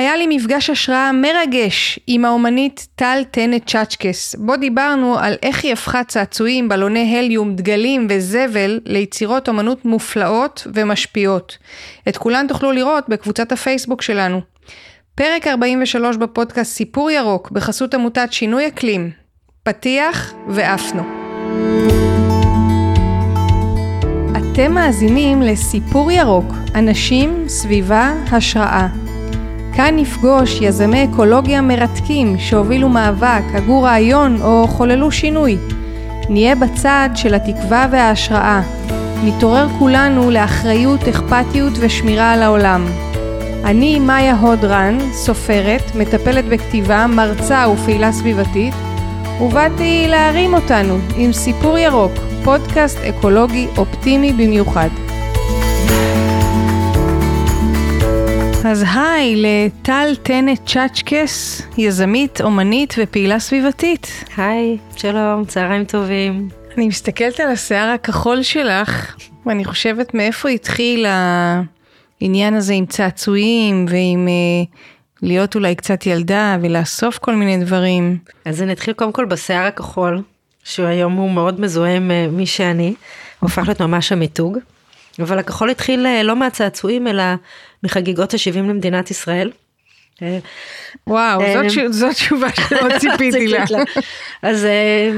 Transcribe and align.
היה 0.00 0.16
לי 0.16 0.26
מפגש 0.36 0.70
השראה 0.70 1.12
מרגש 1.12 1.98
עם 2.06 2.24
האומנית 2.24 2.86
טל 2.94 3.22
טנט 3.30 3.66
צ'אצ'קס, 3.66 4.34
בו 4.34 4.56
דיברנו 4.56 5.18
על 5.18 5.34
איך 5.42 5.64
היא 5.64 5.72
הפכה 5.72 6.04
צעצועים, 6.04 6.68
בלוני 6.68 7.18
הליום, 7.18 7.56
דגלים 7.56 8.06
וזבל 8.10 8.80
ליצירות 8.84 9.48
אומנות 9.48 9.84
מופלאות 9.84 10.66
ומשפיעות. 10.74 11.58
את 12.08 12.16
כולן 12.16 12.46
תוכלו 12.46 12.72
לראות 12.72 13.04
בקבוצת 13.08 13.52
הפייסבוק 13.52 14.02
שלנו. 14.02 14.40
פרק 15.14 15.46
43 15.46 16.16
בפודקאסט 16.16 16.72
סיפור 16.72 17.10
ירוק 17.10 17.50
בחסות 17.50 17.94
עמותת 17.94 18.28
שינוי 18.32 18.68
אקלים. 18.68 19.10
פתיח 19.62 20.34
ועפנו. 20.48 21.02
אתם 24.30 24.72
מאזינים 24.72 25.42
לסיפור 25.42 26.10
ירוק, 26.10 26.46
אנשים, 26.74 27.48
סביבה, 27.48 28.12
השראה. 28.32 29.09
כאן 29.74 29.96
נפגוש 29.96 30.60
יזמי 30.60 31.04
אקולוגיה 31.04 31.60
מרתקים 31.60 32.38
שהובילו 32.38 32.88
מאבק, 32.88 33.42
הגו 33.54 33.82
רעיון 33.82 34.42
או 34.42 34.66
חוללו 34.68 35.10
שינוי. 35.10 35.58
נהיה 36.28 36.54
בצד 36.54 37.08
של 37.14 37.34
התקווה 37.34 37.86
וההשראה. 37.90 38.62
נתעורר 39.24 39.68
כולנו 39.78 40.30
לאחריות, 40.30 41.08
אכפתיות 41.08 41.72
ושמירה 41.80 42.32
על 42.32 42.42
העולם. 42.42 42.86
אני 43.64 43.98
מאיה 43.98 44.36
הודרן, 44.36 44.98
סופרת, 45.12 45.82
מטפלת 45.94 46.44
בכתיבה, 46.44 47.06
מרצה 47.06 47.66
ופעילה 47.68 48.12
סביבתית, 48.12 48.74
ובאתי 49.40 50.06
להרים 50.08 50.54
אותנו 50.54 50.98
עם 51.16 51.32
סיפור 51.32 51.78
ירוק, 51.78 52.12
פודקאסט 52.44 52.98
אקולוגי 52.98 53.66
אופטימי 53.76 54.32
במיוחד. 54.32 54.88
אז 58.64 58.84
היי 58.94 59.36
לטל 59.36 60.14
טנט 60.22 60.60
צ'אצ'קס, 60.66 61.62
יזמית, 61.78 62.40
אומנית 62.40 62.94
ופעילה 62.98 63.38
סביבתית. 63.38 64.24
היי, 64.36 64.78
שלום, 64.96 65.44
צהריים 65.44 65.84
טובים. 65.84 66.48
אני 66.76 66.88
מסתכלת 66.88 67.40
על 67.40 67.50
השיער 67.50 67.88
הכחול 67.88 68.42
שלך, 68.42 69.16
ואני 69.46 69.64
חושבת 69.64 70.14
מאיפה 70.14 70.48
התחיל 70.48 71.06
העניין 72.20 72.54
הזה 72.54 72.72
עם 72.72 72.86
צעצועים 72.86 73.86
ועם 73.88 74.28
אה, 74.28 74.64
להיות 75.22 75.54
אולי 75.54 75.74
קצת 75.74 76.06
ילדה 76.06 76.56
ולאסוף 76.62 77.18
כל 77.18 77.34
מיני 77.34 77.64
דברים. 77.64 78.18
אז 78.44 78.62
אני 78.62 78.72
אתחיל 78.72 78.94
קודם 78.94 79.12
כל 79.12 79.24
בשיער 79.24 79.66
הכחול, 79.66 80.22
שהוא 80.64 80.86
היום 80.86 81.12
הוא 81.12 81.30
מאוד 81.30 81.60
מזוהה 81.60 81.96
עם 81.96 82.10
אה, 82.10 82.26
מי 82.32 82.46
שאני, 82.46 82.94
הוא 83.40 83.48
הפך 83.50 83.62
להיות 83.66 83.80
ממש 83.80 84.12
המיתוג. 84.12 84.58
אבל 85.18 85.38
הכחול 85.38 85.70
התחיל 85.70 86.06
אה, 86.06 86.22
לא 86.22 86.36
מהצעצועים 86.36 87.06
אלא 87.06 87.22
מחגיגות 87.82 88.34
ה-70 88.34 88.58
למדינת 88.58 89.10
ישראל. 89.10 89.50
וואו, 91.06 91.40
אה, 91.40 91.68
זאת, 91.68 91.92
זאת 91.92 92.14
תשובה 92.14 92.48
שלא 92.54 92.88
ציפיתי 93.00 93.48
לה. 93.48 93.64
אז 94.42 94.64
אה, 94.64 95.10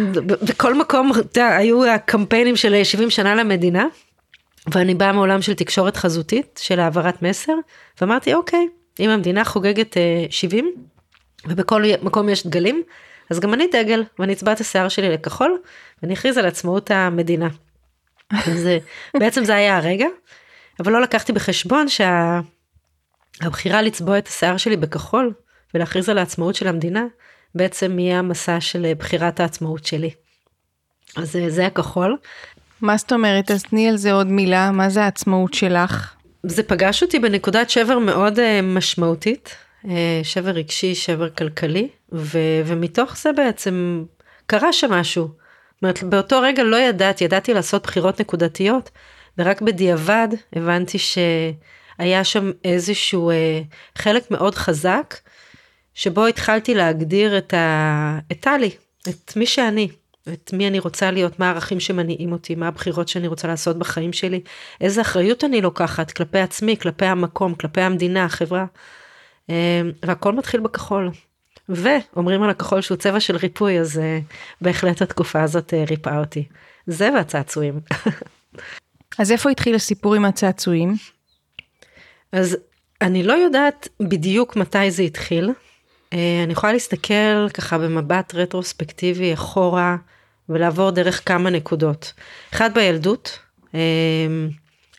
בכל 0.43 0.75
מקום, 0.75 1.13
היו 1.37 1.85
הקמפיינים 1.85 2.57
של 2.57 2.85
70 2.85 3.11
שנה 3.11 3.35
למדינה, 3.35 3.87
ואני 4.75 4.95
באה 4.95 5.13
מעולם 5.13 5.43
של 5.43 5.55
תקשורת 5.55 5.97
חזותית, 5.97 6.61
של 6.63 6.81
העברת 6.81 7.23
מסר, 7.23 7.53
ואמרתי, 8.01 8.35
אוקיי, 8.35 8.69
אם 9.01 9.11
המדינה 9.11 9.45
חוגגת 9.45 9.97
70, 10.31 10.73
ובכל 11.47 11.83
מקום 12.03 12.29
יש 12.29 12.47
דגלים, 12.47 12.83
אז 13.31 13.41
גם 13.41 13.55
אני 13.55 13.67
דגל, 13.73 14.05
ואני 14.19 14.33
אצבע 14.33 14.53
את 14.53 14.61
השיער 14.61 14.89
שלי 14.89 15.09
לכחול, 15.09 15.59
ואני 16.03 16.15
אכריז 16.15 16.39
על 16.39 16.47
עצמאות 16.47 16.91
המדינה. 16.91 17.49
אז 18.31 18.69
בעצם 19.15 19.45
זה 19.45 19.55
היה 19.55 19.77
הרגע, 19.77 20.07
אבל 20.81 20.93
לא 20.93 21.03
לקחתי 21.03 21.33
בחשבון 21.33 21.87
שהבחירה 21.89 23.83
לצבוע 23.83 24.19
את 24.19 24.29
השיער 24.29 24.57
שלי 24.57 24.77
בכחול 24.77 25.33
ולהכריז 25.75 26.09
על 26.09 26.19
העצמאות 26.19 26.55
של 26.55 26.69
המדינה, 26.69 27.05
בעצם 27.55 27.99
יהיה 27.99 28.19
המסע 28.19 28.61
של 28.61 28.93
בחירת 28.99 29.41
העצמאות 29.41 29.87
שלי. 29.87 30.11
אז 31.17 31.39
זה 31.49 31.67
הכחול. 31.67 32.17
מה 32.81 32.97
זאת 32.97 33.13
אומרת? 33.13 33.51
אז 33.51 33.63
תני 33.63 33.89
על 33.89 33.97
זה 33.97 34.13
עוד 34.13 34.27
מילה, 34.27 34.71
מה 34.71 34.89
זה 34.89 35.03
העצמאות 35.03 35.55
שלך? 35.55 36.15
זה 36.43 36.63
פגש 36.63 37.03
אותי 37.03 37.19
בנקודת 37.19 37.71
שבר 37.71 37.99
מאוד 37.99 38.39
uh, 38.39 38.43
משמעותית, 38.63 39.57
שבר 40.23 40.51
רגשי, 40.51 40.95
שבר 40.95 41.31
כלכלי, 41.31 41.89
ו- 42.13 42.63
ומתוך 42.67 43.17
זה 43.17 43.33
בעצם 43.33 44.05
קרה 44.47 44.73
שם 44.73 44.93
משהו. 44.93 45.25
זאת 45.25 45.83
אומרת, 45.83 46.03
באותו 46.03 46.41
רגע 46.41 46.63
לא 46.63 46.77
ידעתי, 46.77 47.25
ידעתי 47.25 47.55
לעשות 47.55 47.83
בחירות 47.83 48.21
נקודתיות, 48.21 48.91
ורק 49.39 49.61
בדיעבד 49.61 50.29
הבנתי 50.53 50.99
שהיה 50.99 52.25
שם 52.25 52.51
איזשהו 52.65 53.31
אה, 53.31 53.61
חלק 53.99 54.31
מאוד 54.31 54.55
חזק, 54.55 55.15
שבו 55.95 56.27
התחלתי 56.27 56.75
להגדיר 56.75 57.39
את, 57.39 57.55
ה... 57.55 58.19
את 58.33 58.47
את 59.09 59.37
מי 59.37 59.47
שאני, 59.47 59.89
את 60.33 60.53
מי 60.53 60.69
אני 60.69 60.79
רוצה 60.79 61.11
להיות, 61.11 61.39
מה 61.39 61.47
הערכים 61.47 61.81
שמניעים 61.81 62.33
אותי, 62.33 62.55
מה 62.55 62.69
הבחירות 62.69 63.09
שאני 63.09 63.27
רוצה 63.27 63.49
לעשות 63.49 63.79
בחיים 63.79 64.13
שלי, 64.13 64.41
איזה 64.81 65.01
אחריות 65.01 65.45
אני 65.45 65.61
לוקחת 65.61 66.11
כלפי 66.11 66.39
עצמי, 66.39 66.77
כלפי 66.77 67.05
המקום, 67.05 67.55
כלפי 67.55 67.81
המדינה, 67.81 68.25
החברה. 68.25 68.65
אה, 69.51 69.81
והכל 70.03 70.33
מתחיל 70.33 70.61
בכחול. 70.61 71.11
ואומרים 71.69 72.43
על 72.43 72.51
הכחול 72.51 72.81
שהוא 72.81 72.97
צבע 72.97 73.21
של 73.21 73.37
ריפוי, 73.37 73.81
אז 73.81 73.97
uh, 73.97 74.01
בהחלט 74.61 75.03
התקופה 75.03 75.43
הזאת 75.43 75.75
ריפאה 75.89 76.19
אותי. 76.19 76.49
זה 76.87 77.11
והצעצועים. 77.15 77.81
אז 79.19 79.33
איפה 79.33 79.51
התחיל 79.51 79.75
הסיפור 79.75 80.15
עם 80.15 80.25
הצעצועים? 80.25 80.95
אז 82.33 82.57
אני 83.01 83.23
לא 83.23 83.33
יודעת 83.33 83.89
בדיוק 84.01 84.57
מתי 84.57 84.91
זה 84.91 85.03
התחיל. 85.03 85.51
Uh, 85.51 86.15
אני 86.45 86.53
יכולה 86.53 86.73
להסתכל 86.73 87.49
ככה 87.55 87.79
במבט 87.79 88.35
רטרוספקטיבי 88.35 89.35
אחורה 89.35 89.97
ולעבור 90.49 90.91
דרך 90.91 91.29
כמה 91.29 91.51
נקודות. 91.51 92.13
אחד 92.53 92.75
בילדות, 92.75 93.39
uh, 93.67 93.75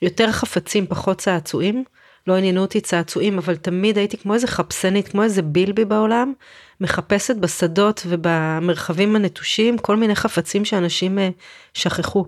יותר 0.01 0.31
חפצים 0.31 0.87
פחות 0.87 1.17
צעצועים. 1.17 1.83
לא 2.27 2.35
עניינו 2.35 2.61
אותי 2.61 2.81
צעצועים, 2.81 3.37
אבל 3.37 3.55
תמיד 3.55 3.97
הייתי 3.97 4.17
כמו 4.17 4.33
איזה 4.33 4.47
חפשנית, 4.47 5.07
כמו 5.07 5.23
איזה 5.23 5.41
בילבי 5.41 5.85
בעולם, 5.85 6.33
מחפשת 6.81 7.35
בשדות 7.35 8.03
ובמרחבים 8.05 9.15
הנטושים 9.15 9.77
כל 9.77 9.95
מיני 9.95 10.15
חפצים 10.15 10.65
שאנשים 10.65 11.19
אה, 11.19 11.29
שכחו. 11.73 12.25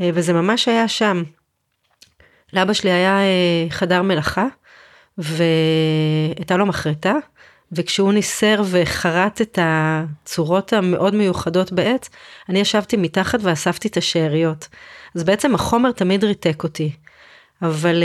אה, 0.00 0.10
וזה 0.14 0.32
ממש 0.32 0.68
היה 0.68 0.88
שם. 0.88 1.22
לאבא 2.52 2.72
שלי 2.72 2.90
היה 2.90 3.18
אה, 3.18 3.66
חדר 3.70 4.02
מלאכה, 4.02 4.46
והייתה 5.18 6.56
לו 6.56 6.66
מחרטה, 6.66 7.14
וכשהוא 7.72 8.12
ניסר 8.12 8.62
וחרט 8.70 9.40
את 9.40 9.58
הצורות 9.62 10.72
המאוד 10.72 11.14
מיוחדות 11.14 11.72
בעץ, 11.72 12.10
אני 12.48 12.58
ישבתי 12.58 12.96
מתחת 12.96 13.38
ואספתי 13.42 13.88
את 13.88 13.96
השאריות. 13.96 14.68
אז 15.14 15.24
בעצם 15.24 15.54
החומר 15.54 15.92
תמיד 15.92 16.24
ריתק 16.24 16.62
אותי. 16.64 16.92
אבל 17.62 18.02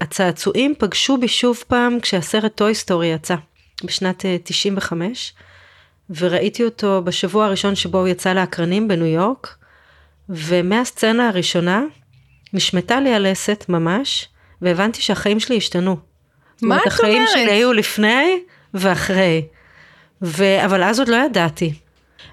הצעצועים 0.00 0.74
פגשו 0.78 1.16
בי 1.16 1.28
שוב 1.28 1.64
פעם 1.68 2.00
כשהסרט 2.00 2.56
Toy 2.56 2.74
Story 2.74 3.06
יצא, 3.06 3.34
בשנת 3.84 4.24
95, 4.44 5.34
אה, 5.36 5.44
וראיתי 6.18 6.64
אותו 6.64 7.02
בשבוע 7.04 7.46
הראשון 7.46 7.74
שבו 7.74 7.98
הוא 7.98 8.08
יצא 8.08 8.32
לאקרנים 8.32 8.88
בניו 8.88 9.06
יורק, 9.06 9.56
ומהסצנה 10.30 11.28
הראשונה 11.28 11.82
נשמטה 12.52 13.00
לי 13.00 13.14
הלסת 13.14 13.64
ממש, 13.68 14.28
והבנתי 14.62 15.02
שהחיים 15.02 15.40
שלי 15.40 15.56
השתנו. 15.56 15.90
מה 15.90 15.96
את 15.96 16.62
אומרת? 16.62 16.86
החיים 16.86 17.22
שלי 17.32 17.50
היו 17.50 17.72
לפני 17.72 18.40
ואחרי. 18.74 19.42
ו... 20.22 20.64
אבל 20.64 20.82
אז 20.82 20.98
עוד 20.98 21.08
לא 21.08 21.16
ידעתי. 21.16 21.72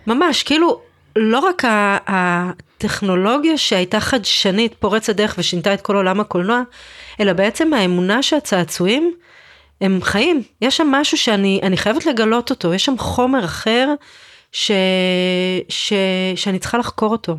ממש, 0.07 0.44
כאילו, 0.44 0.81
לא 1.16 1.40
רק 1.40 1.63
הטכנולוגיה 2.07 3.57
שהייתה 3.57 4.00
חדשנית, 4.00 4.75
פורצת 4.80 5.16
דרך 5.16 5.36
ושינתה 5.38 5.74
את 5.74 5.81
כל 5.81 5.96
עולם 5.96 6.19
הקולנוע, 6.19 6.62
אלא 7.19 7.34
בעצם 7.34 7.74
האמונה 7.74 8.24
שהצעצועים 8.24 9.13
הם 9.81 10.00
חיים. 10.02 10.44
יש 10.62 10.78
שם 10.78 10.88
משהו 10.88 11.18
שאני 11.18 11.77
חייבת 11.77 12.06
לגלות 12.06 12.50
אותו, 12.50 12.74
יש 12.74 12.86
שם 12.86 12.98
חומר 12.98 13.45
אחר 13.45 13.94
ש, 14.51 14.71
ש, 15.69 15.94
שאני 16.36 16.60
צריכה 16.60 16.77
לחקור 16.77 17.12
אותו. 17.12 17.38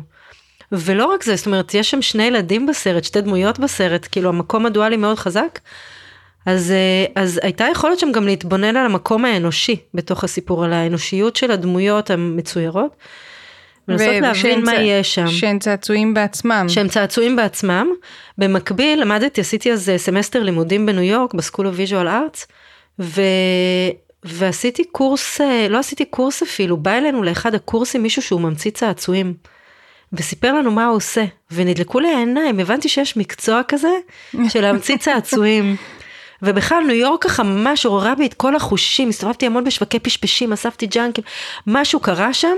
ולא 0.71 1.05
רק 1.05 1.23
זה, 1.23 1.35
זאת 1.35 1.45
אומרת, 1.45 1.73
יש 1.73 1.91
שם 1.91 2.01
שני 2.01 2.23
ילדים 2.23 2.65
בסרט, 2.65 3.03
שתי 3.03 3.21
דמויות 3.21 3.59
בסרט, 3.59 4.07
כאילו 4.11 4.29
המקום 4.29 4.65
הדואלי 4.65 4.97
מאוד 4.97 5.19
חזק. 5.19 5.59
אז, 6.45 6.73
אז 7.15 7.39
הייתה 7.43 7.65
יכולת 7.71 7.99
שם 7.99 8.11
גם 8.11 8.25
להתבונן 8.25 8.77
על 8.77 8.85
המקום 8.85 9.25
האנושי 9.25 9.75
בתוך 9.93 10.23
הסיפור, 10.23 10.65
על 10.65 10.73
האנושיות 10.73 11.35
של 11.35 11.51
הדמויות 11.51 12.09
המצוירות. 12.09 12.95
ולנסות 13.87 14.21
להבין 14.21 14.65
מה 14.65 14.75
יש 14.75 15.15
שם. 15.15 15.27
שהם 15.27 15.59
צעצועים 15.59 16.13
בעצמם. 16.13 16.65
שהם 16.69 16.87
צעצועים 16.87 17.35
בעצמם. 17.35 17.87
במקביל 18.37 19.01
למדתי, 19.01 19.41
עשיתי 19.41 19.71
אז 19.71 19.91
סמסטר 19.97 20.43
לימודים 20.43 20.85
בניו 20.85 21.03
יורק, 21.03 21.33
ב 21.33 21.38
School 21.38 21.67
of 21.67 21.71
Visual 21.71 22.05
Arts, 22.05 22.45
ו... 22.99 23.21
ועשיתי 24.23 24.83
קורס, 24.83 25.41
לא 25.69 25.79
עשיתי 25.79 26.05
קורס 26.05 26.41
אפילו, 26.41 26.77
בא 26.77 26.91
אלינו 26.91 27.23
לאחד 27.23 27.55
הקורסים 27.55 28.03
מישהו 28.03 28.21
שהוא 28.21 28.41
ממציא 28.41 28.71
צעצועים. 28.71 29.33
וסיפר 30.13 30.53
לנו 30.53 30.71
מה 30.71 30.85
הוא 30.85 30.95
עושה, 30.95 31.25
ונדלקו 31.51 31.99
לי 31.99 32.07
העיניים, 32.07 32.59
הבנתי 32.59 32.89
שיש 32.89 33.17
מקצוע 33.17 33.61
כזה 33.67 33.91
של 34.49 34.61
להמציא 34.61 34.97
צעצועים. 34.97 35.75
ובכלל 36.41 36.83
ניו 36.87 36.95
יורק 36.95 37.23
ככה 37.23 37.43
ממש 37.43 37.85
עוררה 37.85 38.15
בי 38.15 38.25
את 38.25 38.33
כל 38.33 38.55
החושים, 38.55 39.09
הסתובבתי 39.09 39.45
המון 39.45 39.63
בשווקי 39.63 39.99
פשפשים, 39.99 40.53
אספתי 40.53 40.87
ג'אנקים, 40.87 41.23
משהו 41.67 41.99
קרה 41.99 42.33
שם. 42.33 42.55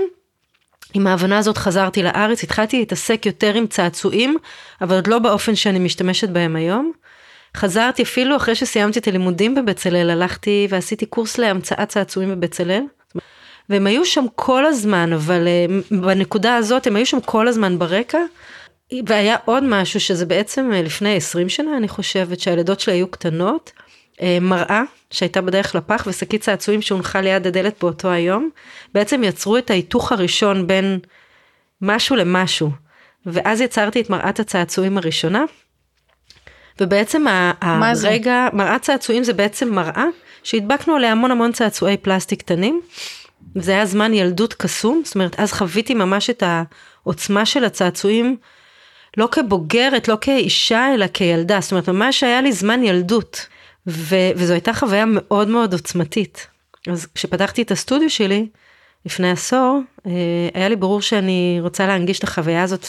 עם 0.94 1.06
ההבנה 1.06 1.38
הזאת 1.38 1.58
חזרתי 1.58 2.02
לארץ, 2.02 2.42
התחלתי 2.42 2.78
להתעסק 2.78 3.26
יותר 3.26 3.54
עם 3.54 3.66
צעצועים, 3.66 4.36
אבל 4.80 4.94
עוד 4.94 5.06
לא 5.06 5.18
באופן 5.18 5.54
שאני 5.54 5.78
משתמשת 5.78 6.28
בהם 6.28 6.56
היום. 6.56 6.92
חזרתי 7.56 8.02
אפילו 8.02 8.36
אחרי 8.36 8.54
שסיימתי 8.54 8.98
את 8.98 9.08
הלימודים 9.08 9.54
בבצלאל, 9.54 10.10
הלכתי 10.10 10.66
ועשיתי 10.70 11.06
קורס 11.06 11.38
להמצאת 11.38 11.88
צעצועים 11.88 12.30
בבצלאל. 12.30 12.82
והם 13.72 13.86
היו 13.86 14.04
שם 14.04 14.24
כל 14.34 14.66
הזמן, 14.66 15.12
אבל 15.12 15.48
אה, 15.48 15.66
בנקודה 16.00 16.56
הזאת 16.56 16.86
הם 16.86 16.96
היו 16.96 17.06
שם 17.06 17.20
כל 17.20 17.48
הזמן 17.48 17.78
ברקע. 17.78 18.18
והיה 19.06 19.36
עוד 19.44 19.64
משהו 19.64 20.00
שזה 20.00 20.26
בעצם 20.26 20.70
אה, 20.72 20.82
לפני 20.82 21.16
20 21.16 21.48
שנה 21.48 21.76
אני 21.76 21.88
חושבת 21.88 22.40
שהילדות 22.40 22.80
שלי 22.80 22.94
היו 22.94 23.10
קטנות. 23.10 23.72
אה, 24.22 24.38
מראה 24.40 24.82
שהייתה 25.10 25.40
בדרך 25.40 25.74
לפח 25.74 26.04
ושקית 26.06 26.40
צעצועים 26.40 26.82
שהונחה 26.82 27.20
ליד 27.20 27.46
הדלת 27.46 27.74
באותו 27.80 28.10
היום. 28.10 28.50
בעצם 28.94 29.24
יצרו 29.24 29.58
את 29.58 29.70
ההיתוך 29.70 30.12
הראשון 30.12 30.66
בין 30.66 30.98
משהו 31.82 32.16
למשהו. 32.16 32.70
ואז 33.26 33.60
יצרתי 33.60 34.00
את 34.00 34.10
מראת 34.10 34.40
הצעצועים 34.40 34.98
הראשונה. 34.98 35.44
ובעצם 36.80 37.24
הרגע, 37.60 38.48
מראת 38.52 38.82
צעצועים 38.82 39.24
זה 39.24 39.32
בעצם 39.32 39.74
מראה 39.74 40.04
שהדבקנו 40.42 40.96
עליה 40.96 41.12
המון 41.12 41.30
המון 41.30 41.52
צעצועי 41.52 41.96
פלסטיק 41.96 42.42
קטנים. 42.42 42.80
זה 43.54 43.72
היה 43.72 43.86
זמן 43.86 44.14
ילדות 44.14 44.54
קסום, 44.54 45.02
זאת 45.04 45.14
אומרת, 45.14 45.40
אז 45.40 45.52
חוויתי 45.52 45.94
ממש 45.94 46.30
את 46.30 46.42
העוצמה 46.46 47.46
של 47.46 47.64
הצעצועים, 47.64 48.36
לא 49.16 49.28
כבוגרת, 49.32 50.08
לא 50.08 50.18
כאישה, 50.20 50.94
אלא 50.94 51.06
כילדה, 51.14 51.60
זאת 51.60 51.72
אומרת, 51.72 51.88
ממש 51.88 52.22
היה 52.22 52.40
לי 52.40 52.52
זמן 52.52 52.84
ילדות, 52.84 53.46
ו- 53.86 54.30
וזו 54.36 54.52
הייתה 54.52 54.72
חוויה 54.72 55.04
מאוד 55.06 55.48
מאוד 55.48 55.72
עוצמתית. 55.72 56.46
אז 56.88 57.06
כשפתחתי 57.14 57.62
את 57.62 57.70
הסטודיו 57.70 58.10
שלי, 58.10 58.48
לפני 59.06 59.30
עשור, 59.30 59.80
אה, 60.06 60.12
היה 60.54 60.68
לי 60.68 60.76
ברור 60.76 61.02
שאני 61.02 61.58
רוצה 61.60 61.86
להנגיש 61.86 62.18
את 62.18 62.24
החוויה 62.24 62.62
הזאת 62.62 62.86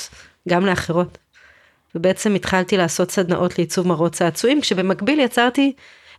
גם 0.50 0.66
לאחרות. 0.66 1.18
ובעצם 1.96 2.36
התחלתי 2.36 2.78
לעשות 2.78 3.12
סדנאות 3.12 3.58
לעיצוב 3.58 3.88
מראות 3.88 4.12
צעצועים, 4.12 4.62
כשבמקביל 4.62 5.20
יצרתי 5.20 5.74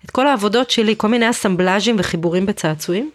את 0.04 0.10
כל 0.10 0.26
העבודות 0.26 0.70
שלי, 0.70 0.94
כל 0.96 1.08
מיני 1.08 1.30
אסמבלאז'ים 1.30 1.96
וחיבורים 1.98 2.46
בצעצועים. 2.46 3.10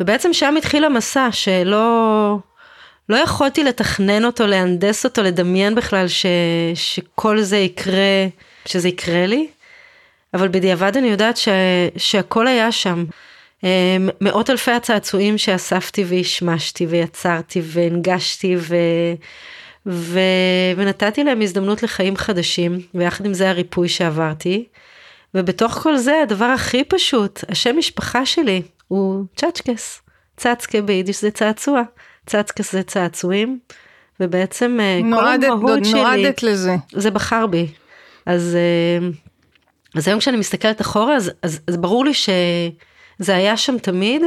ובעצם 0.00 0.32
שם 0.32 0.54
התחיל 0.58 0.84
המסע 0.84 1.28
שלא 1.32 2.38
לא 3.08 3.16
יכולתי 3.16 3.64
לתכנן 3.64 4.24
אותו, 4.24 4.46
להנדס 4.46 5.04
אותו, 5.04 5.22
לדמיין 5.22 5.74
בכלל 5.74 6.08
ש, 6.08 6.26
שכל 6.74 7.40
זה 7.40 7.56
יקרה, 7.56 8.26
שזה 8.66 8.88
יקרה 8.88 9.26
לי, 9.26 9.48
אבל 10.34 10.48
בדיעבד 10.48 10.96
אני 10.96 11.08
יודעת 11.08 11.36
ש, 11.36 11.48
שהכל 11.96 12.46
היה 12.46 12.72
שם. 12.72 13.04
אמ, 13.64 13.68
מאות 14.20 14.50
אלפי 14.50 14.70
הצעצועים 14.70 15.38
שאספתי 15.38 16.04
והשמשתי 16.04 16.86
ויצרתי 16.86 17.62
והנגשתי 17.64 18.56
ו... 18.58 18.76
ו... 19.86 20.20
ונתתי 20.76 21.24
להם 21.24 21.40
הזדמנות 21.40 21.82
לחיים 21.82 22.16
חדשים, 22.16 22.80
ויחד 22.94 23.26
עם 23.26 23.34
זה 23.34 23.50
הריפוי 23.50 23.88
שעברתי. 23.88 24.64
ובתוך 25.34 25.72
כל 25.72 25.96
זה 25.96 26.22
הדבר 26.22 26.44
הכי 26.44 26.84
פשוט, 26.84 27.44
השם 27.48 27.78
משפחה 27.78 28.26
שלי 28.26 28.62
הוא 28.90 29.24
צ'צ'קס. 29.36 30.02
צצקה 30.36 30.80
ביידיש 30.80 31.20
זה 31.20 31.30
צעצוע, 31.30 31.82
צצקס 32.26 32.72
זה 32.72 32.82
צעצועים, 32.82 33.58
ובעצם 34.20 34.78
אה, 34.80 35.00
נועדת, 35.04 35.46
כל 35.46 35.52
המהות 35.52 35.84
שלי, 35.84 36.00
נועדת 36.00 36.42
לזה. 36.42 36.76
זה 36.92 37.10
בחר 37.10 37.46
בי. 37.46 37.66
אז, 38.26 38.56
אה, 38.56 39.08
אז 39.94 40.08
היום 40.08 40.20
כשאני 40.20 40.36
מסתכלת 40.36 40.80
אחורה, 40.80 41.16
אז, 41.16 41.30
אז, 41.42 41.60
אז 41.66 41.76
ברור 41.76 42.04
לי 42.04 42.14
שזה 42.14 43.34
היה 43.34 43.56
שם 43.56 43.78
תמיד, 43.78 44.22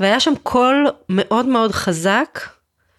והיה 0.00 0.20
שם 0.20 0.32
קול 0.42 0.86
מאוד 1.08 1.46
מאוד 1.46 1.72
חזק, 1.72 2.40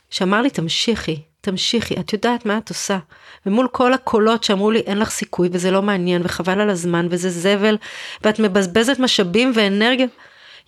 שאמר 0.10 0.42
לי 0.42 0.50
תמשיכי, 0.50 1.22
תמשיכי, 1.42 2.00
את 2.00 2.14
יודעת 2.14 2.46
מה 2.46 2.58
את 2.58 2.70
עושה. 2.70 2.98
ומול 3.46 3.68
כל 3.72 3.94
הקולות 3.94 4.44
שאמרו 4.44 4.72
לי 4.72 4.80
אין 4.80 4.98
לך 4.98 5.10
סיכוי 5.10 5.50
וזה 5.52 5.72
לא 5.72 5.82
מעניין 5.82 6.22
וחבל 6.26 6.62
על 6.62 6.70
הזמן 6.70 7.08
וזה 7.10 7.30
זבל 7.30 7.78
ואת 8.24 8.40
מבזבזת 8.40 9.00
משאבים 9.00 9.52
ואנרגיה. 9.56 10.08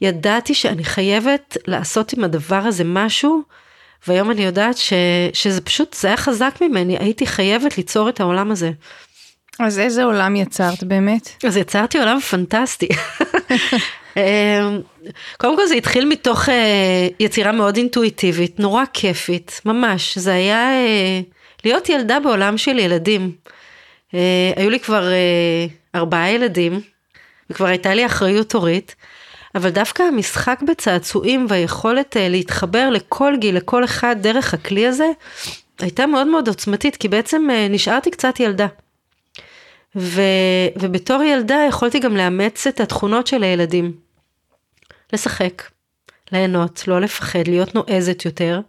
ידעתי 0.02 0.54
שאני 0.54 0.84
חייבת 0.84 1.58
לעשות 1.68 2.14
עם 2.14 2.24
הדבר 2.24 2.56
הזה 2.56 2.84
משהו, 2.86 3.42
והיום 4.08 4.32
אני 4.32 4.44
יודעת 4.46 4.78
ש, 4.78 4.94
שזה 5.34 5.62
פשוט, 5.62 5.94
זה 5.94 6.08
היה 6.08 6.18
חזק 6.18 6.56
ממני, 6.62 6.98
הייתי 6.98 7.28
חייבת 7.28 7.78
ליצור 7.78 8.10
את 8.10 8.20
העולם 8.20 8.52
הזה. 8.52 8.72
אז 9.60 9.80
איזה 9.80 10.04
עולם 10.04 10.36
יצרת 10.36 10.84
באמת? 10.84 11.30
אז 11.48 11.58
יצרתי 11.58 12.00
עולם 12.00 12.20
פנטסטי. 12.20 12.88
אמ, 14.18 14.82
קודם 15.38 15.56
כל 15.56 15.68
זה 15.68 15.76
התחיל 15.76 16.06
מתוך 16.06 16.50
אה, 16.50 17.08
יצירה 17.20 17.52
מאוד 17.52 17.78
אינטואיטיבית, 17.78 18.60
נורא 18.60 18.84
כיפית, 18.94 19.62
ממש. 19.66 20.18
זה 20.18 20.34
היה 20.34 20.72
אה, 20.72 21.22
להיות 21.66 21.90
ילדה 21.90 22.20
בעולם 22.20 22.58
של 22.58 22.80
ילדים. 22.80 23.32
אה, 24.14 24.52
היו 24.56 24.70
לי 24.70 24.80
כבר 24.80 25.08
ארבעה 25.96 26.32
ילדים, 26.32 26.82
וכבר 27.50 27.68
הייתה 27.68 27.94
לי 27.94 28.06
אחריות 28.06 28.54
הורית, 28.54 28.96
אבל 29.56 29.70
דווקא 29.70 30.04
המשחק 30.04 30.60
בצעצועים 30.68 31.46
והיכולת 31.50 32.16
להתחבר 32.20 32.90
לכל 32.90 33.34
גיל, 33.40 33.58
לכל 33.58 33.84
אחד 33.84 34.16
דרך 34.20 34.54
הכלי 34.54 34.88
הזה, 34.88 35.08
הייתה 35.80 36.06
מאוד 36.06 36.28
מאוד 36.28 36.48
עוצמתית, 36.48 36.96
כי 36.96 37.08
בעצם 37.08 37.48
נשארתי 37.70 38.12
קצת 38.12 38.40
ילדה. 38.40 38.68
ו, 39.96 40.22
ובתור 40.80 41.24
ילדה 41.24 41.66
יכולתי 41.70 42.00
גם 42.00 42.18
לאמץ 42.18 42.68
את 42.68 42.80
התכונות 42.80 43.28
של 43.28 43.44
הילדים. 43.44 43.94
לשחק, 45.14 45.64
ליהנות, 46.32 46.88
לא 46.88 47.02
לפחד, 47.02 47.48
להיות 47.48 47.76
נועזת 47.76 48.26
יותר, 48.26 48.60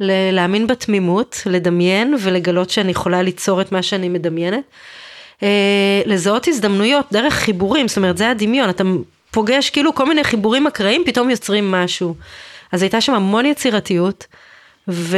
להאמין 0.00 0.66
בתמימות, 0.66 1.42
לדמיין 1.46 2.14
ולגלות 2.20 2.70
שאני 2.70 2.90
יכולה 2.90 3.22
ליצור 3.22 3.60
את 3.60 3.72
מה 3.72 3.82
שאני 3.82 4.08
מדמיינת. 4.08 4.64
אה, 5.42 6.02
לזהות 6.06 6.48
הזדמנויות 6.48 7.06
דרך 7.12 7.34
חיבורים, 7.34 7.88
זאת 7.88 7.96
אומרת 7.96 8.18
זה 8.18 8.30
הדמיון, 8.30 8.70
אתה 8.70 8.84
פוגש 9.30 9.70
כאילו 9.70 9.94
כל 9.94 10.06
מיני 10.06 10.24
חיבורים 10.24 10.66
אקראיים, 10.66 11.02
פתאום 11.06 11.30
יוצרים 11.30 11.70
משהו. 11.70 12.14
אז 12.72 12.82
הייתה 12.82 13.00
שם 13.00 13.14
המון 13.14 13.46
יצירתיות. 13.46 14.26
ו, 14.88 15.16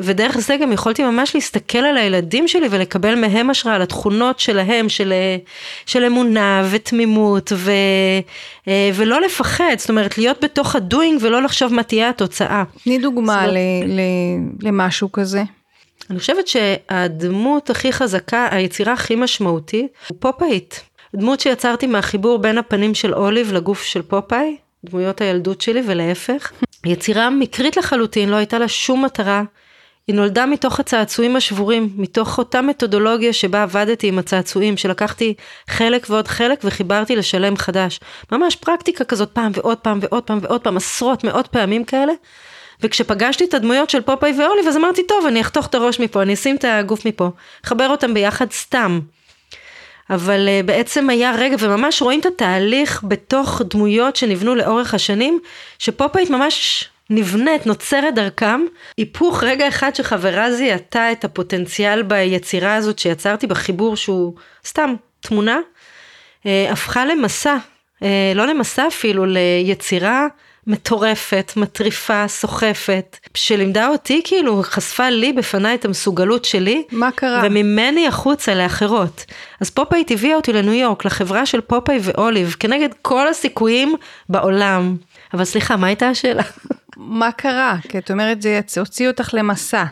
ודרך 0.00 0.38
זה 0.38 0.56
גם 0.56 0.72
יכולתי 0.72 1.04
ממש 1.04 1.34
להסתכל 1.34 1.78
על 1.78 1.96
הילדים 1.96 2.48
שלי 2.48 2.66
ולקבל 2.70 3.14
מהם 3.14 3.50
השראה 3.50 3.74
על 3.74 3.82
התכונות 3.82 4.40
שלהם, 4.40 4.88
של, 4.88 5.12
של 5.86 6.04
אמונה 6.04 6.68
ותמימות 6.70 7.52
ו, 7.56 7.70
אה, 8.68 8.90
ולא 8.94 9.20
לפחד, 9.20 9.74
זאת 9.78 9.88
אומרת 9.88 10.18
להיות 10.18 10.44
בתוך 10.44 10.76
הדוינג 10.76 11.18
ולא 11.22 11.42
לחשוב 11.42 11.74
מה 11.74 11.82
תהיה 11.82 12.08
התוצאה. 12.08 12.64
תני 12.84 12.98
דוגמה 12.98 13.46
ל, 13.46 13.56
ל, 13.86 14.00
למשהו 14.62 15.12
כזה. 15.12 15.42
אני 16.10 16.18
חושבת 16.18 16.48
שהדמות 16.48 17.70
הכי 17.70 17.92
חזקה, 17.92 18.48
היצירה 18.50 18.92
הכי 18.92 19.14
משמעותית, 19.16 19.86
הוא 20.08 20.16
פופאית. 20.20 20.80
דמות 21.16 21.40
שיצרתי 21.40 21.86
מהחיבור 21.86 22.38
בין 22.38 22.58
הפנים 22.58 22.94
של 22.94 23.14
אוליב 23.14 23.52
לגוף 23.52 23.82
של 23.82 24.02
פופאי, 24.02 24.56
דמויות 24.84 25.20
הילדות 25.20 25.60
שלי 25.60 25.82
ולהפך. 25.86 26.52
יצירה 26.86 27.30
מקרית 27.30 27.76
לחלוטין, 27.76 28.28
לא 28.28 28.36
הייתה 28.36 28.58
לה 28.58 28.68
שום 28.68 29.04
מטרה. 29.04 29.42
היא 30.06 30.16
נולדה 30.16 30.46
מתוך 30.46 30.80
הצעצועים 30.80 31.36
השבורים, 31.36 31.88
מתוך 31.96 32.38
אותה 32.38 32.62
מתודולוגיה 32.62 33.32
שבה 33.32 33.62
עבדתי 33.62 34.08
עם 34.08 34.18
הצעצועים, 34.18 34.76
שלקחתי 34.76 35.34
חלק 35.68 36.06
ועוד 36.10 36.28
חלק 36.28 36.60
וחיברתי 36.64 37.16
לשלם 37.16 37.56
חדש. 37.56 38.00
ממש 38.32 38.56
פרקטיקה 38.56 39.04
כזאת 39.04 39.30
פעם 39.32 39.52
ועוד 39.54 39.78
פעם 39.78 39.98
ועוד 40.02 40.22
פעם 40.22 40.38
ועוד 40.42 40.60
פעם, 40.60 40.76
עשרות 40.76 41.24
מאות 41.24 41.46
פעמים 41.46 41.84
כאלה. 41.84 42.12
וכשפגשתי 42.82 43.44
את 43.44 43.54
הדמויות 43.54 43.90
של 43.90 44.00
פופאי 44.00 44.32
ואוליב, 44.38 44.66
אז 44.68 44.76
אמרתי, 44.76 45.02
טוב, 45.06 45.26
אני 45.26 45.40
אחתוך 45.40 45.66
את 45.66 45.74
הראש 45.74 46.00
מפה, 46.00 46.22
אני 46.22 46.34
אשים 46.34 46.56
את 46.56 46.64
הגוף 46.68 47.06
מפה. 47.06 47.30
חבר 47.64 47.88
אותם 47.88 48.14
ביחד 48.14 48.50
סתם. 48.50 49.00
אבל 50.10 50.48
uh, 50.48 50.66
בעצם 50.66 51.10
היה 51.10 51.32
רגע, 51.38 51.56
וממש 51.58 52.02
רואים 52.02 52.20
את 52.20 52.26
התהליך 52.26 53.04
בתוך 53.08 53.62
דמויות 53.70 54.16
שנבנו 54.16 54.54
לאורך 54.54 54.94
השנים, 54.94 55.40
שפופאית 55.78 56.30
ממש 56.30 56.88
נבנית, 57.10 57.66
נוצרת 57.66 58.14
דרכם. 58.14 58.60
היפוך 58.96 59.44
רגע 59.44 59.68
אחד 59.68 59.94
שחברה 59.94 60.52
זיהתה 60.52 61.12
את 61.12 61.24
הפוטנציאל 61.24 62.02
ביצירה 62.02 62.74
הזאת 62.74 62.98
שיצרתי 62.98 63.46
בחיבור 63.46 63.96
שהוא 63.96 64.34
סתם 64.66 64.94
תמונה, 65.20 65.58
uh, 66.42 66.46
הפכה 66.70 67.06
למסע, 67.06 67.56
uh, 67.56 68.04
לא 68.34 68.46
למסע 68.46 68.86
אפילו, 68.86 69.24
ליצירה 69.26 70.26
מטורפת, 70.66 71.52
מטריפה, 71.56 72.28
סוחפת, 72.28 73.18
שלימדה 73.34 73.88
אותי, 73.88 74.20
כאילו, 74.24 74.62
חשפה 74.62 75.08
לי 75.08 75.32
בפניי 75.32 75.74
את 75.74 75.84
המסוגלות 75.84 76.44
שלי. 76.44 76.82
מה 76.92 77.10
קרה? 77.10 77.42
וממני 77.44 78.06
החוצה 78.06 78.54
לאחרות. 78.54 79.24
אז 79.60 79.70
פופאי 79.70 80.04
הביאה 80.10 80.36
אותי 80.36 80.52
לניו 80.52 80.74
יורק, 80.74 81.04
לחברה 81.04 81.46
של 81.46 81.60
פופאי 81.60 81.98
ואוליב, 82.02 82.56
כנגד 82.60 82.88
כל 83.02 83.28
הסיכויים 83.28 83.94
בעולם. 84.28 84.96
אבל 85.34 85.44
סליחה, 85.44 85.76
מה 85.76 85.86
הייתה 85.86 86.08
השאלה? 86.08 86.42
מה 86.96 87.32
קרה? 87.32 87.76
כי 87.88 87.98
את 87.98 88.10
אומרת, 88.10 88.42
זה 88.42 88.60
הוציא 88.76 89.08
אותך 89.08 89.30
למסע. 89.32 89.84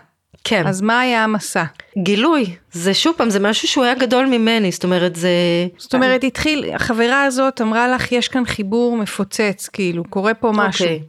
כן. 0.49 0.67
אז 0.67 0.81
מה 0.81 1.01
היה 1.01 1.25
המסע? 1.25 1.65
גילוי, 1.99 2.57
זה 2.73 2.95
שוב 2.95 3.15
פעם, 3.17 3.31
זה 3.31 3.41
משהו 3.41 3.69
שהוא 3.69 3.85
היה 3.85 3.95
גדול 3.95 4.27
ממני, 4.27 4.73
זאת 4.73 4.85
אומרת, 4.85 5.17
זה... 5.17 5.29
זאת 5.77 5.95
אומרת, 5.95 6.25
התחיל, 6.25 6.65
החברה 6.75 7.25
הזאת 7.25 7.61
אמרה 7.61 7.89
לך, 7.89 8.13
יש 8.13 8.29
כאן 8.29 8.45
חיבור 8.45 8.97
מפוצץ, 8.97 9.69
כאילו, 9.73 10.05
קורה 10.05 10.35
פה 10.35 10.53
משהו. 10.55 10.85
אוקיי. 10.85 11.03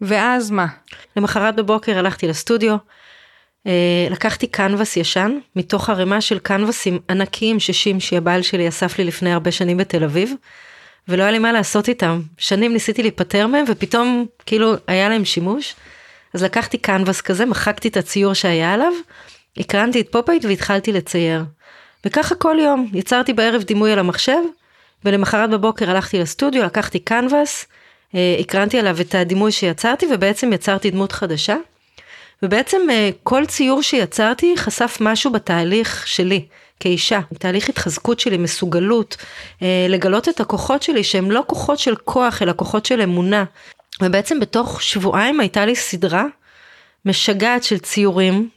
ואז 0.00 0.50
מה? 0.50 0.66
למחרת 1.16 1.56
בבוקר 1.56 1.98
הלכתי 1.98 2.28
לסטודיו, 2.28 2.76
אה, 3.66 4.06
לקחתי 4.10 4.46
קנבס 4.46 4.96
ישן, 4.96 5.38
מתוך 5.56 5.90
ערימה 5.90 6.20
של 6.20 6.38
קנבסים 6.38 6.98
ענקיים 7.10 7.60
ששימשי 7.60 8.16
הבעל 8.16 8.42
שלי 8.42 8.68
אסף 8.68 8.98
לי 8.98 9.04
לפני 9.04 9.32
הרבה 9.32 9.52
שנים 9.52 9.76
בתל 9.76 10.04
אביב, 10.04 10.32
ולא 11.08 11.22
היה 11.22 11.32
לי 11.32 11.38
מה 11.38 11.52
לעשות 11.52 11.88
איתם. 11.88 12.20
שנים 12.38 12.72
ניסיתי 12.72 13.02
להיפטר 13.02 13.46
מהם, 13.46 13.64
ופתאום 13.68 14.26
כאילו 14.46 14.74
היה 14.86 15.08
להם 15.08 15.24
שימוש. 15.24 15.74
אז 16.34 16.42
לקחתי 16.42 16.78
קנבס 16.78 17.20
כזה, 17.20 17.46
מחקתי 17.46 17.88
את 17.88 17.96
הציור 17.96 18.34
שהיה 18.34 18.74
עליו, 18.74 18.92
הקרנתי 19.56 20.00
את 20.00 20.08
פופאית 20.12 20.44
והתחלתי 20.44 20.92
לצייר. 20.92 21.44
וככה 22.04 22.34
כל 22.34 22.56
יום, 22.60 22.90
יצרתי 22.92 23.32
בערב 23.32 23.62
דימוי 23.62 23.92
על 23.92 23.98
המחשב, 23.98 24.40
ולמחרת 25.04 25.50
בבוקר 25.50 25.90
הלכתי 25.90 26.18
לסטודיו, 26.18 26.64
לקחתי 26.64 26.98
קנבס, 26.98 27.66
אה, 28.14 28.36
הקרנתי 28.40 28.78
עליו 28.78 29.00
את 29.00 29.14
הדימוי 29.14 29.52
שיצרתי, 29.52 30.06
ובעצם 30.14 30.52
יצרתי 30.52 30.90
דמות 30.90 31.12
חדשה. 31.12 31.56
ובעצם 32.42 32.80
אה, 32.90 33.10
כל 33.22 33.46
ציור 33.46 33.82
שיצרתי 33.82 34.56
חשף 34.56 34.98
משהו 35.00 35.32
בתהליך 35.32 36.06
שלי 36.06 36.44
כאישה, 36.80 37.20
תהליך 37.38 37.68
התחזקות 37.68 38.20
שלי, 38.20 38.36
מסוגלות, 38.36 39.16
אה, 39.62 39.86
לגלות 39.88 40.28
את 40.28 40.40
הכוחות 40.40 40.82
שלי 40.82 41.04
שהם 41.04 41.30
לא 41.30 41.42
כוחות 41.46 41.78
של 41.78 41.96
כוח 41.96 42.42
אלא 42.42 42.52
כוחות 42.56 42.86
של 42.86 43.02
אמונה. 43.02 43.44
ובעצם 44.02 44.40
בתוך 44.40 44.82
שבועיים 44.82 45.40
הייתה 45.40 45.66
לי 45.66 45.76
סדרה 45.76 46.24
משגעת 47.04 47.64
של 47.64 47.78
ציורים 47.78 48.48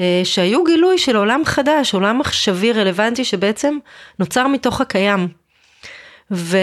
אה, 0.00 0.20
שהיו 0.24 0.64
גילוי 0.64 0.98
של 0.98 1.16
עולם 1.16 1.42
חדש, 1.44 1.94
עולם 1.94 2.18
מחשבי 2.18 2.72
רלוונטי 2.72 3.24
שבעצם 3.24 3.78
נוצר 4.18 4.46
מתוך 4.46 4.80
הקיים. 4.80 5.28
ו... 6.30 6.58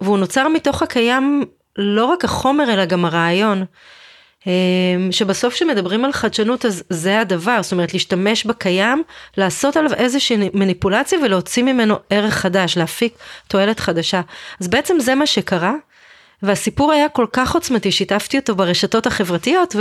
והוא 0.00 0.18
נוצר 0.18 0.48
מתוך 0.48 0.82
הקיים 0.82 1.44
לא 1.76 2.04
רק 2.04 2.24
החומר 2.24 2.72
אלא 2.72 2.84
גם 2.84 3.04
הרעיון. 3.04 3.64
אה, 4.46 4.52
שבסוף 5.10 5.54
כשמדברים 5.54 6.04
על 6.04 6.12
חדשנות 6.12 6.64
אז 6.64 6.84
זה 6.90 7.20
הדבר, 7.20 7.62
זאת 7.62 7.72
אומרת 7.72 7.92
להשתמש 7.92 8.44
בקיים, 8.44 9.02
לעשות 9.36 9.76
עליו 9.76 9.94
איזושהי 9.94 10.50
מניפולציה 10.54 11.18
ולהוציא 11.24 11.62
ממנו 11.62 11.96
ערך 12.10 12.34
חדש, 12.34 12.76
להפיק 12.76 13.14
תועלת 13.48 13.80
חדשה. 13.80 14.20
אז 14.60 14.68
בעצם 14.68 15.00
זה 15.00 15.14
מה 15.14 15.26
שקרה, 15.26 15.74
והסיפור 16.42 16.92
היה 16.92 17.08
כל 17.08 17.26
כך 17.32 17.54
עוצמתי, 17.54 17.92
שיתפתי 17.92 18.38
אותו 18.38 18.54
ברשתות 18.54 19.06
החברתיות, 19.06 19.76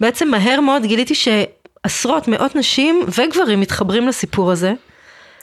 ובעצם 0.00 0.28
מהר 0.28 0.60
מאוד 0.60 0.82
גיליתי 0.82 1.14
שעשרות, 1.14 2.28
מאות 2.28 2.56
נשים 2.56 3.00
וגברים 3.08 3.60
מתחברים 3.60 4.08
לסיפור 4.08 4.52
הזה. 4.52 4.72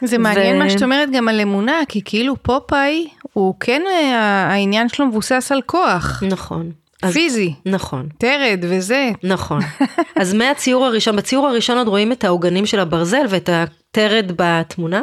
זה 0.04 0.18
מעניין 0.18 0.60
מה 0.60 0.70
שאת 0.70 0.84
אומרת 0.84 1.12
גם 1.12 1.28
על 1.28 1.40
אמונה, 1.42 1.80
כי 1.90 2.02
כאילו 2.06 2.36
פופאי, 2.44 3.08
הוא 3.34 3.56
כן, 3.60 3.82
אה, 3.88 4.18
העניין 4.52 4.90
שלו 4.90 5.06
מבוסס 5.06 5.52
על 5.52 5.62
כוח. 5.66 6.24
נכון. 6.30 6.72
אז- 7.04 7.14
פיזי, 7.14 7.54
נכון. 7.66 8.10
תרד 8.18 8.60
וזה. 8.70 9.10
נכון. 9.24 9.62
אז 10.22 10.34
מהציור 10.34 10.86
הראשון, 10.86 11.16
בציור 11.16 11.48
הראשון 11.48 11.78
עוד 11.78 11.88
רואים 11.88 12.12
את 12.12 12.24
העוגנים 12.24 12.66
של 12.66 12.80
הברזל 12.80 13.26
ואת 13.30 13.50
התרד 13.54 14.32
בתמונה, 14.36 15.02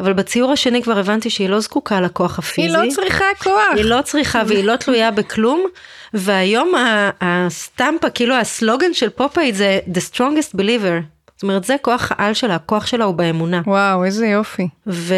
אבל 0.00 0.12
בציור 0.12 0.52
השני 0.52 0.82
כבר 0.82 0.98
הבנתי 0.98 1.30
שהיא 1.30 1.48
לא 1.48 1.60
זקוקה 1.60 2.00
לכוח 2.00 2.38
הפיזי. 2.38 2.68
היא 2.68 2.76
לא 2.76 2.90
צריכה 2.90 3.24
כוח. 3.42 3.54
היא 3.76 3.84
לא 3.84 4.02
צריכה 4.02 4.42
והיא 4.46 4.64
לא 4.64 4.76
תלויה 4.76 5.10
בכלום, 5.10 5.66
והיום 6.14 6.72
הסטמפה, 7.20 8.10
כאילו 8.10 8.34
הסלוגן 8.34 8.94
של 8.94 9.08
פופאית 9.08 9.54
זה 9.54 9.80
The 9.92 10.14
strongest 10.14 10.56
believer. 10.56 11.02
זאת 11.36 11.42
אומרת, 11.42 11.64
זה 11.64 11.76
כוח 11.82 12.12
העל 12.14 12.34
שלה, 12.34 12.54
הכוח 12.54 12.86
שלה 12.86 13.04
הוא 13.04 13.14
באמונה. 13.14 13.60
וואו, 13.66 14.04
איזה 14.04 14.26
יופי. 14.26 14.68
ו... 14.86 15.14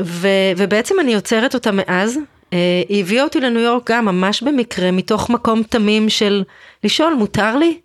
ו... 0.00 0.28
ובעצם 0.56 1.00
אני 1.00 1.12
יוצרת 1.12 1.54
אותה 1.54 1.70
מאז. 1.72 2.18
אה, 2.52 2.82
היא 2.88 3.00
הביאה 3.00 3.24
אותי 3.24 3.40
לניו 3.40 3.60
יורק 3.60 3.90
גם 3.90 4.04
ממש 4.04 4.42
במקרה, 4.42 4.90
מתוך 4.90 5.30
מקום 5.30 5.62
תמים 5.62 6.08
של 6.08 6.42
לשאול, 6.84 7.14
מותר 7.14 7.56
לי? 7.56 7.80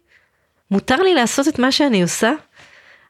מותר 0.72 0.96
לי 0.96 1.14
לעשות 1.14 1.48
את 1.48 1.60
מה 1.60 1.72
שאני 1.72 2.04
עושה? 2.04 2.32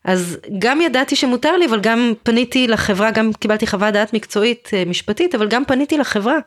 אז 0.03 0.37
גם 0.59 0.81
ידעתי 0.81 1.15
שמותר 1.15 1.57
לי, 1.57 1.65
אבל 1.65 1.79
גם 1.79 2.13
פניתי 2.23 2.67
לחברה, 2.67 3.11
גם 3.11 3.33
קיבלתי 3.33 3.67
חוות 3.67 3.93
דעת 3.93 4.13
מקצועית 4.13 4.69
אה, 4.73 4.83
משפטית, 4.85 5.35
אבל 5.35 5.47
גם 5.47 5.65
פניתי 5.65 5.97
לחברה 5.97 6.37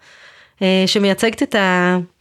אה, 0.63 0.85
שמייצגת 0.87 1.43
את 1.43 1.55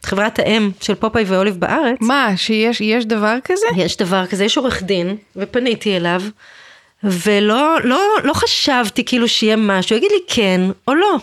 חברת 0.02 0.38
האם 0.38 0.70
של 0.80 0.94
פופאי 0.94 1.24
ואוליב 1.26 1.56
בארץ. 1.60 1.96
מה, 2.00 2.32
שיש 2.36 2.80
יש 2.80 3.06
דבר 3.06 3.36
כזה? 3.44 3.66
יש 3.76 3.96
דבר 3.96 4.26
כזה, 4.26 4.44
יש 4.44 4.56
עורך 4.56 4.82
דין, 4.82 5.16
ופניתי 5.36 5.96
אליו, 5.96 6.22
ולא 7.04 7.76
לא, 7.84 8.00
לא 8.24 8.32
חשבתי 8.32 9.04
כאילו 9.04 9.28
שיהיה 9.28 9.56
משהו, 9.56 9.96
יגיד 9.96 10.10
לי 10.10 10.18
כן 10.28 10.60
או 10.88 10.94
לא. 10.94 11.16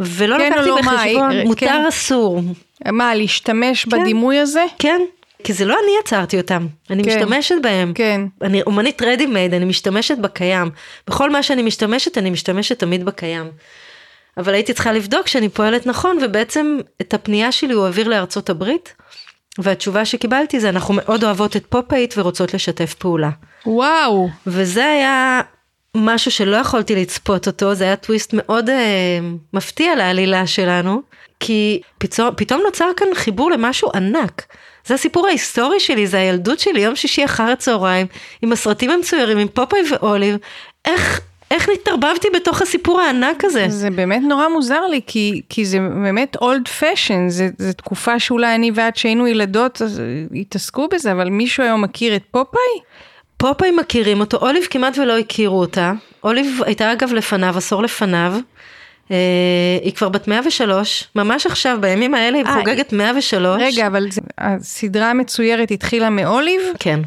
ולא 0.00 0.38
כן 0.38 0.52
לקחתי 0.52 0.68
לא, 0.68 0.78
מה, 0.82 0.96
בחשבון, 0.96 1.32
אה, 1.32 1.44
מותר 1.44 1.66
כן. 1.66 1.86
אסור. 1.88 2.40
מה, 2.92 3.14
להשתמש 3.14 3.84
כן. 3.84 3.90
בדימוי 3.90 4.38
הזה? 4.38 4.64
כן, 4.78 5.00
כי 5.44 5.52
זה 5.52 5.64
לא 5.64 5.76
אני 5.82 5.92
יצרתי 6.00 6.40
אותם, 6.40 6.66
אני 6.90 7.04
כן. 7.04 7.10
משתמשת 7.10 7.54
בהם. 7.62 7.92
כן. 7.94 8.20
אני 8.42 8.62
אומנית 8.62 9.02
רדי 9.02 9.26
מייד, 9.26 9.54
אני 9.54 9.64
משתמשת 9.64 10.18
בקיים. 10.18 10.70
בכל 11.06 11.30
מה 11.30 11.42
שאני 11.42 11.62
משתמשת, 11.62 12.18
אני 12.18 12.30
משתמשת 12.30 12.78
תמיד 12.78 13.04
בקיים. 13.04 13.50
אבל 14.36 14.54
הייתי 14.54 14.72
צריכה 14.72 14.92
לבדוק 14.92 15.26
שאני 15.26 15.48
פועלת 15.48 15.86
נכון, 15.86 16.18
ובעצם 16.22 16.78
את 17.00 17.14
הפנייה 17.14 17.52
שלי 17.52 17.74
הוא 17.74 17.84
העביר 17.84 18.08
לארצות 18.08 18.50
הברית, 18.50 18.94
והתשובה 19.58 20.04
שקיבלתי 20.04 20.60
זה 20.60 20.68
אנחנו 20.68 20.94
מאוד 20.94 21.24
אוהבות 21.24 21.56
את 21.56 21.66
פופאית 21.68 22.14
ורוצות 22.18 22.54
לשתף 22.54 22.94
פעולה. 22.94 23.30
וואו. 23.66 24.28
וזה 24.46 24.86
היה 24.86 25.40
משהו 25.96 26.30
שלא 26.30 26.56
יכולתי 26.56 26.96
לצפות 26.96 27.46
אותו, 27.46 27.74
זה 27.74 27.84
היה 27.84 27.96
טוויסט 27.96 28.30
מאוד 28.32 28.70
אה, 28.70 29.18
מפתיע 29.52 29.94
לעלילה 29.94 30.46
שלנו, 30.46 31.02
כי 31.40 31.80
פתאום, 31.98 32.30
פתאום 32.36 32.62
נוצר 32.64 32.88
כאן 32.96 33.06
חיבור 33.14 33.50
למשהו 33.50 33.90
ענק. 33.94 34.46
זה 34.86 34.94
הסיפור 34.94 35.26
ההיסטורי 35.26 35.80
שלי, 35.80 36.06
זה 36.06 36.18
הילדות 36.18 36.60
שלי, 36.60 36.80
יום 36.80 36.96
שישי 36.96 37.24
אחר 37.24 37.42
הצהריים, 37.42 38.06
עם 38.42 38.52
הסרטים 38.52 38.90
המצוירים, 38.90 39.38
עם 39.38 39.48
פופאי 39.48 39.78
ואוליב, 39.90 40.36
איך, 40.84 41.20
איך 41.50 41.68
נתערבבתי 41.68 42.28
בתוך 42.34 42.62
הסיפור 42.62 43.00
הענק 43.00 43.44
הזה. 43.44 43.66
זה 43.68 43.90
באמת 43.90 44.22
נורא 44.22 44.48
מוזר 44.48 44.86
לי, 44.86 45.00
כי, 45.06 45.42
כי 45.48 45.64
זה 45.64 45.78
באמת 45.78 46.36
אולד 46.36 46.68
זה, 47.28 47.48
זה 47.58 47.72
תקופה 47.72 48.18
שאולי 48.18 48.54
אני 48.54 48.70
ואת 48.74 48.96
שהיינו 48.96 49.26
ילדות, 49.26 49.82
אז 49.82 50.02
התעסקו 50.34 50.88
בזה, 50.88 51.12
אבל 51.12 51.28
מישהו 51.28 51.64
היום 51.64 51.82
מכיר 51.82 52.16
את 52.16 52.22
פופאי? 52.30 52.80
פופאי 53.36 53.70
מכירים 53.70 54.20
אותו, 54.20 54.36
אוליב 54.36 54.64
כמעט 54.70 54.98
ולא 54.98 55.18
הכירו 55.18 55.60
אותה. 55.60 55.92
אוליב 56.24 56.60
הייתה 56.66 56.92
אגב 56.92 57.12
לפניו, 57.12 57.54
עשור 57.56 57.82
לפניו. 57.82 58.34
אה, 59.10 59.16
היא 59.82 59.92
כבר 59.92 60.08
בת 60.08 60.28
103, 60.28 61.08
ממש 61.14 61.46
עכשיו, 61.46 61.78
בימים 61.80 62.14
האלה 62.14 62.38
היא 62.38 62.46
אה, 62.46 62.54
חוגגת 62.54 62.92
103. 62.92 63.62
רגע, 63.62 63.86
אבל 63.86 64.06
הסדרה 64.38 65.10
המצוירת 65.10 65.70
התחילה 65.70 66.10
מאוליב? 66.10 66.60
כן. 66.78 67.00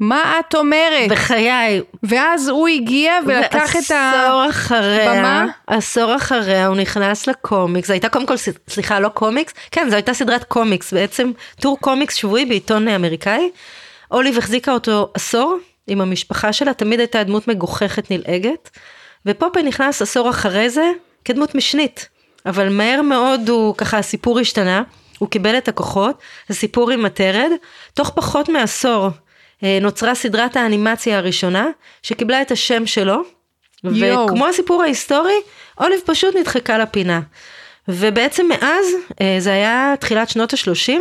מה 0.00 0.34
את 0.40 0.54
אומרת? 0.54 1.10
בחיי. 1.10 1.80
ואז 2.02 2.48
הוא 2.48 2.68
הגיע 2.68 3.12
ולקח 3.26 3.76
את 3.76 3.90
ה... 3.90 4.12
ועשור 4.14 4.50
אחריה, 4.50 5.14
במה? 5.14 5.46
עשור 5.66 6.16
אחריה 6.16 6.66
הוא 6.66 6.76
נכנס 6.76 7.26
לקומיקס, 7.26 7.88
זו 7.88 7.92
הייתה 7.92 8.08
קודם 8.08 8.26
כל, 8.26 8.34
סליחה, 8.68 9.00
לא 9.00 9.08
קומיקס, 9.08 9.54
כן, 9.70 9.86
זו 9.90 9.94
הייתה 9.94 10.14
סדרת 10.14 10.44
קומיקס, 10.44 10.92
בעצם 10.92 11.32
טור 11.60 11.78
קומיקס 11.80 12.14
שבועי 12.14 12.44
בעיתון 12.44 12.88
אמריקאי. 12.88 13.50
אוליב 14.10 14.38
החזיקה 14.38 14.72
אותו 14.72 15.10
עשור 15.14 15.58
עם 15.86 16.00
המשפחה 16.00 16.52
שלה, 16.52 16.74
תמיד 16.74 17.00
הייתה 17.00 17.24
דמות 17.24 17.48
מגוחכת 17.48 18.10
נלעגת, 18.10 18.70
ופופי 19.26 19.62
נכנס 19.62 20.02
עשור 20.02 20.30
אחרי 20.30 20.70
זה 20.70 20.90
כדמות 21.24 21.54
משנית, 21.54 22.08
אבל 22.46 22.68
מהר 22.68 23.02
מאוד 23.02 23.48
הוא, 23.48 23.74
ככה 23.76 23.98
הסיפור 23.98 24.38
השתנה, 24.38 24.82
הוא 25.18 25.28
קיבל 25.28 25.58
את 25.58 25.68
הכוחות, 25.68 26.18
הסיפור 26.50 26.90
עם 26.90 27.04
הטרד, 27.04 27.50
תוך 27.94 28.10
פחות 28.14 28.48
מעשור 28.48 29.08
אה, 29.62 29.78
נוצרה 29.80 30.14
סדרת 30.14 30.56
האנימציה 30.56 31.18
הראשונה, 31.18 31.66
שקיבלה 32.02 32.42
את 32.42 32.50
השם 32.50 32.86
שלו, 32.86 33.22
יואו. 33.84 34.26
וכמו 34.26 34.46
הסיפור 34.46 34.82
ההיסטורי, 34.82 35.34
אוליב 35.80 36.00
פשוט 36.06 36.36
נדחקה 36.36 36.78
לפינה. 36.78 37.20
ובעצם 37.88 38.46
מאז, 38.48 38.86
אה, 39.20 39.36
זה 39.38 39.52
היה 39.52 39.94
תחילת 40.00 40.28
שנות 40.28 40.52
ה-30, 40.52 41.00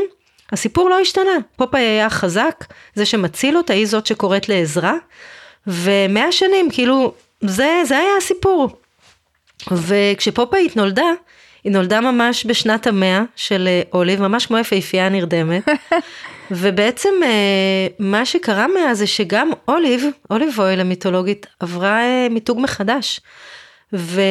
הסיפור 0.51 0.89
לא 0.89 0.99
השתנה. 0.99 1.37
פופאי 1.55 1.79
היה 1.79 2.09
חזק, 2.09 2.65
זה 2.95 3.05
שמציל 3.05 3.57
אותה, 3.57 3.73
היא 3.73 3.87
זאת 3.87 4.05
שקוראת 4.05 4.49
לעזרה, 4.49 4.93
ומאה 5.67 6.31
שנים, 6.31 6.71
כאילו, 6.71 7.13
זה, 7.41 7.81
זה 7.85 7.97
היה 7.97 8.17
הסיפור. 8.17 8.78
וכשפופאית 9.71 10.75
נולדה, 10.75 11.11
היא 11.63 11.71
נולדה 11.71 12.01
ממש 12.01 12.45
בשנת 12.45 12.87
המאה 12.87 13.21
של 13.35 13.67
אה, 13.67 13.81
אוליב, 13.93 14.21
ממש 14.21 14.45
כמו 14.45 14.57
יפהפייה 14.57 15.09
נרדמת. 15.09 15.69
ובעצם 16.51 17.09
אה, 17.23 17.87
מה 17.99 18.25
שקרה 18.25 18.67
מאז 18.67 18.97
זה 18.97 19.07
שגם 19.07 19.49
אוליב, 19.67 20.05
אוליב 20.29 20.59
אויל 20.59 20.79
המיתולוגית, 20.79 21.45
עברה 21.59 22.01
אה, 22.01 22.27
מיתוג 22.29 22.59
מחדש. 22.59 23.19
ו... 23.93 24.21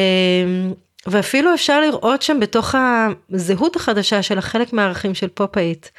ואפילו 1.07 1.53
אפשר 1.53 1.81
לראות 1.81 2.21
שם 2.21 2.39
בתוך 2.39 2.75
הזהות 3.33 3.75
החדשה 3.75 4.21
שלה 4.23 4.41
חלק 4.41 4.73
מהערכים 4.73 5.15
של 5.15 5.27
פופאית. 5.27 5.91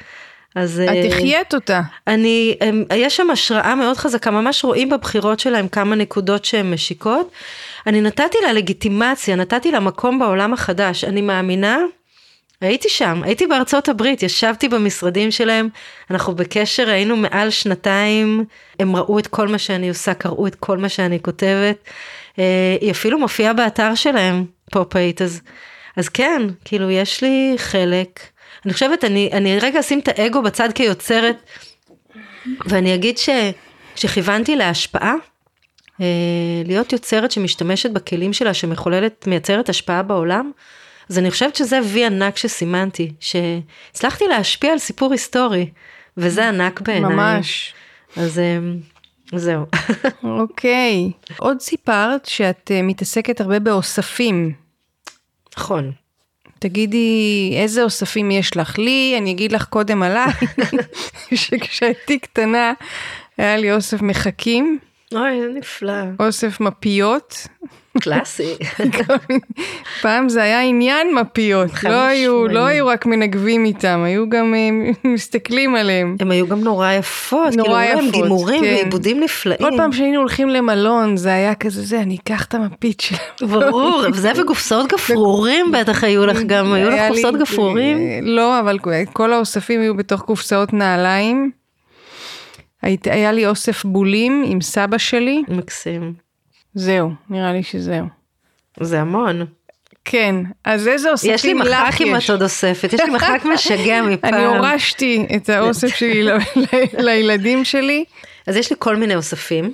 אז 0.55 0.81
את 0.85 1.11
החיית 1.11 1.53
אותה. 1.53 1.81
אני, 2.07 2.57
יש 2.95 3.17
שם 3.17 3.29
השראה 3.29 3.75
מאוד 3.75 3.97
חזקה, 3.97 4.31
ממש 4.31 4.63
רואים 4.63 4.89
בבחירות 4.89 5.39
שלהם 5.39 5.67
כמה 5.67 5.95
נקודות 5.95 6.45
שהן 6.45 6.73
משיקות. 6.73 7.31
אני 7.87 8.01
נתתי 8.01 8.37
לה 8.43 8.53
לגיטימציה, 8.53 9.35
נתתי 9.35 9.71
לה 9.71 9.79
מקום 9.79 10.19
בעולם 10.19 10.53
החדש. 10.53 11.03
אני 11.03 11.21
מאמינה, 11.21 11.77
הייתי 12.61 12.89
שם, 12.89 13.21
הייתי 13.23 13.47
בארצות 13.47 13.89
הברית, 13.89 14.23
ישבתי 14.23 14.67
במשרדים 14.67 15.31
שלהם, 15.31 15.69
אנחנו 16.11 16.35
בקשר, 16.35 16.89
היינו 16.89 17.15
מעל 17.15 17.49
שנתיים, 17.49 18.45
הם 18.79 18.95
ראו 18.95 19.19
את 19.19 19.27
כל 19.27 19.47
מה 19.47 19.57
שאני 19.57 19.89
עושה, 19.89 20.13
קראו 20.13 20.47
את 20.47 20.55
כל 20.55 20.77
מה 20.77 20.89
שאני 20.89 21.19
כותבת. 21.21 21.77
אה, 22.39 22.77
היא 22.81 22.91
אפילו 22.91 23.19
מופיעה 23.19 23.53
באתר 23.53 23.95
שלהם, 23.95 24.45
פופאית, 24.71 25.21
אז, 25.21 25.41
אז 25.97 26.09
כן, 26.09 26.41
כאילו 26.65 26.91
יש 26.91 27.21
לי 27.21 27.53
חלק. 27.57 28.19
אני 28.65 28.73
חושבת, 28.73 29.03
אני, 29.03 29.29
אני 29.33 29.59
רגע 29.59 29.79
אשים 29.79 29.99
את 29.99 30.07
האגו 30.07 30.41
בצד 30.41 30.69
כיוצרת, 30.75 31.35
ואני 32.65 32.95
אגיד 32.95 33.17
שכשכיוונתי 33.17 34.55
להשפעה, 34.55 35.13
אה, 35.13 35.30
להיות 36.65 36.93
יוצרת 36.93 37.31
שמשתמשת 37.31 37.91
בכלים 37.91 38.33
שלה, 38.33 38.53
שמחוללת, 38.53 39.27
מייצרת 39.27 39.69
השפעה 39.69 40.03
בעולם, 40.03 40.51
אז 41.09 41.17
אני 41.17 41.31
חושבת 41.31 41.55
שזה 41.55 41.79
וי 41.83 42.05
ענק 42.05 42.37
שסימנתי, 42.37 43.11
שהצלחתי 43.19 44.27
להשפיע 44.27 44.71
על 44.71 44.79
סיפור 44.79 45.11
היסטורי, 45.11 45.69
וזה 46.17 46.47
ענק 46.47 46.81
בעיניי. 46.81 47.15
ממש. 47.15 47.73
אז 48.17 48.39
אה, 48.39 48.59
זהו. 49.35 49.65
אוקיי. 50.39 51.11
עוד 51.37 51.59
סיפרת 51.61 52.25
שאת 52.25 52.71
אה, 52.73 52.81
מתעסקת 52.81 53.41
הרבה 53.41 53.59
באוספים. 53.59 54.53
נכון. 55.57 55.91
תגידי 56.59 57.53
איזה 57.57 57.83
אוספים 57.83 58.31
יש 58.31 58.57
לך. 58.57 58.79
לי, 58.79 59.15
אני 59.17 59.31
אגיד 59.31 59.51
לך 59.51 59.65
קודם 59.65 60.03
עליי, 60.03 60.31
שכשהייתי 61.33 62.19
קטנה 62.19 62.73
היה 63.37 63.57
לי 63.57 63.73
אוסף 63.73 64.01
מחקים, 64.01 64.79
אוי, 65.13 65.41
זה 65.41 65.47
נפלא. 65.53 65.93
אוסף 66.19 66.59
מפיות. 66.59 67.47
קלאסי. 67.99 68.55
פעם 70.01 70.29
זה 70.29 70.43
היה 70.43 70.61
עניין 70.61 71.15
מפיות, 71.15 71.83
לא 71.83 72.01
היו. 72.01 72.47
לא 72.47 72.65
היו 72.65 72.87
רק 72.87 73.05
מנגבים 73.05 73.65
איתם, 73.65 74.03
היו 74.05 74.29
גם 74.29 74.53
אה, 74.53 74.69
מסתכלים 75.13 75.75
עליהם. 75.75 76.15
הם 76.19 76.31
היו 76.31 76.47
גם 76.47 76.59
נורא 76.59 76.91
יפות, 76.91 77.55
נורא 77.55 77.63
כאילו 77.63 77.77
היו 77.77 77.95
להם 77.95 78.05
יפות, 78.05 78.21
גימורים 78.21 78.63
כן. 78.63 78.69
ועיבודים 78.73 79.19
נפלאים. 79.19 79.59
כל 79.59 79.77
פעם 79.77 79.91
שהיינו 79.91 80.19
הולכים 80.19 80.49
למלון 80.49 81.17
זה 81.17 81.33
היה 81.33 81.55
כזה 81.55 81.81
זה, 81.81 82.01
אני 82.01 82.17
אקח 82.23 82.45
את 82.45 82.53
המפית 82.53 82.99
שלהם. 82.99 83.21
ברור, 83.51 84.03
זה 84.13 84.31
וקופסאות 84.41 84.91
גפרורים 84.91 85.71
בטח 85.71 86.03
היו 86.03 86.25
לך 86.25 86.39
גם, 86.45 86.73
היו 86.73 86.89
לך 86.89 87.01
קופסאות 87.07 87.35
גפרורים? 87.35 87.97
לא, 88.21 88.59
אבל 88.59 88.77
כל 89.13 89.33
האוספים 89.33 89.81
היו 89.81 89.95
בתוך 89.95 90.21
קופסאות 90.21 90.73
נעליים. 90.73 91.60
היית- 92.81 93.07
היה 93.07 93.31
לי 93.31 93.45
אוסף 93.47 93.85
בולים 93.85 94.43
עם 94.47 94.61
סבא 94.61 94.97
שלי, 94.97 95.43
מקסים. 95.47 96.13
זהו, 96.75 97.11
נראה 97.29 97.53
לי 97.53 97.63
שזהו. 97.63 98.05
זה 98.79 99.01
המון. 99.01 99.45
כן, 100.05 100.35
אז 100.63 100.87
איזה 100.87 101.11
אוספים 101.11 101.33
יש 101.33 101.45
לי 101.45 101.53
לך 101.53 101.59
מחק 101.87 102.01
אם 102.01 102.15
את 102.15 102.29
עוד 102.29 102.41
אוספת, 102.43 102.93
יש 102.93 102.99
לי 103.01 103.09
מחק 103.09 103.41
משגע 103.53 104.01
מפעם. 104.01 104.33
אני 104.33 104.45
הורשתי 104.45 105.25
את 105.35 105.49
האוסף 105.49 105.87
שלי 105.95 106.23
לילדים 106.97 107.65
שלי. 107.65 108.03
אז 108.47 108.55
יש 108.55 108.69
לי 108.69 108.75
כל 108.79 108.95
מיני 108.95 109.15
אוספים. 109.15 109.73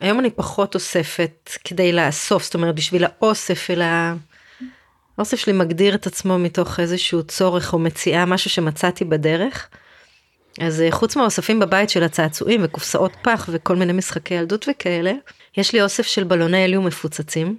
היום 0.00 0.20
אני 0.20 0.30
פחות 0.30 0.74
אוספת 0.74 1.50
כדי 1.64 1.92
לאסוף, 1.92 2.44
זאת 2.44 2.54
אומרת 2.54 2.74
בשביל 2.74 3.04
האוסף, 3.04 3.70
אלא 3.70 3.84
האוסף 5.18 5.36
שלי 5.38 5.52
מגדיר 5.52 5.94
את 5.94 6.06
עצמו 6.06 6.38
מתוך 6.38 6.80
איזשהו 6.80 7.22
צורך 7.22 7.72
או 7.72 7.78
מציאה, 7.78 8.24
משהו 8.26 8.50
שמצאתי 8.50 9.04
בדרך. 9.04 9.68
אז 10.60 10.80
אה, 10.80 10.90
חוץ 10.90 11.16
מהאוספים 11.16 11.58
בבית 11.58 11.90
של 11.90 12.02
הצעצועים 12.02 12.60
וקופסאות 12.64 13.12
פח 13.22 13.48
וכל 13.52 13.76
מיני 13.76 13.92
משחקי 13.92 14.34
ילדות 14.34 14.66
וכאלה, 14.70 15.12
יש 15.56 15.72
לי 15.72 15.82
אוסף 15.82 16.06
של 16.06 16.24
בלוני 16.24 16.64
הליום 16.64 16.86
מפוצצים, 16.86 17.56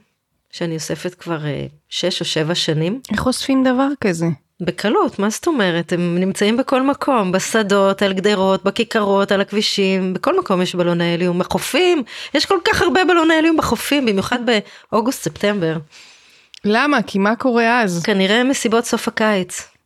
שאני 0.51 0.75
אוספת 0.75 1.13
כבר 1.13 1.45
אה, 1.45 1.65
שש 1.89 2.19
או 2.19 2.25
שבע 2.25 2.55
שנים. 2.55 3.01
איך 3.11 3.25
אוספים 3.25 3.63
דבר 3.63 3.87
כזה? 4.01 4.25
בקלות, 4.61 5.19
מה 5.19 5.29
זאת 5.29 5.47
אומרת? 5.47 5.93
הם 5.93 6.17
נמצאים 6.17 6.57
בכל 6.57 6.81
מקום, 6.81 7.31
בשדות, 7.31 8.01
על 8.01 8.13
גדרות, 8.13 8.63
בכיכרות, 8.63 9.31
על 9.31 9.41
הכבישים, 9.41 10.13
בכל 10.13 10.39
מקום 10.39 10.61
יש 10.61 10.75
בלוני 10.75 11.13
הליום, 11.13 11.39
בחופים, 11.39 12.03
יש 12.33 12.45
כל 12.45 12.57
כך 12.65 12.81
הרבה 12.81 13.05
בלוני 13.05 13.33
הליום 13.33 13.57
בחופים, 13.57 14.05
במיוחד 14.05 14.39
באוגוסט-ספטמבר. 14.91 15.77
למה? 16.65 17.01
כי 17.01 17.19
מה 17.19 17.35
קורה 17.35 17.81
אז? 17.81 18.03
כנראה 18.03 18.43
מסיבות 18.43 18.85
סוף 18.85 19.07
הקיץ. 19.07 19.76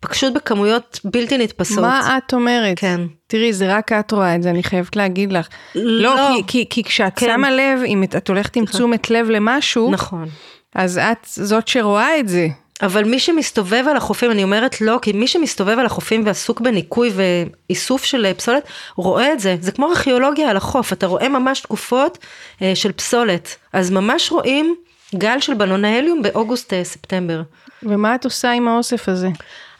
פשוט 0.00 0.32
בכמויות 0.32 1.00
בלתי 1.04 1.38
נתפסות. 1.38 1.78
מה 1.78 2.18
את 2.18 2.34
אומרת? 2.34 2.78
כן. 2.78 3.00
תראי, 3.26 3.52
זה 3.52 3.76
רק 3.76 3.92
את 3.92 4.12
רואה 4.12 4.34
את 4.34 4.42
זה, 4.42 4.50
אני 4.50 4.62
חייבת 4.62 4.96
להגיד 4.96 5.32
לך. 5.32 5.48
לא, 5.74 6.16
לא. 6.16 6.28
כי, 6.36 6.42
כי, 6.46 6.66
כי 6.70 6.84
כשאת 6.84 7.12
כן. 7.18 7.26
שמה 7.26 7.50
לב, 7.50 7.80
אם 7.86 8.02
את, 8.02 8.16
את 8.16 8.28
הולכת 8.28 8.56
עם 8.56 8.64
תשומת 8.64 9.10
לב 9.10 9.30
למשהו, 9.30 9.90
נכון. 9.90 10.28
אז 10.74 10.98
את 10.98 11.26
זאת 11.26 11.68
שרואה 11.68 12.18
את 12.18 12.28
זה. 12.28 12.48
אבל 12.82 13.04
מי 13.04 13.18
שמסתובב 13.18 13.84
על 13.90 13.96
החופים, 13.96 14.30
אני 14.30 14.42
אומרת 14.42 14.80
לא, 14.80 14.98
כי 15.02 15.12
מי 15.12 15.26
שמסתובב 15.26 15.78
על 15.78 15.86
החופים 15.86 16.26
ועסוק 16.26 16.60
בניקוי 16.60 17.10
ואיסוף 17.14 18.04
של 18.04 18.26
אה, 18.26 18.34
פסולת, 18.34 18.62
רואה 18.96 19.32
את 19.32 19.40
זה. 19.40 19.56
זה 19.60 19.72
כמו 19.72 19.88
ארכיאולוגיה 19.88 20.50
על 20.50 20.56
החוף, 20.56 20.92
אתה 20.92 21.06
רואה 21.06 21.28
ממש 21.28 21.60
תקופות 21.60 22.18
אה, 22.62 22.72
של 22.74 22.92
פסולת. 22.92 23.56
אז 23.72 23.90
ממש 23.90 24.32
רואים 24.32 24.74
גל 25.14 25.40
של 25.40 25.54
בלוני 25.54 25.98
הליום 25.98 26.22
באוגוסט-ספטמבר. 26.22 27.42
ומה 27.82 28.14
את 28.14 28.24
עושה 28.24 28.50
עם 28.50 28.68
האוסף 28.68 29.08
הזה? 29.08 29.28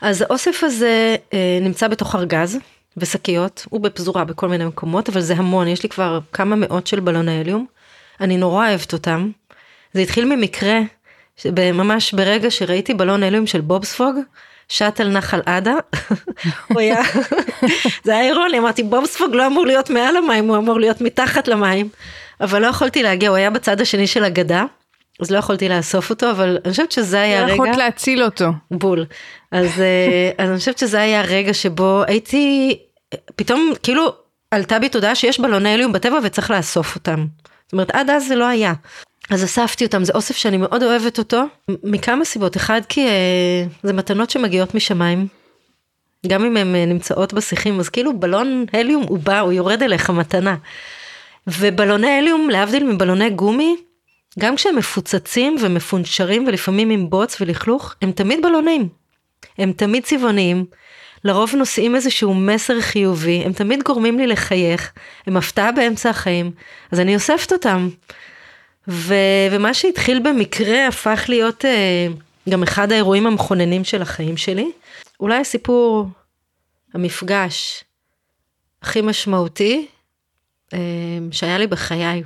אז 0.01 0.21
האוסף 0.21 0.63
הזה 0.63 1.15
אה, 1.33 1.59
נמצא 1.61 1.87
בתוך 1.87 2.15
ארגז 2.15 2.57
ושקיות, 2.97 3.65
הוא 3.69 3.81
בפזורה 3.81 4.23
בכל 4.23 4.47
מיני 4.47 4.65
מקומות, 4.65 5.09
אבל 5.09 5.21
זה 5.21 5.33
המון, 5.33 5.67
יש 5.67 5.83
לי 5.83 5.89
כבר 5.89 6.19
כמה 6.33 6.55
מאות 6.55 6.87
של 6.87 6.99
בלוני 6.99 7.39
הליום. 7.39 7.65
אני 8.21 8.37
נורא 8.37 8.69
אוהבת 8.69 8.93
אותם. 8.93 9.31
זה 9.93 10.01
התחיל 10.01 10.35
ממקרה, 10.35 10.79
ממש 11.55 12.13
ברגע 12.13 12.51
שראיתי 12.51 12.93
בלון 12.93 13.23
הליום 13.23 13.47
של 13.47 13.61
בובספוג, 13.61 14.15
שט 14.67 14.99
על 14.99 15.09
נחל 15.09 15.41
עדה, 15.45 15.73
הוא 16.69 16.79
היה, 16.79 17.01
זה 18.05 18.11
היה 18.11 18.21
אירוני, 18.21 18.59
אמרתי 18.59 18.83
בובספוג 18.83 19.35
לא 19.35 19.47
אמור 19.47 19.65
להיות 19.65 19.89
מעל 19.89 20.17
המים, 20.17 20.47
הוא 20.47 20.57
אמור 20.57 20.79
להיות 20.79 21.01
מתחת 21.01 21.47
למים, 21.47 21.89
אבל 22.41 22.61
לא 22.61 22.67
יכולתי 22.67 23.03
להגיע, 23.03 23.29
הוא 23.29 23.37
היה 23.37 23.49
בצד 23.49 23.81
השני 23.81 24.07
של 24.07 24.23
הגדה, 24.23 24.65
אז 25.21 25.31
לא 25.31 25.37
יכולתי 25.37 25.69
לאסוף 25.69 26.09
אותו, 26.09 26.31
אבל 26.31 26.57
אני 26.65 26.71
חושבת 26.71 26.91
שזה 26.91 27.21
היה 27.21 27.37
לא 27.37 27.41
הרגע. 27.41 27.53
יכולת 27.53 27.77
להציל 27.77 28.23
אותו. 28.23 28.45
בול. 28.71 29.05
אז, 29.51 29.81
אה, 29.81 30.31
אז 30.37 30.49
אני 30.49 30.57
חושבת 30.57 30.77
שזה 30.77 31.01
היה 31.01 31.19
הרגע 31.19 31.53
שבו 31.53 32.03
הייתי, 32.07 32.77
פתאום 33.35 33.73
כאילו 33.83 34.13
עלתה 34.51 34.79
בי 34.79 34.89
תודעה 34.89 35.15
שיש 35.15 35.39
בלוני 35.39 35.69
הליום 35.69 35.93
בטבע 35.93 36.19
וצריך 36.23 36.51
לאסוף 36.51 36.95
אותם. 36.95 37.25
זאת 37.65 37.73
אומרת, 37.73 37.91
עד 37.91 38.09
אז 38.09 38.27
זה 38.27 38.35
לא 38.35 38.45
היה. 38.45 38.73
אז 39.29 39.43
אספתי 39.43 39.85
אותם, 39.85 40.03
זה 40.03 40.13
אוסף 40.15 40.35
שאני 40.35 40.57
מאוד 40.57 40.83
אוהבת 40.83 41.17
אותו, 41.17 41.43
מכמה 41.83 42.25
סיבות. 42.25 42.57
אחד, 42.57 42.81
כי 42.89 43.07
אה, 43.07 43.65
זה 43.83 43.93
מתנות 43.93 44.29
שמגיעות 44.29 44.75
משמיים. 44.75 45.27
גם 46.27 46.45
אם 46.45 46.57
הן 46.57 46.75
אה, 46.75 46.85
נמצאות 46.85 47.33
בשיחים, 47.33 47.79
אז 47.79 47.89
כאילו 47.89 48.19
בלון 48.19 48.65
הליום 48.73 49.03
הוא 49.03 49.19
בא, 49.19 49.39
הוא 49.39 49.51
יורד 49.51 49.83
אליך 49.83 50.09
מתנה. 50.09 50.55
ובלוני 51.47 52.09
הליום, 52.09 52.49
להבדיל 52.49 52.83
מבלוני 52.83 53.29
גומי, 53.29 53.75
גם 54.39 54.55
כשהם 54.55 54.75
מפוצצים 54.75 55.55
ומפונשרים 55.61 56.47
ולפעמים 56.47 56.89
עם 56.89 57.09
בוץ 57.09 57.41
ולכלוך, 57.41 57.95
הם 58.01 58.11
תמיד 58.11 58.41
בלונים. 58.41 58.89
הם 59.57 59.73
תמיד 59.73 60.03
צבעוניים, 60.03 60.65
לרוב 61.23 61.55
נושאים 61.55 61.95
איזשהו 61.95 62.33
מסר 62.33 62.81
חיובי, 62.81 63.41
הם 63.45 63.53
תמיד 63.53 63.83
גורמים 63.83 64.19
לי 64.19 64.27
לחייך, 64.27 64.91
הם 65.27 65.37
הפתעה 65.37 65.71
באמצע 65.71 66.09
החיים, 66.09 66.51
אז 66.91 66.99
אני 66.99 67.15
אוספת 67.15 67.51
אותם. 67.51 67.89
ו- 68.87 69.15
ומה 69.51 69.73
שהתחיל 69.73 70.19
במקרה 70.19 70.87
הפך 70.87 71.25
להיות 71.27 71.65
אה, 71.65 72.07
גם 72.49 72.63
אחד 72.63 72.91
האירועים 72.91 73.27
המכוננים 73.27 73.83
של 73.83 74.01
החיים 74.01 74.37
שלי. 74.37 74.71
אולי 75.19 75.37
הסיפור, 75.37 76.07
המפגש 76.93 77.83
הכי 78.81 79.01
משמעותי 79.01 79.87
אה, 80.73 80.79
שהיה 81.31 81.57
לי 81.57 81.67
בחיי. 81.67 82.23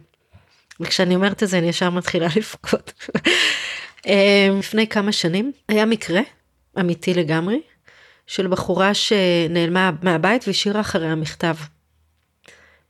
וכשאני 0.80 1.16
אומרת 1.16 1.44
את 1.44 1.50
זה 1.50 1.58
אני 1.58 1.70
ישר 1.70 1.90
מתחילה 1.90 2.28
לבכות. 2.38 2.94
אה, 4.08 4.48
לפני 4.60 4.88
כמה 4.88 5.12
שנים 5.12 5.52
היה 5.70 5.86
מקרה 5.86 6.22
אמיתי 6.80 7.14
לגמרי 7.14 7.62
של 8.28 8.48
בחורה 8.48 8.94
שנעלמה 8.94 9.92
מהבית 10.02 10.48
והשאירה 10.48 10.82
אחריה 10.82 11.16
מכתב. 11.16 11.56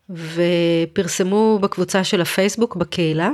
ופרסמו 0.10 1.60
בקבוצה 1.62 2.04
של 2.04 2.22
הפייסבוק 2.22 2.76
בקהילה 2.76 3.30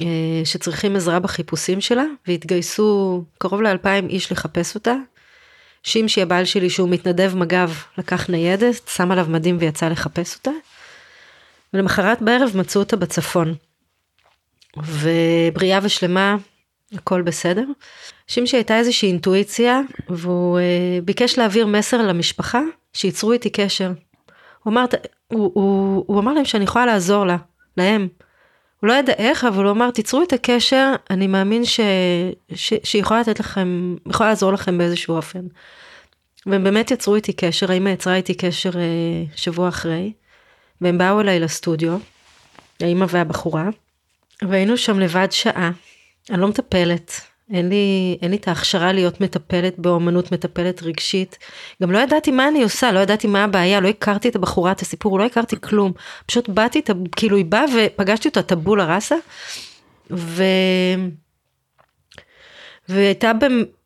אה, 0.00 0.06
שצריכים 0.44 0.96
עזרה 0.96 1.20
בחיפושים 1.20 1.80
שלה 1.80 2.04
והתגייסו 2.26 3.24
קרוב 3.38 3.62
לאלפיים 3.62 4.08
איש 4.08 4.32
לחפש 4.32 4.74
אותה. 4.74 4.94
שימשי 5.82 6.22
הבעל 6.22 6.44
שלי 6.44 6.70
שהוא 6.70 6.88
מתנדב 6.88 7.32
מג"ב 7.36 7.70
לקח 7.98 8.30
ניידת, 8.30 8.88
שם 8.88 9.10
עליו 9.12 9.26
מדים 9.28 9.56
ויצא 9.60 9.88
לחפש 9.88 10.34
אותה. 10.34 10.50
ולמחרת 11.74 12.22
בערב 12.22 12.50
מצאו 12.54 12.80
אותה 12.80 12.96
בצפון. 12.96 13.54
ובריאה 14.76 15.78
ושלמה, 15.82 16.36
הכל 16.92 17.22
בסדר. 17.22 17.64
שימשי 18.26 18.56
הייתה 18.56 18.78
איזושהי 18.78 19.08
אינטואיציה, 19.08 19.80
והוא 20.08 20.58
אה, 20.58 20.98
ביקש 21.04 21.38
להעביר 21.38 21.66
מסר 21.66 22.02
למשפחה, 22.02 22.60
שייצרו 22.92 23.32
איתי 23.32 23.50
קשר. 23.50 23.92
הוא 24.62 24.72
אמר, 24.72 24.84
הוא, 25.32 25.50
הוא, 25.54 26.04
הוא 26.06 26.20
אמר 26.20 26.32
להם 26.32 26.44
שאני 26.44 26.64
יכולה 26.64 26.86
לעזור 26.86 27.26
לה, 27.26 27.36
להם. 27.76 28.08
הוא 28.80 28.88
לא 28.88 28.92
ידע 28.92 29.12
איך, 29.12 29.44
אבל 29.44 29.64
הוא 29.64 29.72
אמר, 29.72 29.90
תיצרו 29.90 30.22
את 30.22 30.32
הקשר, 30.32 30.94
אני 31.10 31.26
מאמין 31.26 31.64
ש, 31.64 31.80
ש, 32.54 32.74
שהיא 32.84 33.02
יכולה 33.02 33.20
לתת 33.20 33.40
לכם, 33.40 33.96
יכולה 34.06 34.28
לעזור 34.28 34.52
לכם 34.52 34.78
באיזשהו 34.78 35.16
אופן. 35.16 35.46
והם 36.46 36.64
באמת 36.64 36.90
יצרו 36.90 37.14
איתי 37.14 37.32
קשר, 37.32 37.72
האמא 37.72 37.88
יצרה 37.88 38.16
איתי 38.16 38.34
קשר 38.34 38.70
אה, 38.78 39.24
שבוע 39.36 39.68
אחרי, 39.68 40.12
והם 40.80 40.98
באו 40.98 41.20
אליי 41.20 41.40
לסטודיו, 41.40 41.98
האמא 42.80 43.06
והבחורה, 43.08 43.68
והיינו 44.42 44.76
שם 44.76 45.00
לבד 45.00 45.28
שעה, 45.30 45.70
אני 46.30 46.40
לא 46.40 46.48
מטפלת, 46.48 47.20
אין 47.52 47.68
לי, 47.68 48.18
אין 48.22 48.30
לי 48.30 48.36
את 48.36 48.48
ההכשרה 48.48 48.92
להיות 48.92 49.20
מטפלת 49.20 49.78
באומנות, 49.78 50.32
מטפלת 50.32 50.82
רגשית. 50.82 51.38
גם 51.82 51.90
לא 51.92 51.98
ידעתי 51.98 52.30
מה 52.30 52.48
אני 52.48 52.62
עושה, 52.62 52.92
לא 52.92 52.98
ידעתי 52.98 53.26
מה 53.26 53.44
הבעיה, 53.44 53.80
לא 53.80 53.88
הכרתי 53.88 54.28
את 54.28 54.36
הבחורה, 54.36 54.72
את 54.72 54.80
הסיפור, 54.80 55.18
לא 55.18 55.24
הכרתי 55.24 55.56
כלום. 55.60 55.92
פשוט 56.26 56.48
באתי, 56.48 56.82
כאילו 57.16 57.36
היא 57.36 57.44
באה 57.44 57.64
ופגשתי 57.76 58.28
אותה 58.28 58.42
טבולה 58.42 58.94
ראסה, 58.94 59.16
ו... 60.10 60.42
והייתה 62.88 63.32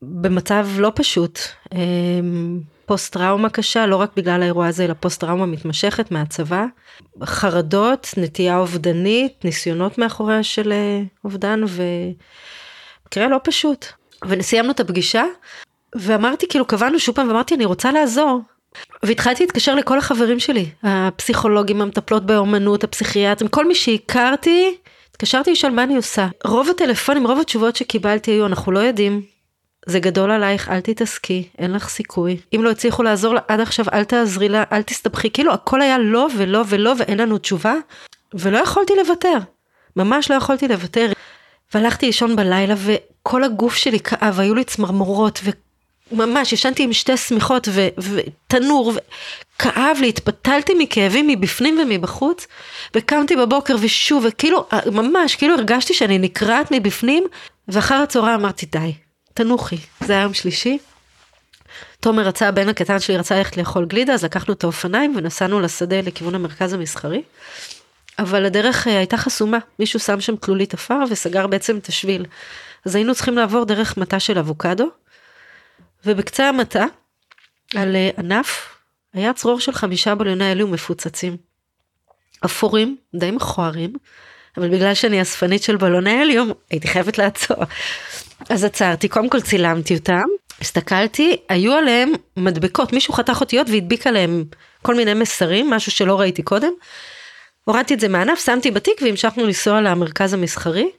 במצב 0.02 0.68
לא 0.78 0.92
פשוט, 0.94 1.38
אמ, 1.74 2.60
פוסט 2.90 3.12
טראומה 3.12 3.50
קשה, 3.50 3.86
לא 3.86 3.96
רק 3.96 4.10
בגלל 4.16 4.42
האירוע 4.42 4.66
הזה, 4.66 4.84
אלא 4.84 4.94
פוסט 5.00 5.20
טראומה 5.20 5.46
מתמשכת 5.46 6.10
מהצבא, 6.10 6.64
חרדות, 7.24 8.14
נטייה 8.16 8.58
אובדנית, 8.58 9.44
ניסיונות 9.44 9.98
מאחוריה 9.98 10.42
של 10.42 10.72
אה, 10.72 11.02
אובדן, 11.24 11.60
ומקרה 11.68 13.28
לא 13.28 13.40
פשוט. 13.44 13.86
וסיימנו 14.28 14.70
את 14.70 14.80
הפגישה, 14.80 15.24
ואמרתי, 15.94 16.46
כאילו 16.48 16.64
קבענו 16.64 16.98
שוב 16.98 17.14
פעם, 17.14 17.28
ואמרתי, 17.28 17.54
אני 17.54 17.64
רוצה 17.64 17.92
לעזור. 17.92 18.40
והתחלתי 19.02 19.42
להתקשר 19.42 19.74
לכל 19.74 19.98
החברים 19.98 20.40
שלי, 20.40 20.66
הפסיכולוגים, 20.82 21.82
המטפלות 21.82 22.26
באומנות, 22.26 22.84
הפסיכיאטרים, 22.84 23.50
כל 23.50 23.68
מי 23.68 23.74
שהכרתי, 23.74 24.76
התקשרתי 25.10 25.52
לשאול 25.52 25.72
מה 25.72 25.82
אני 25.82 25.96
עושה. 25.96 26.28
רוב 26.44 26.68
הטלפונים, 26.70 27.26
רוב 27.26 27.40
התשובות 27.40 27.76
שקיבלתי 27.76 28.30
היו, 28.30 28.46
אנחנו 28.46 28.72
לא 28.72 28.78
יודעים, 28.78 29.22
זה 29.90 30.00
גדול 30.00 30.30
עלייך, 30.30 30.68
אל 30.68 30.80
תתעסקי, 30.80 31.48
אין 31.58 31.72
לך 31.72 31.88
סיכוי. 31.88 32.36
אם 32.54 32.60
לא 32.64 32.70
הצליחו 32.70 33.02
לעזור 33.02 33.34
לה 33.34 33.40
עד 33.48 33.60
עכשיו, 33.60 33.84
אל 33.92 34.04
תעזרי 34.04 34.48
לה, 34.48 34.64
אל 34.72 34.82
תסתבכי. 34.82 35.30
כאילו 35.30 35.52
הכל 35.52 35.82
היה 35.82 35.98
לא 35.98 36.28
ולא 36.36 36.62
ולא 36.68 36.94
ואין 36.98 37.18
לנו 37.18 37.38
תשובה, 37.38 37.74
ולא 38.34 38.58
יכולתי 38.58 38.92
לוותר. 38.96 39.38
ממש 39.96 40.30
לא 40.30 40.36
יכולתי 40.36 40.68
לוותר. 40.68 41.12
והלכתי 41.74 42.06
לישון 42.06 42.36
בלילה 42.36 42.74
וכל 42.78 43.44
הגוף 43.44 43.74
שלי 43.74 44.00
כאב, 44.00 44.40
היו 44.40 44.54
לי 44.54 44.64
צמרמורות 44.64 45.40
וממש 46.12 46.52
ישנתי 46.52 46.82
עם 46.82 46.92
שתי 46.92 47.16
שמיכות 47.16 47.68
ותנור 47.98 48.92
וכאב 48.94 49.96
לי, 50.00 50.08
התפתלתי 50.08 50.72
מכאבים 50.78 51.26
מבפנים 51.26 51.78
ומבחוץ 51.82 52.46
וקמתי 52.96 53.36
בבוקר 53.36 53.76
ושוב 53.80 54.24
וכאילו 54.28 54.66
ממש 54.92 55.36
כאילו 55.36 55.54
הרגשתי 55.54 55.94
שאני 55.94 56.18
נקרעת 56.18 56.68
מבפנים 56.70 57.24
ואחר 57.68 57.94
הצהריים 57.94 58.40
אמרתי 58.40 58.66
די 58.66 58.92
תנוחי, 59.42 59.76
זה 60.00 60.12
היה 60.12 60.22
יום 60.22 60.34
שלישי. 60.34 60.78
תומר 62.00 62.22
רצה, 62.22 62.48
הבן 62.48 62.68
הקטן 62.68 62.98
שלי 62.98 63.16
רצה 63.16 63.38
ללכת 63.38 63.56
לאכול 63.56 63.86
גלידה, 63.86 64.14
אז 64.14 64.24
לקחנו 64.24 64.54
את 64.54 64.64
האופניים 64.64 65.16
ונסענו 65.16 65.60
לשדה 65.60 66.00
לכיוון 66.00 66.34
המרכז 66.34 66.72
המסחרי. 66.72 67.22
אבל 68.18 68.46
הדרך 68.46 68.88
אה, 68.88 68.98
הייתה 68.98 69.16
חסומה, 69.16 69.58
מישהו 69.78 70.00
שם 70.00 70.20
שם 70.20 70.36
תלולית 70.36 70.74
עפר 70.74 70.98
וסגר 71.10 71.46
בעצם 71.46 71.78
את 71.78 71.86
השביל. 71.86 72.26
אז 72.84 72.94
היינו 72.94 73.14
צריכים 73.14 73.36
לעבור 73.36 73.64
דרך 73.64 73.96
מטע 73.96 74.20
של 74.20 74.38
אבוקדו, 74.38 74.88
ובקצה 76.06 76.48
המטע, 76.48 76.84
על 77.74 77.96
אה, 77.96 78.10
ענף, 78.18 78.78
היה 79.14 79.32
צרור 79.32 79.60
של 79.60 79.72
חמישה 79.72 80.14
בלוני 80.14 80.50
הליום 80.50 80.72
מפוצצים. 80.72 81.36
אפורים, 82.44 82.96
די 83.14 83.30
מכוערים, 83.30 83.92
אבל 84.56 84.68
בגלל 84.68 84.94
שאני 84.94 85.22
אספנית 85.22 85.62
של 85.62 85.76
בלוני 85.76 86.20
הליום, 86.20 86.52
הייתי 86.70 86.88
חייבת 86.88 87.18
לעצור. 87.18 87.56
אז 88.48 88.64
עצרתי, 88.64 89.08
קודם 89.08 89.28
כל 89.28 89.40
צילמתי 89.40 89.94
אותם, 89.94 90.22
הסתכלתי, 90.60 91.36
היו 91.48 91.72
עליהם 91.72 92.12
מדבקות, 92.36 92.92
מישהו 92.92 93.14
חתך 93.14 93.40
אותיות 93.40 93.70
והדביק 93.70 94.06
עליהם 94.06 94.44
כל 94.82 94.94
מיני 94.94 95.14
מסרים, 95.14 95.70
משהו 95.70 95.92
שלא 95.92 96.20
ראיתי 96.20 96.42
קודם. 96.42 96.72
הורדתי 97.64 97.94
את 97.94 98.00
זה 98.00 98.08
מהענף, 98.08 98.44
שמתי 98.44 98.70
בתיק 98.70 99.02
והמשכנו 99.02 99.46
לנסוע 99.46 99.80
למרכז 99.80 100.34
המסחרי. 100.34 100.90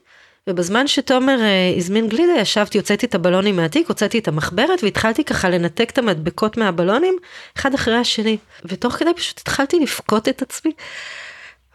ובזמן 0.46 0.86
שתומר 0.86 1.36
uh, 1.38 1.78
הזמין 1.78 2.08
גלידה, 2.08 2.32
ישבתי, 2.40 2.78
הוצאתי 2.78 3.06
את 3.06 3.14
הבלונים 3.14 3.56
מהתיק, 3.56 3.88
הוצאתי 3.88 4.18
את 4.18 4.28
המחברת 4.28 4.82
והתחלתי 4.84 5.24
ככה 5.24 5.48
לנתק 5.48 5.90
את 5.90 5.98
המדבקות 5.98 6.56
מהבלונים, 6.56 7.16
אחד 7.56 7.74
אחרי 7.74 7.96
השני. 7.96 8.38
ותוך 8.64 8.94
כדי 8.94 9.14
פשוט 9.16 9.38
התחלתי 9.38 9.80
לבכות 9.80 10.28
את 10.28 10.42
עצמי. 10.42 10.72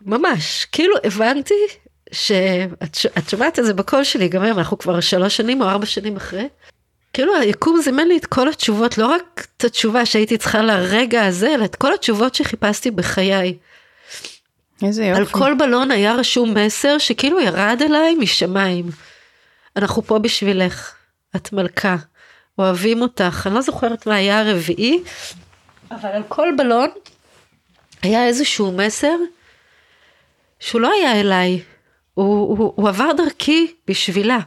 ממש, 0.02 0.66
כאילו 0.72 0.96
הבנתי 1.04 1.54
שאת 2.12 3.30
שומעת 3.30 3.60
את 3.60 3.66
זה 3.66 3.74
בקול 3.74 4.04
שלי 4.04 4.28
גם 4.28 4.42
היום 4.42 4.60
אנחנו 4.60 4.78
כבר 4.78 5.00
שלוש 5.00 5.38
שנים 5.38 5.62
או 5.62 5.68
ארבע 5.68 5.86
שנים 5.86 6.16
אחרי. 6.16 6.48
כאילו 7.14 7.36
היקום 7.36 7.82
זימן 7.82 8.08
לי 8.08 8.18
את 8.18 8.26
כל 8.26 8.50
התשובות 8.50 8.98
לא 8.98 9.08
רק 9.08 9.48
את 9.58 9.66
התשובה 9.66 10.06
שהייתי 10.06 10.38
צריכה 10.38 10.62
לרגע 10.62 11.26
הזה 11.26 11.54
אלא 11.54 11.66
את 11.66 11.76
כל 11.76 11.94
התשובות 11.94 12.36
שחיפשתי 12.36 12.92
בחיי. 12.92 13.58
איזה 14.84 15.06
יופי. 15.06 15.20
על 15.20 15.26
כל 15.26 15.54
בלון 15.60 15.92
היה 15.92 16.16
רשום 16.16 16.58
מסר 16.58 16.98
שכאילו 16.98 17.40
ירד 17.40 17.82
אליי 17.82 18.16
משמיים. 18.16 18.86
אנחנו 19.76 20.02
פה 20.02 20.20
בשבילך, 20.20 20.94
את 21.36 21.54
מלכה, 21.54 21.96
אוהבים 22.58 23.02
אותך, 23.02 23.44
אני 23.46 23.56
לא 23.56 23.62
זוכרת 23.62 24.08
מה 24.08 24.16
היה 24.16 24.40
הרביעי, 24.40 25.04
אבל 25.92 26.10
על 26.10 26.24
כל 26.28 26.48
בלון 26.58 26.90
היה 28.02 28.28
איזשהו 28.28 28.72
מסר 28.72 29.16
שהוא 30.60 30.82
לא 30.82 30.91
היה 30.91 31.20
אליי, 31.20 31.62
הוא, 32.13 32.58
הוא, 32.58 32.74
הוא 32.76 32.89
עבר 32.89 33.12
דרכי 33.17 33.74
בשבילה. 33.88 34.39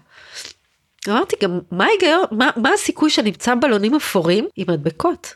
אמרתי 1.09 1.37
גם, 1.43 1.61
מה 1.71 1.85
ההיגיון, 1.85 2.25
מה, 2.31 2.51
מה 2.57 2.71
הסיכוי 2.73 3.11
שנמצא 3.11 3.55
בלונים 3.61 3.95
אפורים 3.95 4.49
עם 4.57 4.67
מדבקות? 4.71 5.35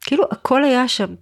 כאילו 0.00 0.24
הכל 0.30 0.64
היה 0.64 0.88
שם. 0.88 1.14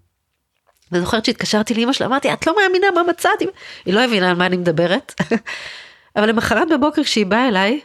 אני 0.93 1.01
זוכרת 1.01 1.25
שהתקשרתי 1.25 1.75
לאמא 1.75 1.93
שלה, 1.93 2.07
אמרתי, 2.07 2.33
את 2.33 2.47
לא 2.47 2.57
מאמינה 2.63 2.87
מה 2.95 3.03
מצאתי? 3.03 3.47
היא 3.87 3.95
לא 3.95 4.05
הבינה 4.05 4.31
על 4.31 4.37
מה 4.37 4.47
אני 4.47 4.57
מדברת. 4.57 5.15
אבל 6.17 6.29
למחרת 6.29 6.69
בבוקר 6.71 7.03
כשהיא 7.03 7.27
באה 7.27 7.49
אליי, 7.49 7.81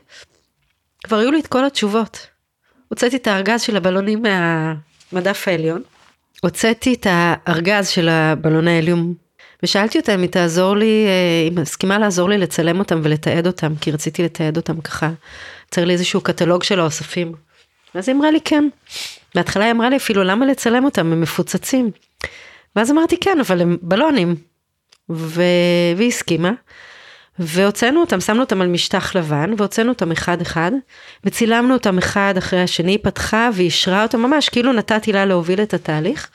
כבר 1.03 1.17
היו 1.17 1.31
לי 1.31 1.39
את 1.39 1.47
כל 1.47 1.65
התשובות. 1.65 2.27
הוצאתי 2.87 3.15
את 3.15 3.27
הארגז 3.27 3.61
של 3.61 3.77
הבלונים 3.77 4.23
מהמדף 5.11 5.47
העליון, 5.47 5.81
הוצאתי 6.41 6.93
את 6.93 7.07
הארגז 7.09 7.87
של 7.87 8.09
הבלוני 8.09 8.71
העליון 8.71 9.13
ושאלתי 9.63 9.99
אותה 9.99 10.15
אם 10.15 10.21
היא 10.21 10.29
תעזור 10.29 10.77
לי, 10.77 11.05
אה, 11.07 11.47
אם 11.49 11.61
מסכימה 11.61 11.99
לעזור 11.99 12.29
לי 12.29 12.37
לצלם 12.37 12.79
אותם 12.79 12.99
ולתעד 13.03 13.47
אותם, 13.47 13.73
כי 13.81 13.91
רציתי 13.91 14.23
לתעד 14.23 14.57
אותם 14.57 14.81
ככה. 14.81 15.09
צריך 15.71 15.87
לי 15.87 15.93
איזשהו 15.93 16.21
קטלוג 16.21 16.63
של 16.63 16.79
האוספים. 16.79 17.33
ואז 17.95 18.09
היא 18.09 18.15
אמרה 18.15 18.31
לי 18.31 18.39
כן. 18.45 18.67
בהתחלה 19.35 19.65
היא 19.65 19.71
אמרה 19.71 19.89
לי 19.89 19.97
אפילו 19.97 20.23
למה 20.23 20.45
לצלם 20.45 20.85
אותם, 20.85 21.11
הם 21.11 21.21
מפוצצים. 21.21 21.91
ואז 22.75 22.91
אמרתי 22.91 23.17
כן, 23.17 23.39
אבל 23.39 23.61
הם 23.61 23.77
בלונים. 23.81 24.35
ו... 25.09 25.41
והיא 25.95 26.07
הסכימה. 26.07 26.51
והוצאנו 27.39 27.99
אותם, 28.01 28.19
שמנו 28.19 28.39
אותם 28.39 28.61
על 28.61 28.67
משטח 28.67 29.15
לבן, 29.15 29.53
והוצאנו 29.57 29.89
אותם 29.89 30.11
אחד 30.11 30.41
אחד, 30.41 30.71
וצילמנו 31.23 31.73
אותם 31.73 31.97
אחד 31.97 32.33
אחרי 32.37 32.61
השני, 32.61 32.97
פתחה 32.97 33.49
ואישרה 33.53 34.03
אותם 34.03 34.19
ממש, 34.19 34.49
כאילו 34.49 34.73
נתתי 34.73 35.11
לה 35.11 35.25
להוביל 35.25 35.61
את 35.61 35.73
התהליך. 35.73 36.29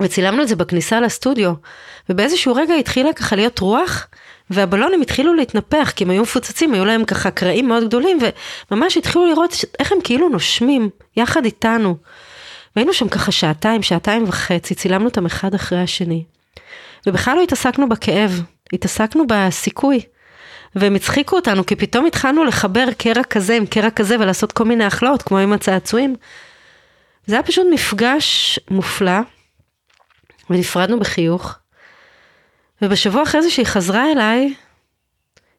וצילמנו 0.00 0.42
את 0.42 0.48
זה 0.48 0.56
בכניסה 0.56 1.00
לסטודיו, 1.00 1.52
ובאיזשהו 2.08 2.54
רגע 2.54 2.74
התחילה 2.74 3.12
ככה 3.12 3.36
להיות 3.36 3.58
רוח, 3.58 4.06
והבלונים 4.50 5.02
התחילו 5.02 5.34
להתנפח, 5.34 5.92
כי 5.96 6.04
הם 6.04 6.10
היו 6.10 6.22
מפוצצים, 6.22 6.74
היו 6.74 6.84
להם 6.84 7.04
ככה 7.04 7.30
קרעים 7.30 7.68
מאוד 7.68 7.84
גדולים, 7.84 8.18
וממש 8.70 8.96
התחילו 8.96 9.26
לראות 9.26 9.64
איך 9.78 9.92
הם 9.92 9.98
כאילו 10.04 10.28
נושמים, 10.28 10.90
יחד 11.16 11.44
איתנו. 11.44 11.96
והיינו 12.76 12.92
שם 12.92 13.08
ככה 13.08 13.32
שעתיים, 13.32 13.82
שעתיים 13.82 14.24
וחצי, 14.28 14.74
צילמנו 14.74 15.04
אותם 15.04 15.26
אחד 15.26 15.54
אחרי 15.54 15.80
השני. 15.80 16.24
ובכלל 17.06 17.36
לא 17.36 17.42
התעסקנו 17.42 17.88
בכאב, 17.88 18.42
התעסקנו 18.72 19.24
בסיכוי. 19.26 20.00
והם 20.74 20.94
הצחיקו 20.94 21.36
אותנו, 21.36 21.66
כי 21.66 21.76
פתאום 21.76 22.06
התחלנו 22.06 22.44
לחבר 22.44 22.86
קרע 22.98 23.24
כזה 23.24 23.56
עם 23.56 23.66
קרע 23.66 23.90
כזה 23.90 24.16
ולעשות 24.20 24.52
כל 24.52 24.64
מיני 24.64 24.84
הכלאות, 24.84 25.22
כמו 25.22 25.38
עם 25.38 25.52
הצעצועים. 25.52 26.16
זה 27.26 27.34
היה 27.34 27.42
פשוט 27.42 27.66
מפגש 27.72 28.60
מופלא. 28.70 29.20
ונפרדנו 30.50 31.00
בחיוך. 31.00 31.54
ובשבוע 32.82 33.22
אחרי 33.22 33.42
זה 33.42 33.50
שהיא 33.50 33.66
חזרה 33.66 34.12
אליי, 34.12 34.54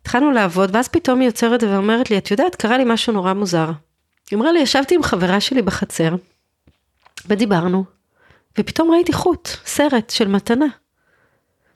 התחלנו 0.01 0.31
לעבוד, 0.31 0.75
ואז 0.75 0.87
פתאום 0.87 1.19
היא 1.19 1.27
יוצרת 1.27 1.63
ואומרת 1.63 2.11
לי, 2.11 2.17
את 2.17 2.31
יודעת, 2.31 2.55
קרה 2.55 2.77
לי 2.77 2.83
משהו 2.87 3.13
נורא 3.13 3.33
מוזר. 3.33 3.71
היא 4.31 4.39
אמרה 4.39 4.51
לי, 4.51 4.59
ישבתי 4.59 4.95
עם 4.95 5.03
חברה 5.03 5.41
שלי 5.41 5.61
בחצר, 5.61 6.15
ודיברנו, 7.25 7.83
ופתאום 8.59 8.91
ראיתי 8.91 9.13
חוט, 9.13 9.47
סרט 9.65 10.09
של 10.09 10.27
מתנה. 10.27 10.65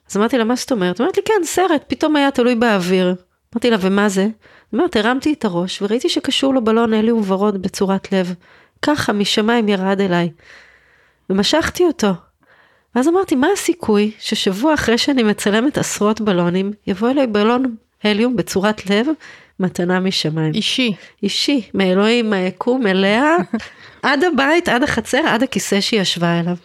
אז 0.10 0.18
אמרתי 0.18 0.38
לה, 0.38 0.44
מה 0.44 0.56
זאת 0.56 0.72
אומרת? 0.72 1.00
אומרת 1.00 1.18
לי, 1.18 1.24
כן, 1.26 1.44
סרט, 1.44 1.84
פתאום 1.88 2.16
היה 2.16 2.32
תלוי 2.32 2.56
באוויר. 2.56 3.16
אמרתי 3.54 3.70
לה, 3.70 3.78
ומה 3.80 4.10
זה? 4.10 4.28
אומרת, 4.74 4.96
הרמתי 4.96 5.34
את 5.34 5.46
הראש, 5.46 5.82
וראיתי 5.82 6.10
שקשור 6.10 6.56
לבלון 6.56 6.94
אלי 6.94 7.12
וורוד 7.12 7.62
בצורת 7.62 8.12
לב. 8.12 8.34
ככה, 8.82 9.14
משמיים 9.14 9.70
ירד 9.70 10.02
אליי. 10.02 10.30
ומשכתי 11.30 11.86
אותו. 11.86 12.14
ואז 12.96 13.08
אמרתי, 13.08 13.36
מה 13.36 13.48
הסיכוי 13.54 14.12
ששבוע 14.20 14.74
אחרי 14.74 14.98
שאני 14.98 15.24
מצלמת 15.24 15.78
עשרות 15.78 16.22
בלונים, 16.22 16.72
יבוא 16.88 17.10
אליי 17.10 17.28
בלון 17.28 17.76
הליום 18.04 18.36
בצורת 18.36 18.90
לב, 18.90 19.08
מתנה 19.60 20.00
משמיים. 20.00 20.54
אישי. 20.54 20.94
אישי, 21.24 21.62
מאלוהים, 21.74 22.30
מהיקום, 22.30 22.88
אליה, 22.88 23.36
עד 24.04 24.24
הבית, 24.24 24.70
עד 24.70 24.84
החצר, 24.84 25.22
עד 25.28 25.44
הכיסא 25.44 25.82
שהיא 25.82 26.02
ישבה 26.02 26.40
אליו. 26.40 26.56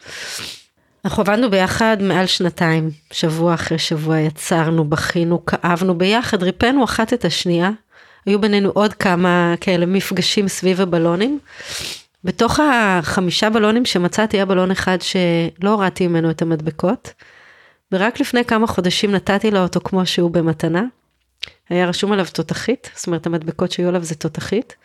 אנחנו 1.05 1.21
עבדנו 1.23 1.51
ביחד 1.51 1.97
מעל 2.01 2.27
שנתיים, 2.27 2.91
שבוע 3.13 3.55
אחרי 3.55 3.79
שבוע 3.79 4.19
יצרנו, 4.19 4.85
בכינו, 4.85 5.47
כאבנו 5.47 5.99
ביחד, 5.99 6.43
ריפאנו 6.43 6.85
אחת 6.85 7.13
את 7.13 7.25
השנייה. 7.25 7.71
היו 8.27 8.41
בינינו 8.41 8.71
עוד 8.71 8.93
כמה 8.93 9.55
כאלה 9.61 9.87
מפגשים 9.87 10.49
סביב 10.49 10.81
הבלונים. 10.81 11.39
בתוך 12.29 12.61
החמישה 12.61 13.51
בלונים 13.51 13.85
שמצאתי 13.85 14.37
היה 14.37 14.45
בלון 14.45 14.71
אחד 14.71 14.99
שלא 15.01 15.71
הורדתי 15.71 16.07
ממנו 16.07 16.31
את 16.31 16.43
המדבקות. 16.43 17.13
ורק 17.93 18.21
לפני 18.21 18.45
כמה 18.45 18.67
חודשים 18.67 19.13
נתתי 19.13 19.51
לו 19.51 19.59
אותו 19.59 19.81
כמו 19.81 20.07
שהוא 20.07 20.31
במתנה. 20.31 20.83
היה 21.69 21.87
רשום 21.87 22.13
עליו 22.13 22.27
תותחית, 22.33 22.91
זאת 22.95 23.07
אומרת 23.07 23.27
המדבקות 23.27 23.73
שהיו 23.73 23.89
עליו 23.89 24.05
זה 24.05 24.15
תותחית. 24.15 24.77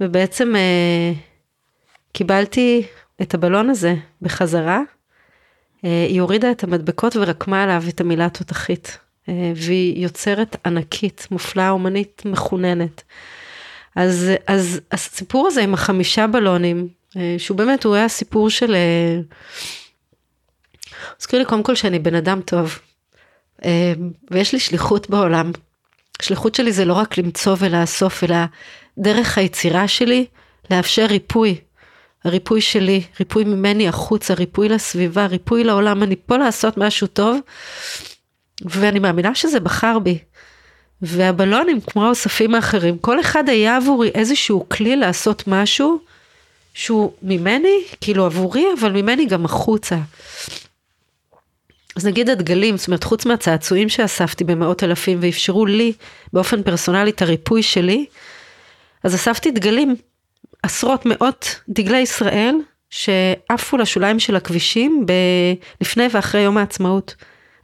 ובעצם 0.00 0.56
אה, 0.56 1.12
קיבלתי 2.12 2.86
את 3.22 3.34
הבלון 3.34 3.70
הזה 3.70 3.94
בחזרה. 4.22 4.80
אה, 5.84 6.06
היא 6.08 6.20
הורידה 6.20 6.50
את 6.50 6.64
המדבקות 6.64 7.16
ורקמה 7.16 7.62
עליו 7.62 7.82
את 7.88 8.00
המילה 8.00 8.28
תותחית. 8.28 8.98
אה, 9.28 9.52
והיא 9.56 10.02
יוצרת 10.02 10.56
ענקית, 10.66 11.26
מופלאה, 11.30 11.70
אומנית 11.70 12.22
מחוננת. 12.24 13.02
אז, 13.96 14.30
אז 14.46 14.80
הסיפור 14.92 15.46
הזה 15.46 15.62
עם 15.62 15.74
החמישה 15.74 16.26
בלונים, 16.26 16.88
אה, 17.16 17.34
שהוא 17.38 17.56
באמת, 17.56 17.84
הוא 17.84 17.94
היה 17.94 18.08
סיפור 18.08 18.50
של... 18.50 18.74
אה, 18.74 19.20
הזכיר 21.20 21.38
לי 21.38 21.44
קודם 21.44 21.62
כל 21.62 21.74
שאני 21.74 21.98
בן 21.98 22.14
אדם 22.14 22.40
טוב, 22.40 22.78
אה, 23.64 23.92
ויש 24.30 24.52
לי 24.52 24.60
שליחות 24.60 25.10
בעולם. 25.10 25.52
השליחות 26.20 26.54
שלי 26.54 26.72
זה 26.72 26.84
לא 26.84 26.92
רק 26.92 27.18
למצוא 27.18 27.56
ולאסוף, 27.58 28.24
אלא 28.24 28.36
דרך 28.98 29.38
היצירה 29.38 29.88
שלי, 29.88 30.26
לאפשר 30.70 31.06
ריפוי. 31.06 31.60
הריפוי 32.24 32.60
שלי, 32.60 33.02
ריפוי 33.20 33.44
ממני 33.44 33.88
החוצה, 33.88 34.34
ריפוי 34.34 34.68
לסביבה, 34.68 35.26
ריפוי 35.26 35.64
לעולם, 35.64 36.02
אני 36.02 36.16
פה 36.26 36.36
לעשות 36.36 36.76
משהו 36.76 37.06
טוב, 37.06 37.40
ואני 38.64 38.98
מאמינה 38.98 39.34
שזה 39.34 39.60
בחר 39.60 39.98
בי. 39.98 40.18
והבלונים, 41.02 41.80
כמו 41.80 42.04
האוספים 42.04 42.54
האחרים, 42.54 42.98
כל 42.98 43.20
אחד 43.20 43.48
היה 43.48 43.76
עבורי 43.76 44.08
איזשהו 44.08 44.68
כלי 44.68 44.96
לעשות 44.96 45.44
משהו 45.46 45.98
שהוא 46.74 47.12
ממני, 47.22 47.82
כאילו 48.00 48.26
עבורי, 48.26 48.66
אבל 48.80 48.92
ממני 48.92 49.26
גם 49.26 49.44
החוצה. 49.44 49.98
אז 51.96 52.06
נגיד 52.06 52.30
הדגלים, 52.30 52.76
זאת 52.76 52.86
אומרת, 52.86 53.04
חוץ 53.04 53.26
מהצעצועים 53.26 53.88
שאספתי 53.88 54.44
במאות 54.44 54.84
אלפים 54.84 55.18
ואפשרו 55.20 55.66
לי 55.66 55.92
באופן 56.32 56.62
פרסונלי 56.62 57.10
את 57.10 57.22
הריפוי 57.22 57.62
שלי, 57.62 58.06
אז 59.04 59.14
אספתי 59.14 59.50
דגלים, 59.50 59.96
עשרות 60.62 61.06
מאות 61.06 61.60
דגלי 61.68 61.98
ישראל 61.98 62.54
שעפו 62.90 63.76
לשוליים 63.76 64.20
של 64.20 64.36
הכבישים 64.36 65.06
ב... 65.06 65.12
לפני 65.80 66.04
ואחרי 66.10 66.40
יום 66.40 66.56
העצמאות. 66.56 67.14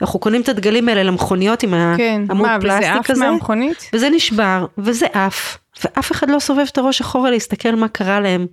אנחנו 0.03 0.21
קונים 0.21 0.41
את 0.41 0.49
הדגלים 0.49 0.89
האלה 0.89 1.03
למכוניות 1.03 1.63
עם 1.63 1.75
כן, 1.97 2.23
העמוד 2.29 2.47
מה, 2.47 2.61
פלסטיק 2.61 2.83
וזה 2.83 2.99
עף 2.99 3.11
הזה, 3.11 3.25
מהמכונית? 3.25 3.91
וזה 3.93 4.11
נשבר, 4.11 4.67
וזה 4.79 5.07
עף, 5.13 5.59
ואף 5.85 6.13
אחד 6.13 6.31
לא 6.31 6.39
סובב 6.39 6.67
את 6.73 6.79
הראש 6.79 7.01
אחורה 7.01 7.31
להסתכל 7.31 7.75
מה 7.75 7.89
קרה 7.89 8.21
להם. 8.21 8.47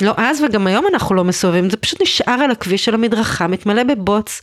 לא 0.00 0.12
אז 0.16 0.42
וגם 0.42 0.66
היום 0.66 0.86
אנחנו 0.86 1.14
לא 1.14 1.24
מסובבים, 1.24 1.70
זה 1.70 1.76
פשוט 1.76 2.02
נשאר 2.02 2.32
על 2.32 2.50
הכביש 2.50 2.84
של 2.84 2.94
המדרכה, 2.94 3.46
מתמלא 3.46 3.82
בבוץ. 3.82 4.40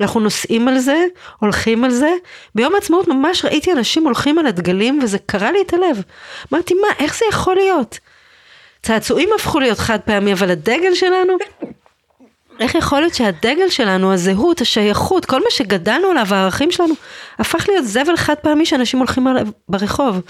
אנחנו 0.00 0.20
נוסעים 0.20 0.68
על 0.68 0.78
זה, 0.78 1.04
הולכים 1.38 1.84
על 1.84 1.90
זה. 1.90 2.10
ביום 2.54 2.74
העצמאות 2.74 3.08
ממש 3.08 3.44
ראיתי 3.44 3.72
אנשים 3.72 4.04
הולכים 4.04 4.38
על 4.38 4.46
הדגלים 4.46 4.98
וזה 5.02 5.18
קרע 5.26 5.50
לי 5.50 5.58
את 5.66 5.74
הלב. 5.74 6.02
אמרתי, 6.52 6.74
מה, 6.74 6.88
איך 6.98 7.18
זה 7.18 7.24
יכול 7.30 7.54
להיות? 7.54 7.98
צעצועים 8.82 9.28
הפכו 9.36 9.60
להיות 9.60 9.78
חד 9.78 10.00
פעמי, 10.00 10.32
אבל 10.32 10.50
הדגל 10.50 10.94
שלנו, 10.94 11.36
איך 12.60 12.74
יכול 12.74 13.00
להיות 13.00 13.14
שהדגל 13.14 13.68
שלנו, 13.70 14.12
הזהות, 14.12 14.60
השייכות, 14.60 15.24
כל 15.24 15.38
מה 15.40 15.50
שגדלנו 15.50 16.08
עליו, 16.10 16.26
הערכים 16.34 16.70
שלנו, 16.70 16.94
הפך 17.38 17.68
להיות 17.68 17.84
זבל 17.84 18.16
חד 18.16 18.34
פעמי 18.34 18.66
שאנשים 18.66 18.98
הולכים 18.98 19.26
עליו 19.26 19.46
ברחוב. 19.68 20.20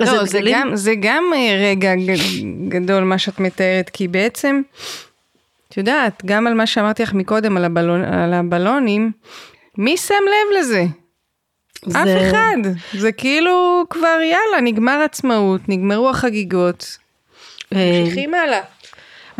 אז 0.00 0.08
לא, 0.08 0.24
זה 0.24 0.38
הדגלים- 0.38 0.56
גם, 0.60 0.76
זה 0.76 0.94
גם 1.00 1.24
אה, 1.36 1.56
רגע 1.70 1.92
גדול 2.68 3.04
מה 3.04 3.18
שאת 3.18 3.38
מתארת, 3.40 3.90
כי 3.90 4.08
בעצם, 4.08 4.62
את 5.68 5.76
יודעת, 5.76 6.22
גם 6.26 6.46
על 6.46 6.54
מה 6.54 6.66
שאמרתי 6.66 7.02
לך 7.02 7.12
מקודם, 7.14 7.56
על, 7.56 7.64
הבלון, 7.64 8.04
על 8.04 8.32
הבלונים, 8.34 9.12
מי 9.78 9.96
שם 9.96 10.14
לב 10.14 10.58
לזה? 10.60 10.84
זה- 11.86 11.98
אף 12.02 12.08
אחד. 12.30 12.56
זה 12.92 13.12
כאילו 13.12 13.84
כבר 13.90 14.18
יאללה, 14.20 14.60
נגמר 14.62 15.00
עצמאות, 15.04 15.60
נגמרו 15.68 16.10
החגיגות. 16.10 16.98
אה, 17.74 18.00
ממשיכים 18.04 18.34
הלאה. 18.34 18.60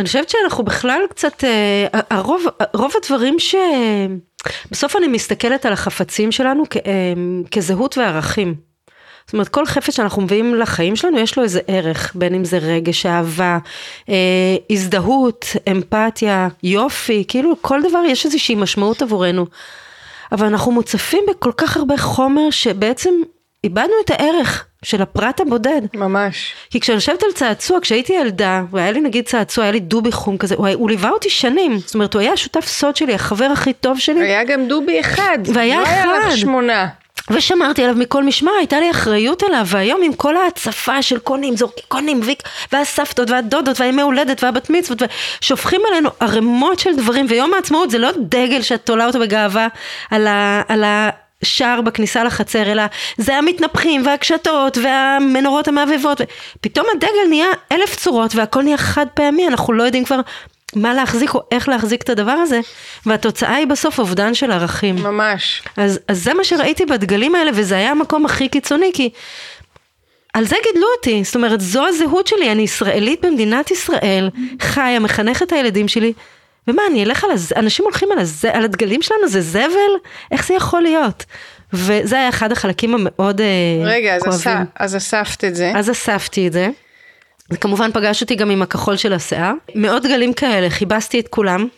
אני 0.00 0.06
חושבת 0.06 0.28
שאנחנו 0.28 0.64
בכלל 0.64 1.02
קצת, 1.10 1.44
אה, 1.44 2.00
הרוב, 2.10 2.44
רוב 2.74 2.92
הדברים 3.02 3.38
ש... 3.38 3.54
בסוף 4.70 4.96
אני 4.96 5.08
מסתכלת 5.08 5.66
על 5.66 5.72
החפצים 5.72 6.32
שלנו 6.32 6.64
כ, 6.70 6.76
אה, 6.76 6.82
כזהות 7.50 7.98
וערכים. 7.98 8.54
זאת 9.26 9.32
אומרת, 9.32 9.48
כל 9.48 9.66
חפץ 9.66 9.96
שאנחנו 9.96 10.22
מביאים 10.22 10.54
לחיים 10.54 10.96
שלנו, 10.96 11.18
יש 11.18 11.38
לו 11.38 11.44
איזה 11.44 11.60
ערך, 11.66 12.12
בין 12.14 12.34
אם 12.34 12.44
זה 12.44 12.58
רגש, 12.58 13.06
אהבה, 13.06 13.58
אה, 14.08 14.56
הזדהות, 14.70 15.46
אמפתיה, 15.70 16.48
יופי, 16.62 17.24
כאילו 17.28 17.54
כל 17.60 17.80
דבר 17.88 18.02
יש 18.06 18.26
איזושהי 18.26 18.54
משמעות 18.54 19.02
עבורנו. 19.02 19.46
אבל 20.32 20.46
אנחנו 20.46 20.72
מוצפים 20.72 21.24
בכל 21.30 21.52
כך 21.56 21.76
הרבה 21.76 21.96
חומר 21.96 22.50
שבעצם 22.50 23.10
איבדנו 23.64 23.94
את 24.04 24.10
הערך 24.10 24.66
של 24.82 25.02
הפרט 25.02 25.40
הבודד. 25.40 25.80
ממש. 25.94 26.54
כי 26.70 26.80
כשאני 26.80 26.94
יושבת 26.94 27.22
על 27.22 27.32
צעצוע, 27.32 27.80
כשהייתי 27.80 28.12
ילדה, 28.12 28.62
והיה 28.70 28.92
לי 28.92 29.00
נגיד 29.00 29.24
צעצוע, 29.24 29.64
היה 29.64 29.72
לי 29.72 29.80
דובי 29.80 30.12
חום 30.12 30.38
כזה, 30.38 30.54
הוא, 30.54 30.68
הוא 30.68 30.90
ליווה 30.90 31.10
אותי 31.10 31.30
שנים, 31.30 31.78
זאת 31.78 31.94
אומרת, 31.94 32.14
הוא 32.14 32.20
היה 32.20 32.32
השותף 32.32 32.66
סוד 32.66 32.96
שלי, 32.96 33.14
החבר 33.14 33.44
הכי 33.44 33.72
טוב 33.72 33.98
שלי, 33.98 34.20
היה 34.20 34.44
גם 34.44 34.68
דובי 34.68 35.00
אחד. 35.00 35.38
והיה 35.54 35.80
לא 35.80 35.86
היה 35.86 36.06
לך 36.06 36.26
אחד. 36.26 36.36
שמונה. 36.36 36.88
ושמרתי 37.30 37.82
עליו 37.82 37.96
מכל 37.96 38.24
משמר, 38.24 38.52
הייתה 38.58 38.80
לי 38.80 38.90
אחריות 38.90 39.42
עליו, 39.42 39.66
והיום 39.66 40.02
עם 40.02 40.12
כל 40.12 40.36
ההצפה 40.36 41.02
של 41.02 41.18
קונים, 41.18 41.56
זורקים 41.56 41.84
קונים, 41.88 42.20
ויק, 42.24 42.42
והסבתות, 42.72 43.30
והדודות, 43.30 43.80
והימי 43.80 44.02
הולדת, 44.02 44.44
והבת 44.44 44.70
מצוות, 44.70 45.02
ושופכים 45.42 45.80
עלינו 45.88 46.10
ערימות 46.20 46.78
של 46.78 46.96
דברים, 46.96 47.26
ויום 47.28 47.54
העצמאות 47.54 47.90
זה 47.90 47.98
לא 47.98 48.10
דגל 48.16 48.62
שאת 48.62 48.86
תולה 48.86 49.06
אותו 49.06 49.20
בגאווה 49.20 49.68
על, 50.10 50.26
ה, 50.26 50.62
על 50.68 50.84
השער 51.42 51.80
בכניסה 51.80 52.24
לחצר, 52.24 52.72
אלא 52.72 52.82
זה 53.16 53.36
המתנפחים, 53.36 54.06
והקשתות, 54.06 54.78
והמנורות 54.82 55.68
המהבהבות, 55.68 56.20
פתאום 56.60 56.86
הדגל 56.96 57.28
נהיה 57.28 57.48
אלף 57.72 57.96
צורות, 57.96 58.34
והכל 58.34 58.62
נהיה 58.62 58.76
חד 58.76 59.06
פעמי, 59.14 59.48
אנחנו 59.48 59.72
לא 59.72 59.82
יודעים 59.82 60.04
כבר 60.04 60.20
מה 60.76 60.94
להחזיק 60.94 61.34
או 61.34 61.40
איך 61.52 61.68
להחזיק 61.68 62.02
את 62.02 62.08
הדבר 62.08 62.32
הזה, 62.32 62.60
והתוצאה 63.06 63.54
היא 63.54 63.66
בסוף 63.66 63.98
אובדן 63.98 64.34
של 64.34 64.50
ערכים. 64.50 64.96
ממש. 64.96 65.62
אז, 65.76 66.00
אז 66.08 66.24
זה 66.24 66.34
מה 66.34 66.44
שראיתי 66.44 66.86
בדגלים 66.86 67.34
האלה, 67.34 67.50
וזה 67.54 67.76
היה 67.76 67.90
המקום 67.90 68.26
הכי 68.26 68.48
קיצוני, 68.48 68.90
כי 68.94 69.10
על 70.34 70.44
זה 70.44 70.56
גידלו 70.66 70.86
אותי. 70.96 71.24
זאת 71.24 71.34
אומרת, 71.34 71.60
זו 71.60 71.86
הזהות 71.86 72.26
שלי, 72.26 72.52
אני 72.52 72.62
ישראלית 72.62 73.24
במדינת 73.24 73.70
ישראל, 73.70 74.30
חיה, 74.60 74.98
מחנכת 74.98 75.42
את 75.42 75.52
הילדים 75.52 75.88
שלי, 75.88 76.12
ומה, 76.68 76.82
אני 76.90 77.04
אלך 77.04 77.24
על 77.24 77.30
הז... 77.30 77.52
אנשים 77.56 77.84
הולכים 77.84 78.12
על, 78.12 78.18
הז... 78.18 78.44
על 78.44 78.64
הדגלים 78.64 79.02
שלנו, 79.02 79.28
זה 79.28 79.40
זבל? 79.40 79.92
איך 80.32 80.46
זה 80.46 80.54
יכול 80.54 80.82
להיות? 80.82 81.24
וזה 81.72 82.16
היה 82.16 82.28
אחד 82.28 82.52
החלקים 82.52 82.94
המאוד 82.94 83.40
אה, 83.40 83.46
רגע, 83.84 84.16
אז, 84.16 84.22
כואבים. 84.22 84.38
אסף, 84.40 84.68
אז 84.76 84.96
אספת 84.96 85.44
את 85.44 85.54
זה. 85.54 85.72
אז 85.74 85.90
אספתי 85.90 86.46
את 86.46 86.52
זה. 86.52 86.68
זה 87.50 87.56
כמובן 87.56 87.92
פגש 87.92 88.22
אותי 88.22 88.34
גם 88.34 88.50
עם 88.50 88.62
הכחול 88.62 88.96
של 88.96 89.12
השיער. 89.12 89.52
מאות 89.74 90.02
גלים 90.02 90.32
כאלה, 90.32 90.70
חיבסתי 90.70 91.20
את 91.20 91.28
כולם. 91.28 91.68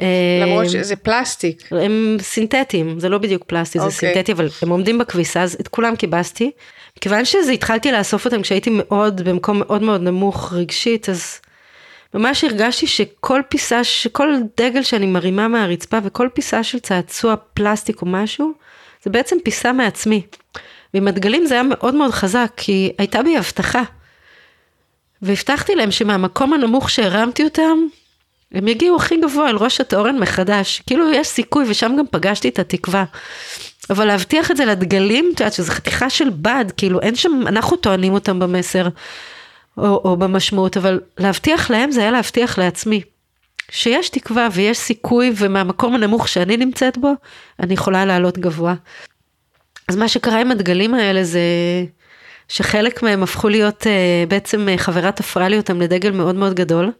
אה, 0.00 0.06
למרות 0.42 0.70
שזה 0.70 0.96
פלסטיק. 0.96 1.68
הם 1.70 2.16
סינתטיים, 2.20 3.00
זה 3.00 3.08
לא 3.08 3.18
בדיוק 3.18 3.44
פלסטי, 3.44 3.78
זה 3.78 3.84
אוקיי. 3.84 3.98
סינתטי, 3.98 4.32
אבל 4.32 4.48
הם 4.62 4.68
עומדים 4.68 4.98
בכביסה, 4.98 5.42
אז 5.42 5.56
את 5.60 5.68
כולם 5.68 5.96
כיבסתי. 5.96 6.50
מכיוון 6.96 7.24
שזה 7.24 7.52
התחלתי 7.52 7.92
לאסוף 7.92 8.24
אותם 8.24 8.42
כשהייתי 8.42 8.70
מאוד, 8.72 9.20
במקום 9.20 9.58
מאוד 9.58 9.82
מאוד 9.82 10.00
נמוך 10.00 10.52
רגשית, 10.52 11.08
אז 11.08 11.40
ממש 12.14 12.44
הרגשתי 12.44 12.86
שכל 12.86 13.40
פיסה, 13.48 13.84
שכל 13.84 14.34
דגל 14.56 14.82
שאני 14.82 15.06
מרימה 15.06 15.48
מהרצפה 15.48 15.98
וכל 16.04 16.28
פיסה 16.34 16.62
של 16.62 16.78
צעצוע 16.78 17.34
פלסטיק 17.54 18.02
או 18.02 18.06
משהו, 18.06 18.52
זה 19.04 19.10
בעצם 19.10 19.36
פיסה 19.44 19.72
מעצמי. 19.72 20.22
ועם 20.94 21.08
הדגלים 21.08 21.46
זה 21.46 21.54
היה 21.54 21.62
מאוד 21.62 21.94
מאוד 21.94 22.10
חזק, 22.10 22.50
כי 22.56 22.92
הייתה 22.98 23.22
בי 23.22 23.36
הבטחה. 23.36 23.82
והבטחתי 25.22 25.74
להם 25.74 25.90
שמהמקום 25.90 26.52
הנמוך 26.52 26.90
שהרמתי 26.90 27.44
אותם, 27.44 27.78
הם 28.52 28.68
יגיעו 28.68 28.96
הכי 28.96 29.16
גבוה 29.16 29.48
אל 29.50 29.56
ראש 29.56 29.80
התורן 29.80 30.18
מחדש. 30.18 30.82
כאילו 30.86 31.12
יש 31.12 31.28
סיכוי, 31.28 31.64
ושם 31.68 31.92
גם 31.98 32.04
פגשתי 32.10 32.48
את 32.48 32.58
התקווה. 32.58 33.04
אבל 33.90 34.04
להבטיח 34.04 34.50
את 34.50 34.56
זה 34.56 34.64
לדגלים, 34.64 35.30
את 35.34 35.40
יודעת 35.40 35.52
שזו 35.52 35.72
חתיכה 35.72 36.10
של 36.10 36.30
בד, 36.30 36.64
כאילו 36.76 37.00
אין 37.00 37.14
שם, 37.14 37.42
אנחנו 37.46 37.76
טוענים 37.76 38.12
אותם 38.12 38.38
במסר 38.38 38.88
או, 39.80 40.00
או 40.04 40.16
במשמעות, 40.16 40.76
אבל 40.76 41.00
להבטיח 41.18 41.70
להם 41.70 41.90
זה 41.90 42.00
היה 42.00 42.10
להבטיח 42.10 42.58
לעצמי. 42.58 43.02
שיש 43.70 44.08
תקווה 44.08 44.48
ויש 44.52 44.78
סיכוי 44.78 45.32
ומהמקום 45.36 45.94
הנמוך 45.94 46.28
שאני 46.28 46.56
נמצאת 46.56 46.98
בו, 46.98 47.12
אני 47.60 47.74
יכולה 47.74 48.04
לעלות 48.04 48.38
גבוה. 48.38 48.74
אז 49.88 49.96
מה 49.96 50.08
שקרה 50.08 50.40
עם 50.40 50.50
הדגלים 50.50 50.94
האלה 50.94 51.24
זה 51.24 51.40
שחלק 52.48 53.02
מהם 53.02 53.22
הפכו 53.22 53.48
להיות, 53.48 53.86
אה, 53.86 54.24
בעצם 54.28 54.68
אה, 54.68 54.78
חברה 54.78 55.12
תפרה 55.12 55.48
לי 55.48 55.56
אותם 55.56 55.80
לדגל 55.80 56.10
מאוד 56.10 56.34
מאוד 56.34 56.54
גדול. 56.54 56.92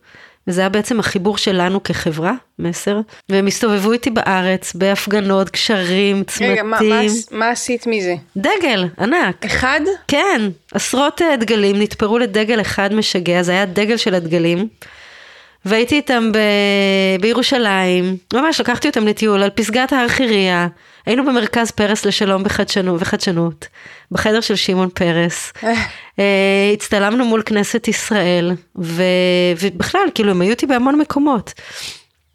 וזה 0.50 0.60
היה 0.60 0.68
בעצם 0.68 1.00
החיבור 1.00 1.38
שלנו 1.38 1.82
כחברה, 1.82 2.32
מסר, 2.58 3.00
והם 3.28 3.46
הסתובבו 3.46 3.92
איתי 3.92 4.10
בארץ, 4.10 4.74
בהפגנות, 4.74 5.50
קשרים, 5.50 6.24
צמתים. 6.24 6.50
רגע, 6.52 6.62
מה, 6.62 6.78
מה, 6.82 7.00
מה 7.30 7.50
עשית 7.50 7.86
מזה? 7.86 8.14
דגל, 8.36 8.88
ענק. 8.98 9.44
אחד? 9.46 9.80
כן, 10.08 10.40
עשרות 10.72 11.22
אה, 11.22 11.36
דגלים 11.36 11.76
נתפרו 11.76 12.18
לדגל 12.18 12.60
אחד 12.60 12.94
משגע, 12.94 13.42
זה 13.42 13.52
היה 13.52 13.66
דגל 13.66 13.96
של 13.96 14.14
הדגלים. 14.14 14.68
והייתי 15.64 15.94
איתם 15.94 16.32
ב... 16.32 16.38
בירושלים, 17.20 18.16
ממש 18.34 18.60
לקחתי 18.60 18.88
אותם 18.88 19.06
לטיול 19.06 19.42
על 19.42 19.50
פסגת 19.50 19.92
הר 19.92 20.08
חירייה, 20.08 20.66
היינו 21.06 21.24
במרכז 21.24 21.70
פרס 21.70 22.04
לשלום 22.04 22.44
בחדשנות, 22.44 23.02
וחדשנות 23.02 23.66
בחדר 24.10 24.40
של 24.40 24.56
שמעון 24.56 24.88
פרס, 24.94 25.52
אה, 26.18 26.70
הצטלמנו 26.72 27.24
מול 27.24 27.42
כנסת 27.46 27.88
ישראל, 27.88 28.52
ו... 28.78 29.02
ובכלל, 29.60 30.08
כאילו 30.14 30.30
הם 30.30 30.40
היו 30.40 30.50
איתי 30.50 30.66
בהמון 30.66 30.98
מקומות. 30.98 31.52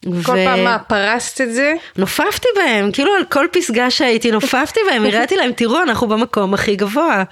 כל 0.04 0.32
ו... 0.32 0.46
פעם 0.46 0.64
מה, 0.64 0.80
פרסת 0.80 1.42
את 1.42 1.54
זה? 1.54 1.74
נופפתי 1.98 2.48
בהם, 2.56 2.92
כאילו 2.92 3.12
על 3.18 3.24
כל 3.30 3.46
פסגה 3.52 3.92
שהייתי 3.92 4.32
נופפתי 4.32 4.80
בהם, 4.90 5.06
הראיתי 5.06 5.36
להם, 5.36 5.52
תראו, 5.52 5.82
אנחנו 5.82 6.08
במקום 6.08 6.54
הכי 6.54 6.76
גבוה. 6.76 7.24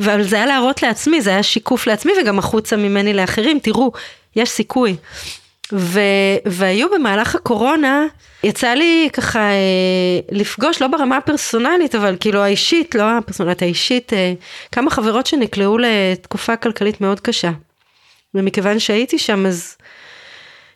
אבל 0.00 0.22
זה 0.22 0.36
היה 0.36 0.46
להראות 0.46 0.82
לעצמי, 0.82 1.20
זה 1.20 1.30
היה 1.30 1.42
שיקוף 1.42 1.86
לעצמי 1.86 2.12
וגם 2.20 2.38
החוצה 2.38 2.76
ממני 2.76 3.14
לאחרים, 3.14 3.58
תראו, 3.58 3.92
יש 4.36 4.50
סיכוי. 4.50 4.96
ו, 5.72 6.00
והיו 6.46 6.90
במהלך 6.90 7.34
הקורונה, 7.34 8.06
יצא 8.44 8.68
לי 8.68 9.08
ככה 9.12 9.40
אה, 9.40 10.20
לפגוש, 10.30 10.82
לא 10.82 10.88
ברמה 10.88 11.16
הפרסונלית, 11.16 11.94
אבל 11.94 12.16
כאילו 12.20 12.42
האישית, 12.42 12.94
לא 12.94 13.18
הפרסונלית 13.18 13.62
האישית, 13.62 14.12
אה, 14.12 14.32
כמה 14.72 14.90
חברות 14.90 15.26
שנקלעו 15.26 15.78
לתקופה 15.78 16.56
כלכלית 16.56 17.00
מאוד 17.00 17.20
קשה. 17.20 17.50
ומכיוון 18.34 18.78
שהייתי 18.78 19.18
שם, 19.18 19.46
אז 19.46 19.76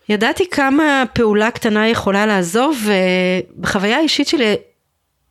ידעתי 0.08 0.50
כמה 0.50 1.04
פעולה 1.12 1.50
קטנה 1.50 1.88
יכולה 1.88 2.26
לעזור, 2.26 2.72
ובחוויה 2.84 3.96
האישית 3.96 4.28
שלי 4.28 4.54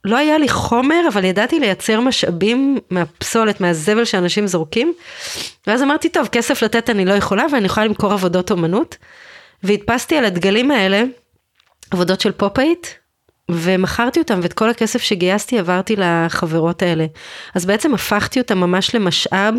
לא 0.06 0.18
היה 0.18 0.38
לי 0.38 0.50
חומר, 0.50 1.02
אבל 1.14 1.24
ידעתי 1.24 1.60
לייצר 1.60 2.00
משאבים 2.00 2.78
מהפסולת, 2.90 3.62
מהזבל 3.62 4.06
שאנשים 4.06 4.48
זורקים. 4.48 4.94
ואז 5.68 5.84
אמרתי, 5.84 6.10
טוב, 6.10 6.28
כסף 6.28 6.62
לתת 6.62 6.90
אני 6.90 7.06
לא 7.06 7.14
יכולה, 7.14 7.46
ואני 7.52 7.66
יכולה 7.66 7.86
למכור 7.86 8.14
עבודות 8.14 8.52
אומנות. 8.52 8.98
והדפסתי 9.64 10.18
על 10.18 10.26
הדגלים 10.26 10.72
האלה 10.72 11.04
עבודות 11.92 12.22
של 12.22 12.32
פופאית, 12.32 13.00
ומכרתי 13.52 14.20
אותם, 14.20 14.40
ואת 14.44 14.54
כל 14.54 14.70
הכסף 14.70 15.02
שגייסתי 15.02 15.60
עברתי 15.60 15.96
לחברות 15.98 16.82
האלה. 16.82 17.06
אז 17.56 17.66
בעצם 17.66 17.94
הפכתי 17.94 18.40
אותם 18.40 18.58
ממש 18.58 18.96
למשאב 18.96 19.54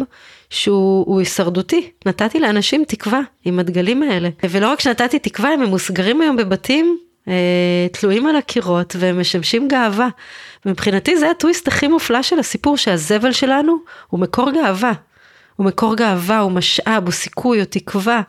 שהוא 0.50 1.18
הישרדותי. 1.18 1.90
נתתי 2.06 2.40
לאנשים 2.40 2.84
תקווה 2.88 3.20
עם 3.44 3.58
הדגלים 3.58 4.02
האלה. 4.02 4.28
ולא 4.50 4.68
רק 4.68 4.80
שנתתי 4.80 5.18
תקווה, 5.18 5.50
הם 5.50 5.60
ממוסגרים 5.60 6.20
היום 6.20 6.36
בבתים 6.36 6.98
תלויים 7.92 8.26
על 8.26 8.36
הקירות 8.36 8.96
והם 8.98 9.20
משמשים 9.20 9.68
גאווה. 9.68 10.08
מבחינתי 10.66 11.16
זה 11.18 11.30
הטוויסט 11.30 11.68
הכי 11.68 11.88
מופלא 11.88 12.22
של 12.22 12.38
הסיפור, 12.38 12.76
שהזבל 12.76 13.32
שלנו 13.32 13.76
הוא 14.08 14.20
מקור 14.20 14.50
גאווה. 14.50 14.92
הוא 15.56 15.66
מקור 15.66 15.96
גאווה, 15.96 16.38
הוא 16.38 16.52
משאב, 16.52 17.04
הוא 17.04 17.12
סיכוי, 17.12 17.58
הוא 17.58 17.64
תקווה. 17.64 18.20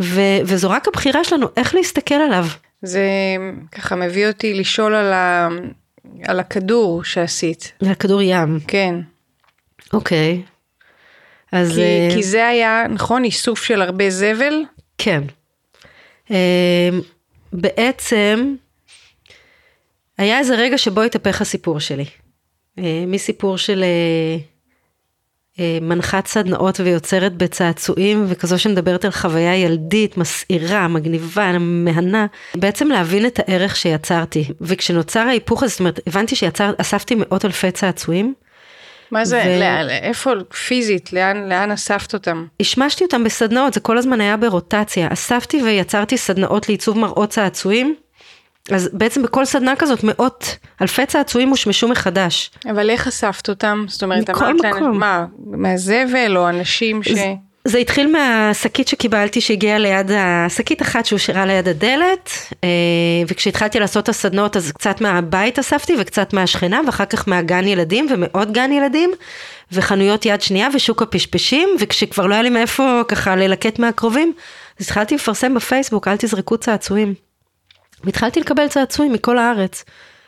ו- 0.00 0.38
וזו 0.44 0.70
רק 0.70 0.88
הבחירה 0.88 1.24
שלנו 1.24 1.46
איך 1.56 1.74
להסתכל 1.74 2.14
עליו. 2.14 2.46
זה 2.82 3.02
ככה 3.72 3.96
מביא 3.96 4.26
אותי 4.28 4.54
לשאול 4.54 4.94
על, 4.94 5.12
ה- 5.12 5.48
על 6.24 6.40
הכדור 6.40 7.04
שעשית. 7.04 7.72
על 7.82 7.90
הכדור 7.90 8.22
ים. 8.22 8.58
כן. 8.68 8.94
אוקיי. 9.92 10.42
אז... 11.52 11.72
כי, 11.74 12.08
uh... 12.10 12.14
כי 12.14 12.22
זה 12.22 12.46
היה, 12.48 12.84
נכון, 12.88 13.24
איסוף 13.24 13.64
של 13.64 13.82
הרבה 13.82 14.10
זבל? 14.10 14.62
כן. 14.98 15.22
Uh, 16.28 16.32
בעצם 17.56 18.54
היה 20.18 20.38
איזה 20.38 20.54
רגע 20.54 20.78
שבו 20.78 21.02
התהפך 21.02 21.40
הסיפור 21.40 21.80
שלי. 21.80 22.04
אה, 22.78 23.04
מסיפור 23.06 23.58
של 23.58 23.84
אה, 23.84 24.38
אה, 25.58 25.78
מנחת 25.82 26.26
סדנאות 26.26 26.80
ויוצרת 26.80 27.36
בצעצועים 27.36 28.24
וכזו 28.28 28.58
שמדברת 28.58 29.04
על 29.04 29.10
חוויה 29.10 29.56
ילדית, 29.56 30.16
מסעירה, 30.16 30.88
מגניבה, 30.88 31.58
מהנה, 31.58 32.26
בעצם 32.54 32.88
להבין 32.88 33.26
את 33.26 33.38
הערך 33.38 33.76
שיצרתי. 33.76 34.44
וכשנוצר 34.60 35.20
ההיפוך 35.20 35.62
הזה, 35.62 35.70
זאת 35.70 35.80
אומרת, 35.80 36.00
הבנתי 36.06 36.36
שאספתי 36.36 37.14
מאות 37.14 37.44
אלפי 37.44 37.70
צעצועים. 37.70 38.34
מה 39.10 39.24
זה, 39.24 39.42
ו... 39.46 39.60
לאן, 39.60 39.88
איפה 39.88 40.32
פיזית, 40.66 41.12
לאן, 41.12 41.48
לאן 41.48 41.70
אספת 41.70 42.14
אותם? 42.14 42.46
השמשתי 42.60 43.04
אותם 43.04 43.24
בסדנאות, 43.24 43.74
זה 43.74 43.80
כל 43.80 43.98
הזמן 43.98 44.20
היה 44.20 44.36
ברוטציה. 44.36 45.08
אספתי 45.12 45.62
ויצרתי 45.62 46.16
סדנאות 46.16 46.68
לעיצוב 46.68 46.98
מראות 46.98 47.30
צעצועים. 47.30 47.94
אז 48.70 48.90
בעצם 48.92 49.22
בכל 49.22 49.44
סדנה 49.44 49.76
כזאת 49.76 50.04
מאות 50.04 50.56
אלפי 50.82 51.06
צעצועים 51.06 51.48
הושמשו 51.48 51.88
מחדש. 51.88 52.50
אבל 52.70 52.90
איך 52.90 53.06
אספת 53.06 53.48
אותם? 53.48 53.84
זאת 53.88 54.02
אומרת, 54.02 54.30
אמרת 54.30 54.60
להם, 54.62 54.98
מה, 54.98 55.26
מהזבל 55.46 56.36
או 56.36 56.48
אנשים 56.48 57.02
ש... 57.02 57.08
זה 57.66 57.78
התחיל 57.78 58.12
מהשקית 58.12 58.88
שקיבלתי 58.88 59.40
שהגיעה 59.40 59.78
ליד, 59.78 60.10
השקית 60.14 60.82
אחת 60.82 61.06
שהושארה 61.06 61.46
ליד 61.46 61.68
הדלת, 61.68 62.30
אה, 62.64 62.68
וכשהתחלתי 63.28 63.80
לעשות 63.80 64.04
את 64.04 64.08
הסדנות 64.08 64.56
אז 64.56 64.72
קצת 64.72 65.00
מהבית 65.00 65.58
אספתי 65.58 65.92
וקצת 65.98 66.32
מהשכנה, 66.32 66.80
ואחר 66.86 67.04
כך 67.04 67.28
מהגן 67.28 67.66
ילדים 67.66 68.06
ומעוד 68.10 68.52
גן 68.52 68.72
ילדים, 68.72 69.10
וחנויות 69.72 70.26
יד 70.26 70.42
שנייה 70.42 70.68
ושוק 70.74 71.02
הפשפשים, 71.02 71.68
וכשכבר 71.80 72.26
לא 72.26 72.34
היה 72.34 72.42
לי 72.42 72.50
מאיפה 72.50 73.02
ככה 73.08 73.36
ללקט 73.36 73.78
מהקרובים, 73.78 74.32
אז 74.80 74.86
התחלתי 74.86 75.14
לפרסם 75.14 75.54
בפייסבוק, 75.54 76.08
אל 76.08 76.16
תזרקו 76.16 76.58
צעצועים. 76.58 77.14
והתחלתי 78.04 78.40
לקבל 78.40 78.68
צעצועים 78.68 79.12
מכל 79.12 79.38
הארץ. 79.38 79.84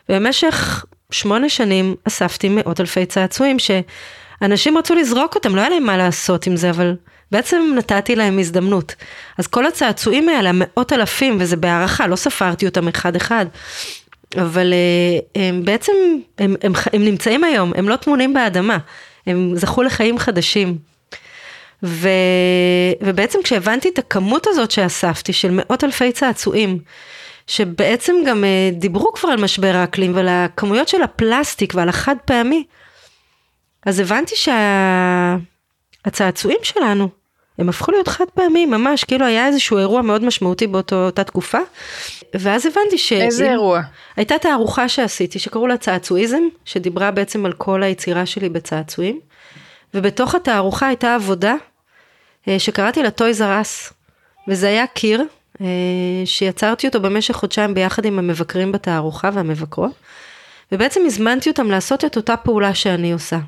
ובמשך 0.08 0.84
שמונה 1.10 1.48
שנים 1.48 1.94
אספתי 2.04 2.48
מאות 2.48 2.80
אלפי 2.80 3.06
צעצועים 3.06 3.56
שאנשים 3.58 4.78
רצו 4.78 4.94
לזרוק 4.94 5.34
אותם, 5.34 5.56
לא 5.56 5.60
היה 5.60 5.70
להם 5.70 5.84
מה 5.84 5.96
לעשות 5.96 6.46
עם 6.46 6.56
זה, 6.56 6.70
אבל 6.70 6.94
בעצם 7.32 7.72
נתתי 7.76 8.16
להם 8.16 8.38
הזדמנות. 8.38 8.94
אז 9.38 9.46
כל 9.46 9.66
הצעצועים 9.66 10.28
האלה, 10.28 10.50
מאות 10.54 10.92
אלפים, 10.92 11.36
וזה 11.40 11.56
בהערכה, 11.56 12.06
לא 12.06 12.16
ספרתי 12.16 12.66
אותם 12.66 12.88
אחד 12.88 13.16
אחד, 13.16 13.46
אבל 14.36 14.72
אה, 14.72 15.42
הם 15.42 15.64
בעצם, 15.64 15.92
הם, 16.38 16.54
הם, 16.62 16.72
הם 16.92 17.04
נמצאים 17.04 17.44
היום, 17.44 17.72
הם 17.76 17.88
לא 17.88 17.96
טמונים 17.96 18.34
באדמה, 18.34 18.78
הם 19.26 19.52
זכו 19.56 19.82
לחיים 19.82 20.18
חדשים. 20.18 20.78
ו, 21.82 22.08
ובעצם 23.00 23.38
כשהבנתי 23.44 23.88
את 23.88 23.98
הכמות 23.98 24.46
הזאת 24.46 24.70
שאספתי, 24.70 25.32
של 25.32 25.50
מאות 25.52 25.84
אלפי 25.84 26.12
צעצועים, 26.12 26.78
שבעצם 27.46 28.14
גם 28.26 28.44
אה, 28.44 28.70
דיברו 28.72 29.12
כבר 29.12 29.28
על 29.28 29.42
משבר 29.42 29.76
האקלים 29.76 30.14
ועל 30.14 30.28
הכמויות 30.28 30.88
של 30.88 31.02
הפלסטיק 31.02 31.74
ועל 31.74 31.88
החד 31.88 32.16
פעמי, 32.24 32.64
אז 33.86 34.00
הבנתי 34.00 34.34
שהצעצועים 36.04 36.58
שה... 36.62 36.74
שלנו, 36.74 37.08
הם 37.58 37.68
הפכו 37.68 37.92
להיות 37.92 38.08
חד 38.08 38.24
פעמי, 38.34 38.66
ממש, 38.66 39.04
כאילו 39.04 39.26
היה 39.26 39.46
איזשהו 39.46 39.78
אירוע 39.78 40.02
מאוד 40.02 40.24
משמעותי 40.24 40.66
באותה 40.66 41.24
תקופה, 41.24 41.58
ואז 42.34 42.66
הבנתי 42.66 42.98
ש... 42.98 43.12
איזה 43.12 43.50
אירוע? 43.50 43.80
הייתה 44.16 44.38
תערוכה 44.38 44.88
שעשיתי, 44.88 45.38
שקראו 45.38 45.66
לה 45.66 45.76
צעצועיזם, 45.76 46.42
שדיברה 46.64 47.10
בעצם 47.10 47.46
על 47.46 47.52
כל 47.52 47.82
היצירה 47.82 48.26
שלי 48.26 48.48
בצעצועים, 48.48 49.20
ובתוך 49.94 50.34
התערוכה 50.34 50.86
הייתה 50.86 51.14
עבודה 51.14 51.54
אה, 52.48 52.58
שקראתי 52.58 53.02
לה 53.02 53.10
טויז 53.10 53.42
אר 53.42 53.60
אס, 53.60 53.92
וזה 54.48 54.68
היה 54.68 54.86
קיר 54.86 55.22
אה, 55.60 55.66
שיצרתי 56.24 56.86
אותו 56.86 57.00
במשך 57.00 57.34
חודשיים 57.34 57.74
ביחד 57.74 58.04
עם 58.04 58.18
המבקרים 58.18 58.72
בתערוכה 58.72 59.30
והמבקרות, 59.34 59.92
ובעצם 60.72 61.00
הזמנתי 61.06 61.50
אותם 61.50 61.70
לעשות 61.70 62.04
את 62.04 62.16
אותה 62.16 62.36
פעולה 62.36 62.74
שאני 62.74 63.12
עושה. 63.12 63.38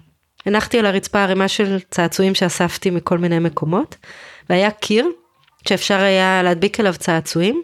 הנחתי 0.46 0.78
על 0.78 0.86
הרצפה 0.86 1.22
ערימה 1.22 1.48
של 1.48 1.78
צעצועים 1.90 2.34
שאספתי 2.34 2.90
מכל 2.90 3.18
מיני 3.18 3.38
מקומות, 3.38 3.96
והיה 4.50 4.70
קיר 4.70 5.08
שאפשר 5.68 5.98
היה 5.98 6.42
להדביק 6.42 6.80
אליו 6.80 6.94
צעצועים, 6.98 7.62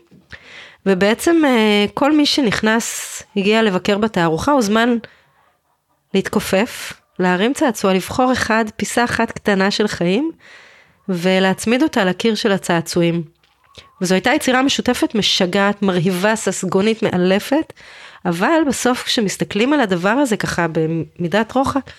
ובעצם 0.87 1.43
אה, 1.45 1.85
כל 1.95 2.17
מי 2.17 2.27
שנכנס, 2.27 3.23
הגיע 3.37 3.63
לבקר 3.63 3.99
בתערוכה, 3.99 4.53
הוזמן 4.53 4.97
להתכופף, 6.15 6.93
להרים 7.19 7.53
צעצוע, 7.55 7.95
לבחור 7.95 8.33
אחד, 8.33 8.65
פיסה 8.77 9.05
אחת 9.05 9.33
קטנה 9.33 9.71
של 9.71 9.89
חיים, 9.89 10.31
ולהצמיד 11.09 11.83
אותה 11.83 12.05
לקיר 12.05 12.35
של 12.35 12.53
הצעצועים. 12.53 13.23
וזו 14.01 14.15
הייתה 14.15 14.31
יצירה 14.31 14.63
משותפת 14.63 15.15
משגעת, 15.15 15.83
מרהיבה, 15.83 16.37
ססגונית, 16.37 17.03
מאלפת, 17.03 17.73
אבל 18.25 18.61
בסוף 18.69 19.03
כשמסתכלים 19.03 19.73
על 19.73 19.81
הדבר 19.81 20.09
הזה 20.09 20.37
ככה 20.37 20.67
במידת 20.73 21.53
רוחק, 21.53 21.91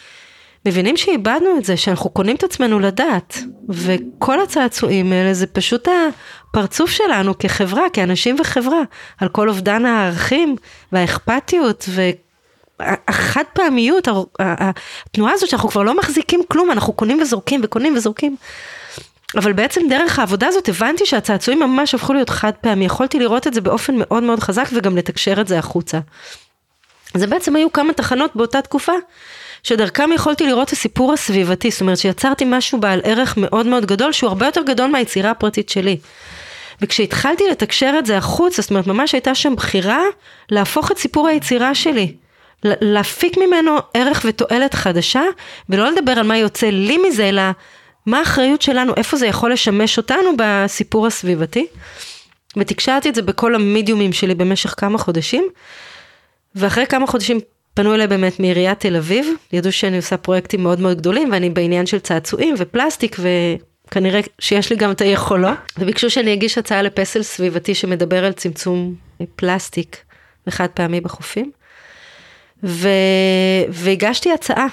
מבינים 0.67 0.97
שאיבדנו 0.97 1.57
את 1.57 1.65
זה, 1.65 1.77
שאנחנו 1.77 2.09
קונים 2.09 2.35
את 2.35 2.43
עצמנו 2.43 2.79
לדעת, 2.79 3.37
וכל 3.69 4.41
הצעצועים 4.41 5.11
האלה 5.11 5.33
זה 5.33 5.47
פשוט 5.47 5.87
הפרצוף 5.87 6.89
שלנו 6.91 7.37
כחברה, 7.37 7.89
כאנשים 7.93 8.35
וחברה, 8.39 8.81
על 9.17 9.29
כל 9.29 9.49
אובדן 9.49 9.85
הערכים 9.85 10.55
והאכפתיות 10.91 11.89
והחד 12.79 13.43
פעמיות, 13.53 14.07
התנועה 14.39 15.33
הזאת 15.33 15.49
שאנחנו 15.49 15.69
כבר 15.69 15.83
לא 15.83 15.97
מחזיקים 15.97 16.41
כלום, 16.47 16.71
אנחנו 16.71 16.93
קונים 16.93 17.21
וזורקים 17.21 17.61
וקונים 17.63 17.95
וזורקים. 17.95 18.35
אבל 19.37 19.53
בעצם 19.53 19.81
דרך 19.89 20.19
העבודה 20.19 20.47
הזאת 20.47 20.69
הבנתי 20.69 21.05
שהצעצועים 21.05 21.59
ממש 21.59 21.95
הפכו 21.95 22.13
להיות 22.13 22.29
חד 22.29 22.51
פעמי, 22.61 22.85
יכולתי 22.85 23.19
לראות 23.19 23.47
את 23.47 23.53
זה 23.53 23.61
באופן 23.61 23.95
מאוד 23.97 24.23
מאוד 24.23 24.39
חזק 24.39 24.67
וגם 24.73 24.97
לתקשר 24.97 25.41
את 25.41 25.47
זה 25.47 25.59
החוצה. 25.59 25.99
זה 27.13 27.27
בעצם 27.27 27.55
היו 27.55 27.73
כמה 27.73 27.93
תחנות 27.93 28.35
באותה 28.35 28.61
תקופה, 28.61 28.91
שדרכם 29.67 30.09
יכולתי 30.15 30.45
לראות 30.45 30.67
את 30.67 30.73
הסיפור 30.73 31.13
הסביבתי, 31.13 31.71
זאת 31.71 31.81
אומרת 31.81 31.97
שיצרתי 31.97 32.45
משהו 32.47 32.79
בעל 32.79 33.01
ערך 33.03 33.37
מאוד 33.37 33.67
מאוד 33.67 33.85
גדול, 33.85 34.11
שהוא 34.11 34.27
הרבה 34.27 34.45
יותר 34.45 34.61
גדול 34.61 34.89
מהיצירה 34.89 35.31
הפרטית 35.31 35.69
שלי. 35.69 35.97
וכשהתחלתי 36.81 37.43
לתקשר 37.51 37.95
את 37.99 38.05
זה 38.05 38.17
החוצה, 38.17 38.61
זאת 38.61 38.71
אומרת 38.71 38.87
ממש 38.87 39.13
הייתה 39.13 39.35
שם 39.35 39.55
בחירה 39.55 40.01
להפוך 40.49 40.91
את 40.91 40.97
סיפור 40.97 41.27
היצירה 41.27 41.75
שלי. 41.75 42.15
להפיק 42.63 43.37
ממנו 43.37 43.77
ערך 43.93 44.21
ותועלת 44.25 44.73
חדשה, 44.73 45.21
ולא 45.69 45.91
לדבר 45.91 46.11
על 46.11 46.27
מה 46.27 46.37
יוצא 46.37 46.69
לי 46.69 46.97
מזה, 46.97 47.29
אלא 47.29 47.41
מה 48.05 48.19
האחריות 48.19 48.61
שלנו, 48.61 48.93
איפה 48.97 49.17
זה 49.17 49.27
יכול 49.27 49.53
לשמש 49.53 49.97
אותנו 49.97 50.31
בסיפור 50.37 51.07
הסביבתי. 51.07 51.67
ותקשרתי 52.57 53.09
את 53.09 53.15
זה 53.15 53.21
בכל 53.21 53.55
המדיומים 53.55 54.13
שלי 54.13 54.35
במשך 54.35 54.73
כמה 54.77 54.97
חודשים. 54.97 55.47
ואחרי 56.55 56.85
כמה 56.85 57.07
חודשים 57.07 57.39
פנו 57.77 57.95
אליי 57.95 58.07
באמת 58.07 58.39
מעיריית 58.39 58.79
תל 58.79 58.95
אביב, 58.95 59.27
ידעו 59.53 59.71
שאני 59.71 59.97
עושה 59.97 60.17
פרויקטים 60.17 60.63
מאוד 60.63 60.79
מאוד 60.79 60.97
גדולים 60.97 61.31
ואני 61.31 61.49
בעניין 61.49 61.85
של 61.85 61.99
צעצועים 61.99 62.55
ופלסטיק 62.57 63.15
וכנראה 63.87 64.19
שיש 64.39 64.69
לי 64.69 64.75
גם 64.75 64.91
את 64.91 65.01
היכולות, 65.01 65.57
וביקשו 65.77 66.09
שאני 66.09 66.33
אגיש 66.33 66.57
הצעה 66.57 66.81
לפסל 66.81 67.23
סביבתי 67.23 67.75
שמדבר 67.75 68.25
על 68.25 68.33
צמצום 68.33 68.95
פלסטיק 69.35 69.97
וחד 70.47 70.67
פעמי 70.67 71.01
בחופים. 71.01 71.51
ו... 72.63 72.89
והגשתי 73.69 74.31
הצעה, 74.31 74.67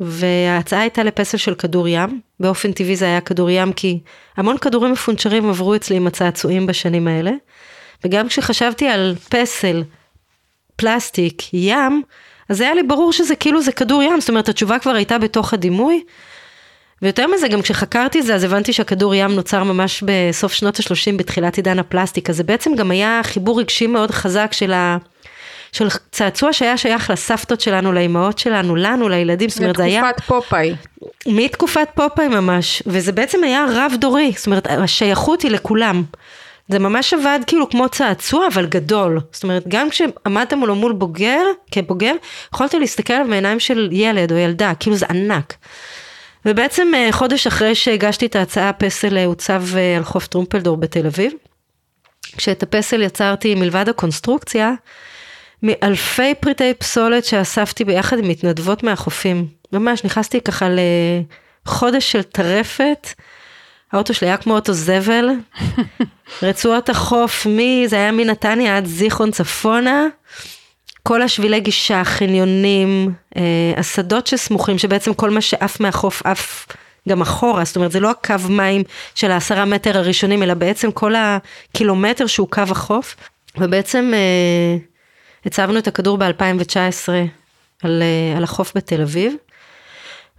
וההצעה 0.00 0.80
הייתה 0.80 1.02
לפסל 1.02 1.36
של 1.36 1.54
כדור 1.54 1.88
ים, 1.88 2.20
באופן 2.40 2.72
טבעי 2.72 2.96
זה 2.96 3.04
היה 3.04 3.20
כדור 3.20 3.50
ים 3.50 3.72
כי 3.72 3.98
המון 4.36 4.58
כדורים 4.58 4.92
מפונצ'רים 4.92 5.48
עברו 5.48 5.74
אצלי 5.74 5.96
עם 5.96 6.06
הצעצועים 6.06 6.66
בשנים 6.66 7.08
האלה, 7.08 7.32
וגם 8.04 8.28
כשחשבתי 8.28 8.88
על 8.88 9.14
פסל 9.28 9.82
פלסטיק, 10.76 11.54
ים, 11.54 12.02
אז 12.50 12.60
היה 12.60 12.74
לי 12.74 12.82
ברור 12.82 13.12
שזה 13.12 13.36
כאילו 13.36 13.62
זה 13.62 13.72
כדור 13.72 14.02
ים, 14.02 14.20
זאת 14.20 14.28
אומרת 14.28 14.48
התשובה 14.48 14.78
כבר 14.78 14.94
הייתה 14.94 15.18
בתוך 15.18 15.54
הדימוי. 15.54 16.02
ויותר 17.02 17.26
מזה, 17.26 17.48
גם 17.48 17.62
כשחקרתי 17.62 18.22
זה, 18.22 18.34
אז 18.34 18.44
הבנתי 18.44 18.72
שהכדור 18.72 19.14
ים 19.14 19.34
נוצר 19.34 19.64
ממש 19.64 20.04
בסוף 20.06 20.52
שנות 20.52 20.80
ה-30 20.80 21.16
בתחילת 21.16 21.56
עידן 21.56 21.78
הפלסטיק, 21.78 22.30
אז 22.30 22.36
זה 22.36 22.42
בעצם 22.42 22.74
גם 22.74 22.90
היה 22.90 23.20
חיבור 23.24 23.60
רגשי 23.60 23.86
מאוד 23.86 24.10
חזק 24.10 24.52
של, 24.52 24.72
ה... 24.72 24.96
של 25.72 25.88
צעצוע 26.12 26.52
שהיה 26.52 26.76
שייך 26.76 27.10
לסבתות 27.10 27.60
שלנו, 27.60 27.92
לאימהות 27.92 28.38
שלנו, 28.38 28.76
לנו, 28.76 29.08
לילדים, 29.08 29.48
זאת 29.48 29.58
אומרת 29.58 29.76
זה 29.76 29.84
היה... 29.84 30.02
מתקופת 30.02 30.26
פופאי. 30.26 30.74
מתקופת 31.26 31.88
פופאי 31.94 32.28
ממש, 32.28 32.82
וזה 32.86 33.12
בעצם 33.12 33.44
היה 33.44 33.66
רב 33.70 33.92
דורי, 33.98 34.32
זאת 34.36 34.46
אומרת 34.46 34.66
השייכות 34.66 35.42
היא 35.42 35.50
לכולם. 35.50 36.02
זה 36.70 36.78
ממש 36.78 37.14
עבד 37.14 37.40
כאילו 37.46 37.70
כמו 37.70 37.88
צעצוע, 37.88 38.46
אבל 38.52 38.66
גדול. 38.66 39.20
זאת 39.32 39.42
אומרת, 39.42 39.64
גם 39.68 39.90
כשעמדת 39.90 40.52
מולו 40.52 40.74
מול 40.74 40.92
בוגר, 40.92 41.42
כבוגר, 41.70 42.14
יכולת 42.54 42.74
להסתכל 42.74 43.12
עליו 43.12 43.26
מעיניים 43.26 43.60
של 43.60 43.88
ילד 43.92 44.32
או 44.32 44.36
ילדה, 44.36 44.72
כאילו 44.80 44.96
זה 44.96 45.06
ענק. 45.10 45.54
ובעצם 46.46 46.88
אה, 46.94 47.08
חודש 47.10 47.46
אחרי 47.46 47.74
שהגשתי 47.74 48.26
את 48.26 48.36
ההצעה, 48.36 48.68
הפסל 48.68 49.16
אה, 49.16 49.24
הוצב 49.24 49.64
אה, 49.76 49.96
על 49.96 50.04
חוף 50.04 50.26
טרומפלדור 50.26 50.76
בתל 50.76 51.06
אביב. 51.06 51.32
כשאת 52.36 52.62
הפסל 52.62 53.02
יצרתי 53.02 53.54
מלבד 53.54 53.88
הקונסטרוקציה, 53.88 54.72
מאלפי 55.62 56.34
פריטי 56.40 56.74
פסולת 56.74 57.24
שאספתי 57.24 57.84
ביחד 57.84 58.18
עם 58.18 58.28
מתנדבות 58.28 58.82
מהחופים. 58.82 59.46
ממש 59.72 60.04
נכנסתי 60.04 60.40
ככה 60.40 60.68
לחודש 61.66 62.12
של 62.12 62.22
טרפת. 62.22 63.08
האוטו 63.92 64.14
שלי 64.14 64.28
היה 64.28 64.36
כמו 64.36 64.54
אוטו 64.54 64.72
זבל, 64.72 65.28
רצועות 66.42 66.88
החוף, 66.88 67.46
מי, 67.46 67.84
זה 67.88 67.96
היה 67.96 68.12
מנתניה 68.12 68.76
עד 68.76 68.86
זיכרון 68.86 69.30
צפונה, 69.30 70.06
כל 71.02 71.22
השבילי 71.22 71.60
גישה, 71.60 72.04
חניונים, 72.04 73.12
אה, 73.36 73.42
השדות 73.76 74.26
שסמוכים, 74.26 74.78
שבעצם 74.78 75.14
כל 75.14 75.30
מה 75.30 75.40
שעף 75.40 75.80
מהחוף 75.80 76.26
עף 76.26 76.66
גם 77.08 77.20
אחורה, 77.20 77.64
זאת 77.64 77.76
אומרת 77.76 77.92
זה 77.92 78.00
לא 78.00 78.10
הקו 78.10 78.34
מים 78.48 78.82
של 79.14 79.30
העשרה 79.30 79.64
מטר 79.64 79.98
הראשונים, 79.98 80.42
אלא 80.42 80.54
בעצם 80.54 80.92
כל 80.92 81.14
הקילומטר 81.16 82.26
שהוא 82.26 82.48
קו 82.48 82.62
החוף, 82.70 83.16
ובעצם 83.56 84.12
אה, 84.14 84.76
הצבנו 85.46 85.78
את 85.78 85.88
הכדור 85.88 86.18
ב-2019 86.18 87.08
על, 87.82 88.02
אה, 88.02 88.36
על 88.36 88.44
החוף 88.44 88.72
בתל 88.76 89.02
אביב, 89.02 89.34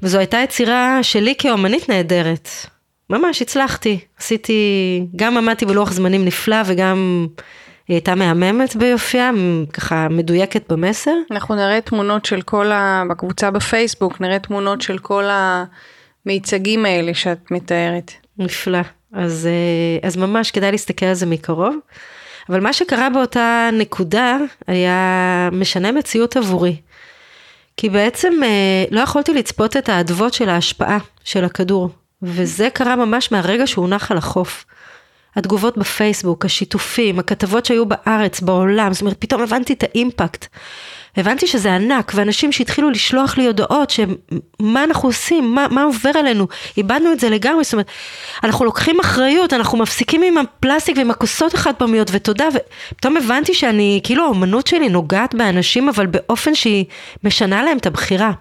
וזו 0.03 0.17
הייתה 0.17 0.37
יצירה 0.37 0.99
שלי 1.01 1.33
כאומנית 1.37 1.89
נהדרת. 1.89 2.49
ממש 3.11 3.41
הצלחתי, 3.41 3.99
עשיתי, 4.19 4.61
גם 5.15 5.37
עמדתי 5.37 5.65
בלוח 5.65 5.91
זמנים 5.91 6.25
נפלא 6.25 6.57
וגם 6.65 7.27
היא 7.87 7.95
הייתה 7.95 8.15
מהממת 8.15 8.75
ביופייה, 8.75 9.31
ככה 9.73 10.07
מדויקת 10.09 10.71
במסר. 10.71 11.11
אנחנו 11.31 11.55
נראה 11.55 11.81
תמונות 11.81 12.25
של 12.25 12.41
כל 12.41 12.71
ה... 12.71 13.03
בקבוצה 13.09 13.51
בפייסבוק, 13.51 14.21
נראה 14.21 14.39
תמונות 14.39 14.81
של 14.81 14.97
כל 14.97 15.23
המיצגים 16.25 16.85
האלה 16.85 17.13
שאת 17.13 17.51
מתארת. 17.51 18.11
נפלא, 18.37 18.79
אז, 19.13 19.47
אה, 19.47 20.07
אז 20.07 20.17
ממש 20.17 20.51
כדאי 20.51 20.71
להסתכל 20.71 21.05
על 21.05 21.13
זה 21.13 21.25
מקרוב. 21.25 21.75
אבל 22.49 22.59
מה 22.59 22.73
שקרה 22.73 23.09
באותה 23.09 23.69
נקודה 23.73 24.37
היה 24.67 25.49
משנה 25.51 25.91
מציאות 25.91 26.37
עבורי. 26.37 26.75
כי 27.77 27.89
בעצם 27.89 28.33
אה, 28.43 28.83
לא 28.91 28.99
יכולתי 28.99 29.33
לצפות 29.33 29.77
את 29.77 29.89
האדוות 29.89 30.33
של 30.33 30.49
ההשפעה 30.49 30.97
של 31.23 31.45
הכדור. 31.45 31.89
וזה 32.23 32.69
קרה 32.73 32.95
ממש 32.95 33.31
מהרגע 33.31 33.67
שהוא 33.67 33.89
נח 33.89 34.11
על 34.11 34.17
החוף. 34.17 34.65
התגובות 35.35 35.77
בפייסבוק, 35.77 36.45
השיתופים, 36.45 37.19
הכתבות 37.19 37.65
שהיו 37.65 37.85
בארץ, 37.85 38.41
בעולם, 38.41 38.93
זאת 38.93 39.01
אומרת, 39.01 39.17
פתאום 39.19 39.41
הבנתי 39.41 39.73
את 39.73 39.83
האימפקט. 39.83 40.47
הבנתי 41.17 41.47
שזה 41.47 41.75
ענק, 41.75 42.11
ואנשים 42.15 42.51
שהתחילו 42.51 42.89
לשלוח 42.89 43.37
לי 43.37 43.47
הודעות 43.47 43.89
שמה 43.89 44.83
אנחנו 44.83 45.09
עושים, 45.09 45.55
מה, 45.55 45.67
מה 45.71 45.83
עובר 45.83 46.11
עלינו, 46.15 46.47
איבדנו 46.77 47.11
את 47.11 47.19
זה 47.19 47.29
לגמרי, 47.29 47.63
זאת 47.63 47.73
אומרת, 47.73 47.87
אנחנו 48.43 48.65
לוקחים 48.65 48.99
אחריות, 48.99 49.53
אנחנו 49.53 49.77
מפסיקים 49.77 50.23
עם 50.23 50.37
הפלסטיק 50.37 50.97
ועם 50.97 51.11
הכוסות 51.11 51.53
החד 51.53 51.75
פעמיות, 51.75 52.07
ותודה, 52.11 52.45
ופתאום 52.91 53.17
הבנתי 53.17 53.53
שאני, 53.53 53.99
כאילו 54.03 54.23
האומנות 54.23 54.67
שלי 54.67 54.89
נוגעת 54.89 55.35
באנשים, 55.35 55.89
אבל 55.89 56.05
באופן 56.05 56.55
שהיא 56.55 56.85
משנה 57.23 57.63
להם 57.63 57.77
את 57.77 57.85
הבחירה. 57.85 58.31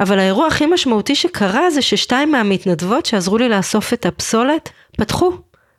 אבל 0.00 0.18
האירוע 0.18 0.46
הכי 0.46 0.66
משמעותי 0.66 1.14
שקרה 1.14 1.70
זה 1.70 1.82
ששתיים 1.82 2.32
מהמתנדבות 2.32 3.06
שעזרו 3.06 3.38
לי 3.38 3.48
לאסוף 3.48 3.92
את 3.92 4.06
הפסולת, 4.06 4.70
פתחו 4.96 5.32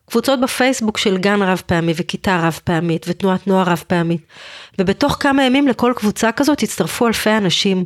קבוצות 0.10 0.42
בפייסבוק 0.42 0.98
של 0.98 1.18
גן 1.18 1.42
רב 1.42 1.62
פעמי 1.66 1.94
וכיתה 1.96 2.40
רב 2.44 2.60
פעמית 2.64 3.06
ותנועת 3.10 3.48
נוער 3.48 3.70
רב 3.70 3.84
פעמית. 3.88 4.22
ובתוך 4.80 5.18
כמה 5.20 5.44
ימים 5.44 5.68
לכל 5.68 5.94
קבוצה 5.96 6.32
כזאת 6.32 6.64
הצטרפו 6.64 7.08
אלפי 7.08 7.30
אנשים. 7.30 7.84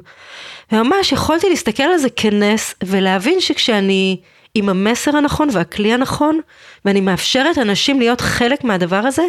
וממש 0.72 1.12
יכולתי 1.12 1.50
להסתכל 1.50 1.84
על 1.84 1.98
זה 1.98 2.10
כנס 2.10 2.76
ולהבין 2.84 3.42
שכשאני 3.42 4.18
עם 4.56 4.70
המסר 4.70 5.18
הנכון 5.18 5.50
והכלי 5.52 5.94
הנכון, 5.94 6.40
ואני 6.86 7.02
מאפשרת 7.02 7.58
אנשים 7.58 8.00
להיות 8.00 8.22
חלק 8.22 8.64
מהדבר 8.64 8.96
הזה, 8.96 9.24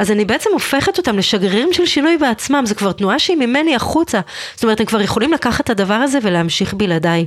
אז 0.00 0.10
אני 0.10 0.24
בעצם 0.24 0.50
הופכת 0.52 0.98
אותם 0.98 1.18
לשגרירים 1.18 1.72
של 1.72 1.86
שינוי 1.86 2.16
בעצמם, 2.16 2.62
זה 2.66 2.74
כבר 2.74 2.92
תנועה 2.92 3.18
שהיא 3.18 3.36
ממני 3.36 3.74
החוצה. 3.74 4.20
זאת 4.54 4.62
אומרת, 4.62 4.80
הם 4.80 4.86
כבר 4.86 5.00
יכולים 5.00 5.32
לקחת 5.32 5.64
את 5.64 5.70
הדבר 5.70 5.94
הזה 5.94 6.18
ולהמשיך 6.22 6.74
בלעדיי. 6.74 7.26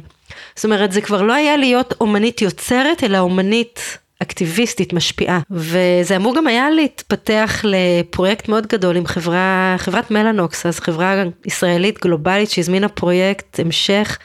זאת 0.55 0.65
אומרת, 0.65 0.91
זה 0.91 1.01
כבר 1.01 1.21
לא 1.21 1.33
היה 1.33 1.57
להיות 1.57 1.93
אומנית 2.01 2.41
יוצרת, 2.41 3.03
אלא 3.03 3.17
אומנית 3.17 3.97
אקטיביסטית, 4.21 4.93
משפיעה. 4.93 5.39
וזה 5.51 6.15
אמור 6.15 6.35
גם 6.35 6.47
היה 6.47 6.69
להתפתח 6.69 7.61
לפרויקט 7.63 8.47
מאוד 8.49 8.67
גדול 8.67 8.97
עם 8.97 9.05
חברה, 9.05 9.75
חברת 9.77 10.11
מלאנוקס, 10.11 10.65
אז 10.65 10.79
חברה 10.79 11.23
ישראלית 11.45 11.99
גלובלית 12.01 12.49
שהזמינה 12.49 12.89
פרויקט 12.89 13.59
המשך, 13.59 14.17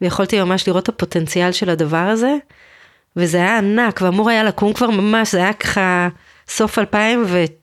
ויכולתי 0.00 0.40
ממש 0.40 0.68
לראות 0.68 0.84
את 0.84 0.88
הפוטנציאל 0.88 1.52
של 1.52 1.70
הדבר 1.70 1.96
הזה. 1.96 2.34
וזה 3.16 3.38
היה 3.38 3.58
ענק, 3.58 4.00
ואמור 4.02 4.30
היה 4.30 4.44
לקום 4.44 4.72
כבר 4.72 4.90
ממש, 4.90 5.32
זה 5.32 5.38
היה 5.38 5.52
ככה 5.52 6.08
סוף 6.48 6.78
2019. 6.78 7.61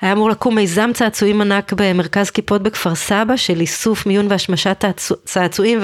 היה 0.00 0.12
אמור 0.12 0.30
לקום 0.30 0.54
מיזם 0.54 0.90
צעצועים 0.94 1.40
ענק 1.40 1.72
במרכז 1.72 2.30
כיפות 2.30 2.62
בכפר 2.62 2.94
סבא 2.94 3.36
של 3.36 3.60
איסוף, 3.60 4.06
מיון 4.06 4.26
והשמשת 4.30 4.84
צעצועים 5.24 5.78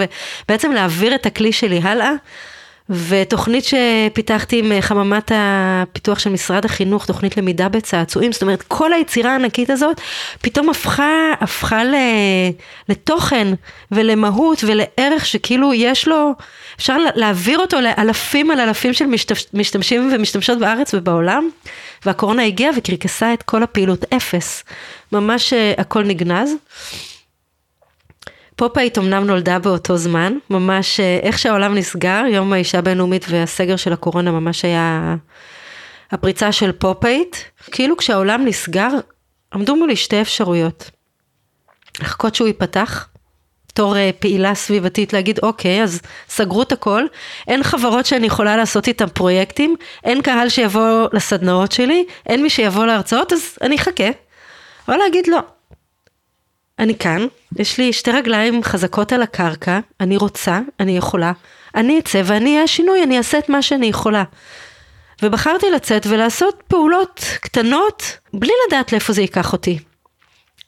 ובעצם 0.44 0.72
להעביר 0.72 1.14
את 1.14 1.26
הכלי 1.26 1.52
שלי 1.52 1.80
הלאה. 1.82 2.12
ותוכנית 2.90 3.64
שפיתחתי 3.64 4.58
עם 4.58 4.72
אה, 4.72 4.82
חממת 4.82 5.32
הפיתוח 5.34 6.18
של 6.18 6.30
משרד 6.30 6.64
החינוך, 6.64 7.06
תוכנית 7.06 7.36
למידה 7.36 7.68
בצעצועים, 7.68 8.32
זאת 8.32 8.42
אומרת 8.42 8.62
כל 8.62 8.92
היצירה 8.92 9.32
הענקית 9.32 9.70
הזאת 9.70 10.00
פתאום 10.40 10.70
הפכה, 10.70 11.32
הפכה 11.40 11.82
לתוכן 12.88 13.48
ולמהות 13.92 14.64
ולערך 14.66 15.26
שכאילו 15.26 15.74
יש 15.74 16.08
לו, 16.08 16.34
אפשר 16.76 16.96
להעביר 17.14 17.58
אותו 17.58 17.80
לאלפים 17.80 18.50
על 18.50 18.60
אלפים 18.60 18.92
של 18.92 19.06
משתמשים 19.54 20.10
ומשתמשות 20.14 20.58
בארץ 20.58 20.94
ובעולם, 20.94 21.48
והקורונה 22.06 22.42
הגיעה 22.44 22.72
וקרקסה 22.76 23.34
את 23.34 23.42
כל 23.42 23.62
הפעילות, 23.62 24.04
אפס, 24.14 24.64
ממש 25.12 25.52
אה, 25.52 25.72
הכל 25.78 26.02
נגנז. 26.02 26.54
פופאית 28.62 28.98
אמנם 28.98 29.26
נולדה 29.26 29.58
באותו 29.58 29.96
זמן, 29.96 30.32
ממש 30.50 31.00
אה, 31.00 31.18
איך 31.22 31.38
שהעולם 31.38 31.74
נסגר, 31.74 32.22
יום 32.28 32.52
האישה 32.52 32.78
הבינלאומית 32.78 33.26
והסגר 33.28 33.76
של 33.76 33.92
הקורונה 33.92 34.30
ממש 34.30 34.64
היה 34.64 35.16
הפריצה 36.10 36.52
של 36.52 36.72
פופאית. 36.72 37.44
כאילו 37.70 37.96
כשהעולם 37.96 38.44
נסגר, 38.44 38.88
עמדו 39.54 39.76
מולי 39.76 39.96
שתי 39.96 40.20
אפשרויות. 40.20 40.90
לחכות 42.00 42.34
שהוא 42.34 42.46
ייפתח, 42.46 43.08
בתור 43.68 43.96
אה, 43.96 44.10
פעילה 44.18 44.54
סביבתית 44.54 45.12
להגיד 45.12 45.38
אוקיי 45.42 45.82
אז 45.82 46.00
סגרו 46.28 46.62
את 46.62 46.72
הכל, 46.72 47.04
אין 47.48 47.62
חברות 47.62 48.06
שאני 48.06 48.26
יכולה 48.26 48.56
לעשות 48.56 48.88
איתן 48.88 49.08
פרויקטים, 49.08 49.76
אין 50.04 50.22
קהל 50.22 50.48
שיבוא 50.48 51.08
לסדנאות 51.12 51.72
שלי, 51.72 52.04
אין 52.26 52.42
מי 52.42 52.50
שיבוא 52.50 52.86
להרצאות 52.86 53.32
אז 53.32 53.58
אני 53.62 53.76
אחכה. 53.76 54.08
או 54.88 54.94
להגיד 54.94 55.26
לא, 55.26 55.38
אני 56.82 56.98
כאן, 56.98 57.26
יש 57.58 57.78
לי 57.78 57.92
שתי 57.92 58.10
רגליים 58.10 58.62
חזקות 58.62 59.12
על 59.12 59.22
הקרקע, 59.22 59.80
אני 60.00 60.16
רוצה, 60.16 60.60
אני 60.80 60.96
יכולה, 60.96 61.32
אני 61.74 61.98
אצא 61.98 62.22
ואני 62.24 62.50
אהיה 62.50 62.62
השינוי, 62.62 63.02
אני 63.02 63.18
אעשה 63.18 63.38
את 63.38 63.48
מה 63.48 63.62
שאני 63.62 63.86
יכולה. 63.86 64.24
ובחרתי 65.22 65.70
לצאת 65.70 66.06
ולעשות 66.06 66.62
פעולות 66.68 67.24
קטנות, 67.40 68.18
בלי 68.34 68.52
לדעת 68.66 68.92
לאיפה 68.92 69.12
זה 69.12 69.20
ייקח 69.20 69.52
אותי. 69.52 69.78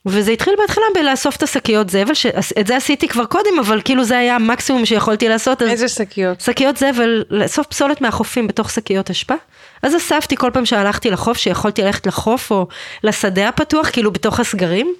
וזה 0.07 0.33
התחיל 0.33 0.55
בהתחלה 0.59 0.85
בלאסוף 0.95 1.37
את 1.37 1.43
השקיות 1.43 1.91
זבל, 1.91 2.15
שאת 2.15 2.67
זה 2.67 2.77
עשיתי 2.77 3.09
כבר 3.09 3.25
קודם, 3.25 3.59
אבל 3.61 3.81
כאילו 3.85 4.05
זה 4.05 4.19
היה 4.19 4.37
המקסימום 4.37 4.87
שיכולתי 4.87 5.29
לעשות. 5.29 5.62
איזה 5.62 5.89
שקיות? 5.89 6.41
שקיות 6.41 6.77
זבל, 6.77 7.25
לאסוף 7.31 7.67
פסולת 7.67 8.01
מהחופים 8.01 8.47
בתוך 8.47 8.71
שקיות 8.71 9.11
אשפה. 9.11 9.35
אז 9.83 9.97
אספתי 9.97 10.37
כל 10.37 10.51
פעם 10.53 10.67
שהלכתי 10.67 11.11
לחוף, 11.11 11.39
שיכולתי 11.39 11.83
ללכת 11.83 12.07
לחוף 12.07 12.51
או 12.51 12.67
לשדה 13.05 13.49
הפתוח, 13.49 13.91
כאילו 13.91 14.11
בתוך 14.11 14.41
הסגרים. 14.41 14.95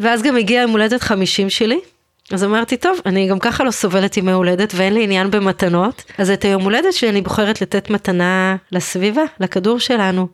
ואז 0.00 0.22
גם 0.22 0.36
הגיע 0.36 0.60
יום 0.60 0.70
הולדת 0.70 1.02
50 1.02 1.50
שלי, 1.50 1.80
אז 2.32 2.44
אמרתי, 2.44 2.76
טוב, 2.76 2.98
אני 3.06 3.28
גם 3.28 3.38
ככה 3.38 3.64
לא 3.64 3.70
סובלת 3.70 4.16
ימי 4.16 4.32
הולדת 4.32 4.72
ואין 4.76 4.94
לי 4.94 5.04
עניין 5.04 5.30
במתנות, 5.30 6.04
אז 6.18 6.30
את 6.30 6.44
היום 6.44 6.62
הולדת 6.62 6.92
שלי 6.92 7.10
אני 7.10 7.22
בוחרת 7.22 7.60
לתת 7.60 7.90
מתנה 7.90 8.56
לסביבה, 8.72 9.22
לכדור 9.40 9.80
שלנו. 9.80 10.28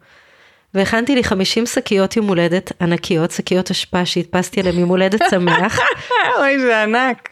והכנתי 0.75 1.15
לי 1.15 1.25
50 1.25 1.67
שקיות 1.67 2.17
יום 2.17 2.27
הולדת 2.27 2.73
ענקיות, 2.81 3.31
שקיות 3.31 3.71
אשפה 3.71 4.07
שהדפסתי 4.07 4.61
עליהן 4.61 4.79
יום 4.79 4.89
הולדת 4.89 5.21
שמח. 5.31 5.79
אוי, 6.39 6.59
זה 6.59 6.83
ענק. 6.83 7.29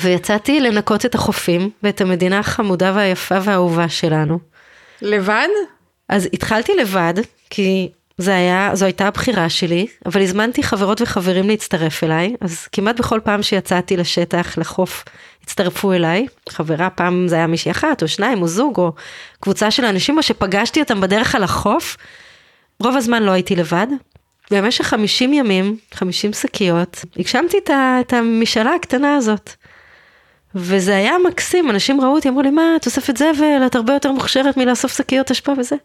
ויצאתי 0.00 0.60
לנקות 0.60 1.06
את 1.06 1.14
החופים 1.14 1.70
ואת 1.82 2.00
המדינה 2.00 2.38
החמודה 2.38 2.92
והיפה 2.94 3.34
והאהובה 3.42 3.88
שלנו. 3.88 4.38
לבד? 5.02 5.48
אז 6.08 6.28
התחלתי 6.32 6.72
לבד, 6.76 7.14
כי 7.50 7.88
זה 8.18 8.36
היה, 8.36 8.70
זו 8.74 8.84
הייתה 8.84 9.06
הבחירה 9.06 9.48
שלי, 9.48 9.86
אבל 10.06 10.22
הזמנתי 10.22 10.62
חברות 10.62 11.00
וחברים 11.00 11.48
להצטרף 11.48 12.04
אליי, 12.04 12.36
אז 12.40 12.66
כמעט 12.72 12.98
בכל 12.98 13.20
פעם 13.24 13.42
שיצאתי 13.42 13.96
לשטח, 13.96 14.58
לחוף, 14.58 15.04
הצטרפו 15.42 15.92
אליי. 15.92 16.26
חברה, 16.48 16.90
פעם 16.90 17.28
זה 17.28 17.36
היה 17.36 17.46
מישהי 17.46 17.70
אחת, 17.70 18.02
או 18.02 18.08
שניים, 18.08 18.42
או 18.42 18.48
זוג, 18.48 18.78
או 18.78 18.92
קבוצה 19.40 19.70
של 19.70 19.84
אנשים, 19.84 20.16
או 20.16 20.22
שפגשתי 20.22 20.80
אותם 20.80 21.00
בדרך 21.00 21.34
על 21.34 21.42
החוף. 21.42 21.96
רוב 22.80 22.96
הזמן 22.96 23.22
לא 23.22 23.30
הייתי 23.30 23.56
לבד. 23.56 23.86
במשך 24.50 24.86
50 24.86 25.32
ימים, 25.32 25.76
50 25.94 26.32
שקיות, 26.32 27.04
הגשמתי 27.16 27.56
את 28.00 28.12
המשאלה 28.12 28.74
הקטנה 28.74 29.16
הזאת. 29.16 29.50
וזה 30.54 30.96
היה 30.96 31.12
מקסים, 31.28 31.70
אנשים 31.70 32.00
ראו 32.00 32.14
אותי, 32.14 32.28
אמרו 32.28 32.42
לי, 32.42 32.50
מה, 32.50 32.62
תוספת 32.82 33.16
זבל, 33.16 33.66
את 33.66 33.74
הרבה 33.74 33.92
יותר 33.92 34.12
מוכשרת 34.12 34.56
מלאסוף 34.56 34.96
שקיות 34.96 35.30
אשפה 35.30 35.52
וזה. 35.58 35.76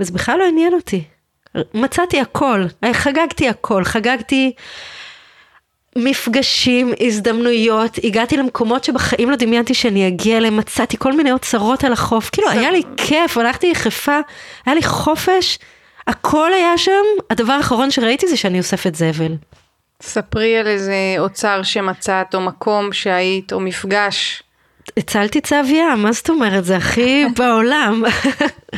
וזה 0.00 0.12
בכלל 0.12 0.38
לא 0.38 0.44
עניין 0.44 0.74
אותי. 0.74 1.04
מצאתי 1.74 2.20
הכל, 2.20 2.64
חגגתי 2.92 3.48
הכל, 3.48 3.84
חגגתי 3.84 4.52
מפגשים, 5.96 6.92
הזדמנויות, 7.00 7.98
הגעתי 8.04 8.36
למקומות 8.36 8.84
שבחיים 8.84 9.30
לא 9.30 9.36
דמיינתי 9.36 9.74
שאני 9.74 10.08
אגיע 10.08 10.36
אליהם, 10.36 10.56
מצאתי 10.56 10.96
כל 10.98 11.12
מיני 11.12 11.32
אוצרות 11.32 11.84
על 11.84 11.92
החוף, 11.92 12.30
כאילו 12.30 12.50
היה 12.50 12.70
לי 12.70 12.82
כיף, 12.96 13.38
הלכתי 13.38 13.66
יחפה, 13.66 14.18
היה 14.66 14.74
לי 14.74 14.82
חופש, 14.82 15.58
הכל 16.06 16.52
היה 16.52 16.78
שם, 16.78 17.04
הדבר 17.30 17.52
האחרון 17.52 17.90
שראיתי 17.90 18.28
זה 18.28 18.36
שאני 18.36 18.58
אוספת 18.58 18.94
זבל. 18.94 19.32
ספרי 20.02 20.58
על 20.58 20.66
איזה 20.66 20.94
אוצר 21.18 21.62
שמצאת, 21.62 22.34
או 22.34 22.40
מקום 22.40 22.92
שהיית, 22.92 23.52
או 23.52 23.60
מפגש. 23.60 24.42
הצלתי 24.96 25.40
צב 25.40 25.64
ים, 25.66 26.02
מה 26.02 26.12
זאת 26.12 26.30
אומרת? 26.30 26.64
זה 26.64 26.76
הכי 26.76 27.24
בעולם. 27.38 28.02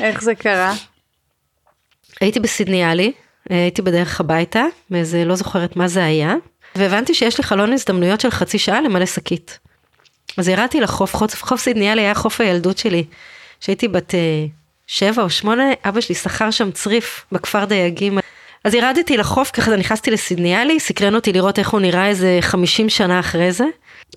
איך 0.01 0.23
זה 0.23 0.35
קרה? 0.35 0.75
הייתי 2.23 2.41
בסידניאלי, 2.41 3.13
הייתי 3.51 3.83
בדרך 3.83 4.21
הביתה, 4.21 4.65
מאיזה 4.91 5.25
לא 5.25 5.35
זוכרת 5.35 5.77
מה 5.77 5.89
זה 5.89 6.05
היה, 6.05 6.35
והבנתי 6.77 7.15
שיש 7.15 7.39
לי 7.39 7.45
חלון 7.45 7.73
הזדמנויות 7.73 8.21
של 8.21 8.31
חצי 8.31 8.59
שעה 8.59 8.81
למלא 8.81 9.07
שקית. 9.07 9.59
אז 10.37 10.49
ירדתי 10.49 10.81
לחוף, 10.81 11.17
חוף, 11.17 11.45
חוף 11.45 11.61
סידניאלי 11.61 12.03
היה 12.03 12.15
חוף 12.15 12.41
הילדות 12.41 12.79
שלי. 12.79 13.05
כשהייתי 13.61 13.89
בת 13.89 14.15
אה, 14.15 14.21
שבע 14.87 15.23
או 15.23 15.31
שמונה, 15.31 15.65
אבא 15.85 16.01
שלי 16.01 16.15
שכר 16.15 16.51
שם 16.51 16.71
צריף 16.71 17.25
בכפר 17.33 17.65
דייגים. 17.65 18.19
אז 18.65 18.75
ירדתי 18.75 19.17
לחוף, 19.17 19.51
ככה 19.51 19.77
נכנסתי 19.77 20.11
לסידניאלי, 20.11 20.81
סקרן 20.81 21.15
אותי 21.15 21.33
לראות 21.33 21.59
איך 21.59 21.71
הוא 21.71 21.81
נראה 21.81 22.09
איזה 22.09 22.39
50 22.41 22.89
שנה 22.89 23.21
אחרי 23.21 23.53
זה. 23.53 23.65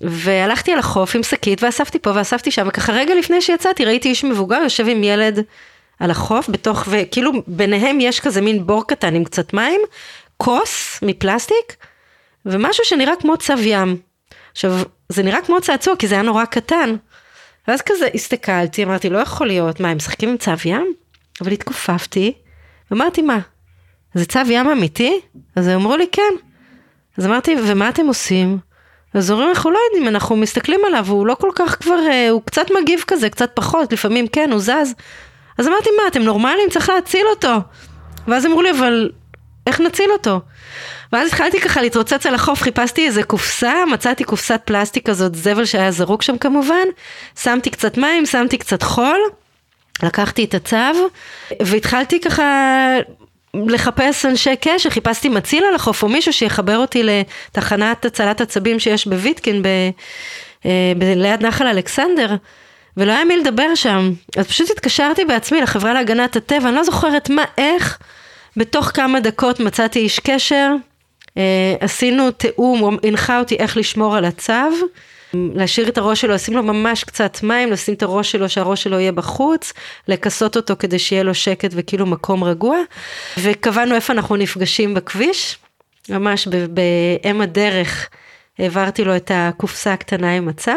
והלכתי 0.00 0.72
על 0.72 0.78
החוף 0.78 1.16
עם 1.16 1.22
שקית 1.22 1.62
ואספתי 1.62 1.98
פה 1.98 2.10
ואספתי 2.14 2.50
שם, 2.50 2.66
וככה 2.68 2.92
רגע 2.92 3.14
לפני 3.14 3.40
שיצאתי 3.40 3.84
ראיתי 3.84 4.08
איש 4.08 4.24
מבוגר 4.24 4.60
יושב 4.62 4.88
עם 4.88 5.04
ילד 5.04 5.44
על 6.00 6.10
החוף, 6.10 6.48
בתוך, 6.48 6.84
וכאילו 6.90 7.32
ביניהם 7.46 8.00
יש 8.00 8.20
כזה 8.20 8.40
מין 8.40 8.66
בור 8.66 8.86
קטן 8.86 9.14
עם 9.14 9.24
קצת 9.24 9.52
מים, 9.52 9.80
כוס 10.36 10.98
מפלסטיק, 11.02 11.76
ומשהו 12.46 12.84
שנראה 12.84 13.16
כמו 13.20 13.36
צב 13.36 13.58
ים. 13.60 13.96
עכשיו, 14.52 14.72
זה 15.08 15.22
נראה 15.22 15.42
כמו 15.42 15.60
צעצוע, 15.60 15.96
כי 15.96 16.06
זה 16.08 16.14
היה 16.14 16.22
נורא 16.22 16.44
קטן. 16.44 16.96
ואז 17.68 17.82
כזה 17.82 18.08
הסתכלתי, 18.14 18.84
אמרתי, 18.84 19.10
לא 19.10 19.18
יכול 19.18 19.46
להיות, 19.46 19.80
מה, 19.80 19.88
הם 19.88 19.96
משחקים 19.96 20.28
עם 20.28 20.36
צב 20.36 20.56
ים? 20.64 20.94
אבל 21.40 21.52
התכופפתי, 21.52 22.32
ואמרתי, 22.90 23.22
מה, 23.22 23.38
זה 24.14 24.26
צב 24.26 24.44
ים 24.50 24.68
אמיתי? 24.68 25.20
אז 25.56 25.68
הם 25.68 25.80
אמרו 25.80 25.96
לי, 25.96 26.06
כן. 26.12 26.32
אז 27.18 27.26
אמרתי, 27.26 27.56
ומה 27.66 27.88
אתם 27.88 28.06
עושים? 28.06 28.58
אז 29.14 29.30
אומרים, 29.30 29.48
אנחנו 29.48 29.70
לא 29.70 29.78
יודעים, 29.88 30.08
אנחנו 30.08 30.36
מסתכלים 30.36 30.80
עליו, 30.86 31.06
הוא 31.08 31.26
לא 31.26 31.34
כל 31.34 31.50
כך 31.54 31.82
כבר, 31.82 31.98
אה, 32.10 32.30
הוא 32.30 32.42
קצת 32.44 32.66
מגיב 32.80 33.04
כזה, 33.06 33.30
קצת 33.30 33.50
פחות, 33.54 33.92
לפעמים 33.92 34.26
כן, 34.28 34.50
הוא 34.52 34.60
זז. 34.60 34.94
אז 35.58 35.68
אמרתי, 35.68 35.88
מה, 35.96 36.08
אתם 36.08 36.22
נורמלים? 36.22 36.68
צריך 36.70 36.88
להציל 36.88 37.26
אותו. 37.30 37.54
ואז 38.28 38.46
אמרו 38.46 38.62
לי, 38.62 38.70
אבל 38.70 39.10
איך 39.66 39.80
נציל 39.80 40.10
אותו? 40.10 40.40
ואז 41.12 41.28
התחלתי 41.28 41.60
ככה 41.60 41.82
להתרוצץ 41.82 42.26
על 42.26 42.34
החוף, 42.34 42.62
חיפשתי 42.62 43.06
איזה 43.06 43.22
קופסה, 43.22 43.84
מצאתי 43.92 44.24
קופסת 44.24 44.60
פלסטיק 44.64 45.06
כזאת, 45.06 45.34
זבל 45.34 45.64
שהיה 45.64 45.90
זרוק 45.90 46.22
שם 46.22 46.38
כמובן, 46.38 46.86
שמתי 47.42 47.70
קצת 47.70 47.98
מים, 47.98 48.26
שמתי 48.26 48.58
קצת 48.58 48.82
חול, 48.82 49.20
לקחתי 50.02 50.44
את 50.44 50.54
הצו, 50.54 51.08
והתחלתי 51.62 52.20
ככה 52.20 52.44
לחפש 53.54 54.26
אנשי 54.26 54.56
קשר, 54.60 54.90
חיפשתי 54.90 55.28
מציל 55.28 55.64
על 55.64 55.74
החוף 55.74 56.02
או 56.02 56.08
מישהו 56.08 56.32
שיחבר 56.32 56.78
אותי 56.78 57.02
לתחנת 57.02 58.04
הצלת 58.04 58.40
עצבים 58.40 58.78
שיש 58.78 59.06
בוויטקין 59.06 59.62
ב, 59.62 59.66
אה, 60.66 60.92
ב, 60.98 61.02
ליד 61.16 61.46
נחל 61.46 61.66
אלכסנדר. 61.66 62.36
ולא 62.96 63.12
היה 63.12 63.24
מי 63.24 63.36
לדבר 63.36 63.74
שם. 63.74 64.12
אז 64.36 64.46
פשוט 64.46 64.70
התקשרתי 64.70 65.24
בעצמי 65.24 65.60
לחברה 65.60 65.94
להגנת 65.94 66.36
הטבע, 66.36 66.68
אני 66.68 66.76
לא 66.76 66.84
זוכרת 66.84 67.30
מה, 67.30 67.44
איך, 67.58 67.98
בתוך 68.56 68.90
כמה 68.94 69.20
דקות 69.20 69.60
מצאתי 69.60 69.98
איש 69.98 70.20
קשר, 70.20 70.72
אה, 71.36 71.74
עשינו 71.80 72.30
תיאום, 72.30 72.78
הוא 72.78 72.92
הנחה 73.02 73.38
אותי 73.38 73.56
איך 73.56 73.76
לשמור 73.76 74.16
על 74.16 74.24
הצו, 74.24 74.52
להשאיר 75.34 75.88
את 75.88 75.98
הראש 75.98 76.20
שלו, 76.20 76.34
לשים 76.34 76.54
לו 76.54 76.62
ממש 76.62 77.04
קצת 77.04 77.42
מים, 77.42 77.72
לשים 77.72 77.94
את 77.94 78.02
הראש 78.02 78.32
שלו, 78.32 78.48
שהראש 78.48 78.82
שלו 78.82 79.00
יהיה 79.00 79.12
בחוץ, 79.12 79.72
לכסות 80.08 80.56
אותו 80.56 80.74
כדי 80.78 80.98
שיהיה 80.98 81.22
לו 81.22 81.34
שקט 81.34 81.70
וכאילו 81.72 82.06
מקום 82.06 82.44
רגוע, 82.44 82.78
וקבענו 83.38 83.94
איפה 83.94 84.12
אנחנו 84.12 84.36
נפגשים 84.36 84.94
בכביש, 84.94 85.58
ממש 86.08 86.48
באם 86.48 87.40
הדרך 87.40 88.08
העברתי 88.58 89.04
לו 89.04 89.16
את 89.16 89.30
הקופסה 89.34 89.92
הקטנה 89.92 90.36
עם 90.36 90.48
הצו. 90.48 90.72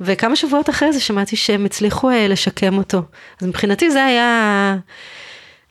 וכמה 0.00 0.36
שבועות 0.36 0.70
אחרי 0.70 0.92
זה 0.92 1.00
שמעתי 1.00 1.36
שהם 1.36 1.64
הצליחו 1.64 2.10
אה, 2.10 2.28
לשקם 2.28 2.78
אותו. 2.78 3.02
אז 3.40 3.46
מבחינתי 3.46 3.90
זה 3.90 4.04
היה, 4.04 4.76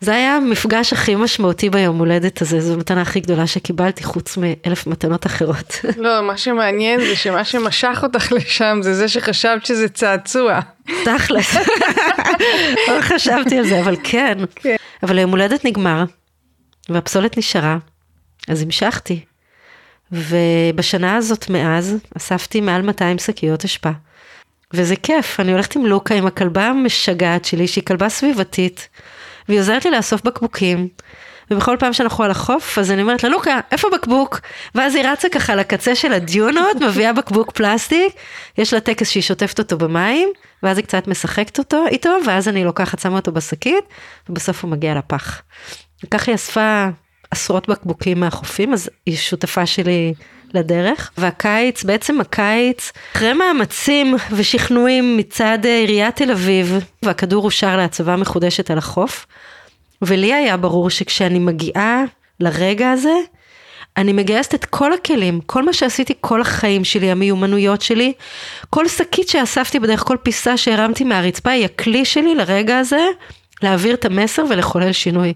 זה 0.02 0.16
היה 0.16 0.36
המפגש 0.36 0.94
הכי 0.94 1.16
משמעותי 1.16 1.70
ביום 1.70 2.00
הולדת 2.00 2.42
הזה, 2.42 2.60
זו 2.60 2.74
המתנה 2.74 3.02
הכי 3.02 3.20
גדולה 3.20 3.48
שקיבלתי, 3.48 4.04
חוץ 4.04 4.38
מאלף 4.38 4.88
מתנות 4.88 5.26
אחרות. 5.26 5.80
לא, 5.98 6.22
מה 6.22 6.38
שמעניין 6.38 7.00
זה 7.00 7.16
שמה 7.16 7.44
שמשך 7.44 8.00
אותך 8.04 8.32
לשם 8.32 8.80
זה 8.82 8.94
זה 8.94 9.08
שחשבת 9.08 9.66
שזה 9.66 9.90
צעצוע. 9.90 10.60
תכלס. 11.06 11.56
לא 12.88 13.02
חשבתי 13.02 13.58
על 13.58 13.68
זה, 13.68 13.80
אבל 13.80 13.96
כן. 14.04 14.38
כן. 14.56 14.76
אבל 15.04 15.18
היום 15.18 15.32
הולדת 15.32 15.66
נגמר, 15.66 16.04
והפסולת 16.90 17.38
נשארה, 17.38 17.78
אז 18.48 18.62
המשכתי. 18.62 19.20
ובשנה 20.12 21.16
הזאת 21.16 21.50
מאז, 21.50 21.98
אספתי 22.18 22.62
מעל 22.62 22.82
200 22.82 23.18
שקיות 23.18 23.64
אשפה. 23.66 23.92
וזה 24.76 24.96
כיף, 24.96 25.40
אני 25.40 25.52
הולכת 25.52 25.76
עם 25.76 25.86
לוקה, 25.86 26.16
עם 26.16 26.28
הכלבה 26.28 26.68
המשגעת 26.68 27.46
שלי, 27.46 27.68
שהיא 27.68 27.84
כלבה 27.84 28.10
סביבתית. 28.10 28.90
והיא 29.50 29.60
עוזרת 29.60 29.86
לי 29.86 29.92
לאסוף 29.92 30.22
בקבוקים. 30.22 30.88
ובכל 31.52 31.76
פעם 31.80 31.94
שאנחנו 31.94 32.24
על 32.24 32.32
החוף, 32.32 32.78
אז 32.78 32.92
אני 32.92 33.02
אומרת 33.02 33.24
לה, 33.24 33.30
לוקה, 33.30 33.60
איפה 33.72 33.88
בקבוק? 33.94 34.40
ואז 34.76 34.96
היא 34.96 35.06
רצה 35.06 35.30
ככה 35.30 35.56
לקצה 35.56 35.96
של 35.96 36.14
הדיונות, 36.14 36.76
מביאה 36.82 37.14
בקבוק 37.14 37.52
פלסטיק, 37.52 38.14
יש 38.58 38.74
לה 38.74 38.80
טקס 38.80 39.10
שהיא 39.10 39.24
שוטפת 39.24 39.60
אותו 39.60 39.78
במים, 39.78 40.30
ואז 40.64 40.78
היא 40.78 40.86
קצת 40.86 41.08
משחקת 41.08 41.60
אותו 41.60 41.86
איתו, 41.88 42.10
ואז 42.26 42.48
אני 42.48 42.64
לוקחת, 42.64 43.00
שמה 43.00 43.16
אותו 43.16 43.32
בשקית, 43.32 43.84
ובסוף 44.30 44.64
הוא 44.64 44.72
מגיע 44.72 44.96
לפח. 44.96 45.42
וכך 46.04 46.28
היא 46.28 46.36
אספה 46.36 46.88
עשרות 47.32 47.70
בקבוקים 47.70 48.20
מהחופים, 48.20 48.74
אז 48.74 48.90
היא 49.06 49.18
שותפה 49.18 49.66
שלי 49.66 50.14
לדרך. 50.54 51.12
והקיץ, 51.18 51.84
בעצם 51.84 52.22
הקיץ, 52.22 52.92
אחרי 53.16 53.34
מאמצים 53.34 54.16
ושכנועים 54.32 55.18
מצד 55.18 55.60
עיריית 55.64 56.16
תל 56.16 56.32
אביב, 56.32 56.80
והכדור 57.04 57.46
אושר 57.46 57.78
להצבה 57.78 58.16
מחודשת 58.16 58.72
על 58.72 58.78
החוף, 58.78 59.26
ולי 60.02 60.34
היה 60.34 60.58
ברור 60.58 60.90
שכשאני 60.90 61.40
מגיעה 61.40 62.04
לרגע 62.40 62.92
הזה, 62.92 63.16
אני 63.98 64.14
מגייסת 64.14 64.56
את 64.56 64.66
כל 64.66 64.94
הכלים, 64.94 65.42
כל 65.46 65.64
מה 65.66 65.74
שעשיתי 65.74 66.14
כל 66.22 66.42
החיים 66.42 66.84
שלי, 66.84 67.12
המיומנויות 67.12 67.82
שלי, 67.82 68.14
כל 68.70 68.88
שקית 68.88 69.30
שאספתי 69.30 69.80
בדרך, 69.80 70.04
כל 70.04 70.18
פיסה 70.24 70.58
שהרמתי 70.58 71.04
מהרצפה 71.04 71.52
היא 71.52 71.66
הכלי 71.66 72.06
שלי 72.06 72.36
לרגע 72.36 72.78
הזה, 72.78 73.06
להעביר 73.62 73.94
את 73.94 74.06
המסר 74.06 74.44
ולחולל 74.50 74.92
שינוי. 74.92 75.34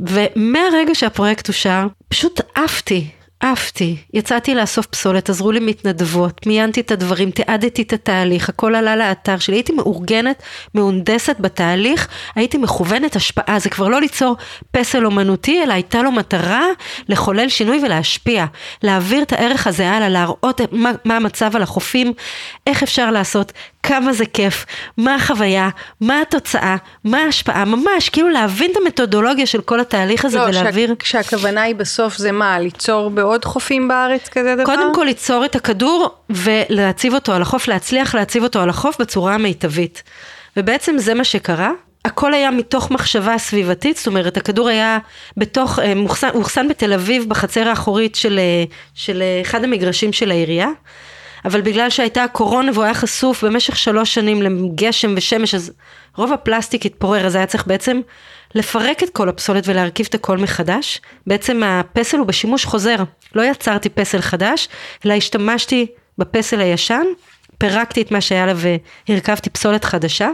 ומהרגע 0.00 0.94
שהפרויקט 0.94 1.48
אושר, 1.48 1.86
פשוט 2.08 2.40
עפתי, 2.54 3.06
עפתי, 3.42 3.96
יצאתי 4.14 4.54
לאסוף 4.54 4.86
פסולת, 4.86 5.30
עזרו 5.30 5.52
לי 5.52 5.60
מתנדבות, 5.60 6.46
מיינתי 6.46 6.80
את 6.80 6.90
הדברים, 6.90 7.30
תיעדתי 7.30 7.82
את 7.82 7.92
התהליך, 7.92 8.48
הכל 8.48 8.74
עלה 8.74 8.96
לאתר 8.96 9.38
שלי, 9.38 9.56
הייתי 9.56 9.72
מאורגנת, 9.72 10.42
מהונדסת 10.74 11.36
בתהליך, 11.40 12.08
הייתי 12.34 12.58
מכוונת 12.58 13.16
השפעה, 13.16 13.58
זה 13.58 13.70
כבר 13.70 13.88
לא 13.88 14.00
ליצור 14.00 14.36
פסל 14.70 15.06
אומנותי, 15.06 15.62
אלא 15.62 15.72
הייתה 15.72 16.02
לו 16.02 16.12
מטרה 16.12 16.66
לחולל 17.08 17.48
שינוי 17.48 17.80
ולהשפיע, 17.84 18.46
להעביר 18.82 19.22
את 19.22 19.32
הערך 19.32 19.66
הזה 19.66 19.90
הלאה, 19.90 20.08
להראות 20.08 20.60
מה, 20.72 20.90
מה 21.04 21.16
המצב 21.16 21.56
על 21.56 21.62
החופים, 21.62 22.12
איך 22.66 22.82
אפשר 22.82 23.10
לעשות, 23.10 23.52
כמה 23.82 24.12
זה 24.12 24.26
כיף, 24.26 24.66
מה 24.96 25.14
החוויה, 25.14 25.68
מה 26.00 26.20
התוצאה, 26.20 26.76
מה 27.04 27.18
ההשפעה, 27.18 27.64
ממש, 27.64 28.08
כאילו 28.08 28.28
להבין 28.28 28.70
את 28.70 28.76
המתודולוגיה 28.76 29.46
של 29.46 29.60
כל 29.60 29.80
התהליך 29.80 30.24
הזה 30.24 30.38
לא, 30.38 30.42
ולהעביר... 30.42 30.90
לא, 30.90 30.94
כשהכוונה 30.94 31.62
היא 31.62 31.74
בסוף 31.74 32.16
זה 32.16 32.32
מה, 32.32 32.58
ליצור 32.58 33.10
בעוד 33.10 33.44
חופים 33.44 33.88
בארץ 33.88 34.28
כזה 34.28 34.54
דבר? 34.54 34.64
קודם 34.64 34.94
כל 34.94 35.04
ליצור 35.04 35.44
את 35.44 35.56
הכדור 35.56 36.14
ולהציב 36.30 37.14
אותו 37.14 37.32
על 37.32 37.42
החוף, 37.42 37.68
להצליח 37.68 38.14
להציב 38.14 38.42
אותו 38.42 38.60
על 38.60 38.70
החוף 38.70 39.00
בצורה 39.00 39.34
המיטבית. 39.34 40.02
ובעצם 40.56 40.98
זה 40.98 41.14
מה 41.14 41.24
שקרה. 41.24 41.70
הכל 42.04 42.34
היה 42.34 42.50
מתוך 42.50 42.90
מחשבה 42.90 43.38
סביבתית, 43.38 43.96
זאת 43.96 44.06
אומרת 44.06 44.36
הכדור 44.36 44.68
היה 44.68 44.98
בתוך, 45.36 45.78
אה, 45.78 45.94
מוחסן, 45.94 46.28
הוא 46.32 46.38
אוחסן 46.38 46.68
בתל 46.68 46.92
אביב 46.92 47.24
בחצר 47.28 47.68
האחורית 47.68 48.14
של, 48.14 48.38
אה, 48.38 48.64
של 48.94 49.22
אה, 49.22 49.40
אחד 49.42 49.64
המגרשים 49.64 50.12
של 50.12 50.30
העירייה. 50.30 50.68
אבל 51.44 51.60
בגלל 51.60 51.90
שהייתה 51.90 52.24
הקורונה 52.24 52.72
והוא 52.72 52.84
היה 52.84 52.94
חשוף 52.94 53.44
במשך 53.44 53.76
שלוש 53.76 54.14
שנים 54.14 54.42
לגשם 54.42 55.14
ושמש, 55.16 55.54
אז 55.54 55.72
רוב 56.16 56.32
הפלסטיק 56.32 56.86
התפורר, 56.86 57.26
אז 57.26 57.34
היה 57.34 57.46
צריך 57.46 57.66
בעצם 57.66 58.00
לפרק 58.54 59.02
את 59.02 59.10
כל 59.10 59.28
הפסולת 59.28 59.64
ולהרכיב 59.66 60.06
את 60.08 60.14
הכל 60.14 60.38
מחדש. 60.38 61.00
בעצם 61.26 61.62
הפסל 61.62 62.18
הוא 62.18 62.26
בשימוש 62.26 62.64
חוזר, 62.64 62.96
לא 63.34 63.42
יצרתי 63.42 63.88
פסל 63.88 64.20
חדש, 64.20 64.68
אלא 65.06 65.14
השתמשתי 65.14 65.86
בפסל 66.18 66.60
הישן, 66.60 67.04
פירקתי 67.58 68.02
את 68.02 68.10
מה 68.10 68.20
שהיה 68.20 68.46
לה 68.46 68.52
והרכבתי 69.08 69.50
פסולת 69.50 69.84
חדשה. 69.84 70.28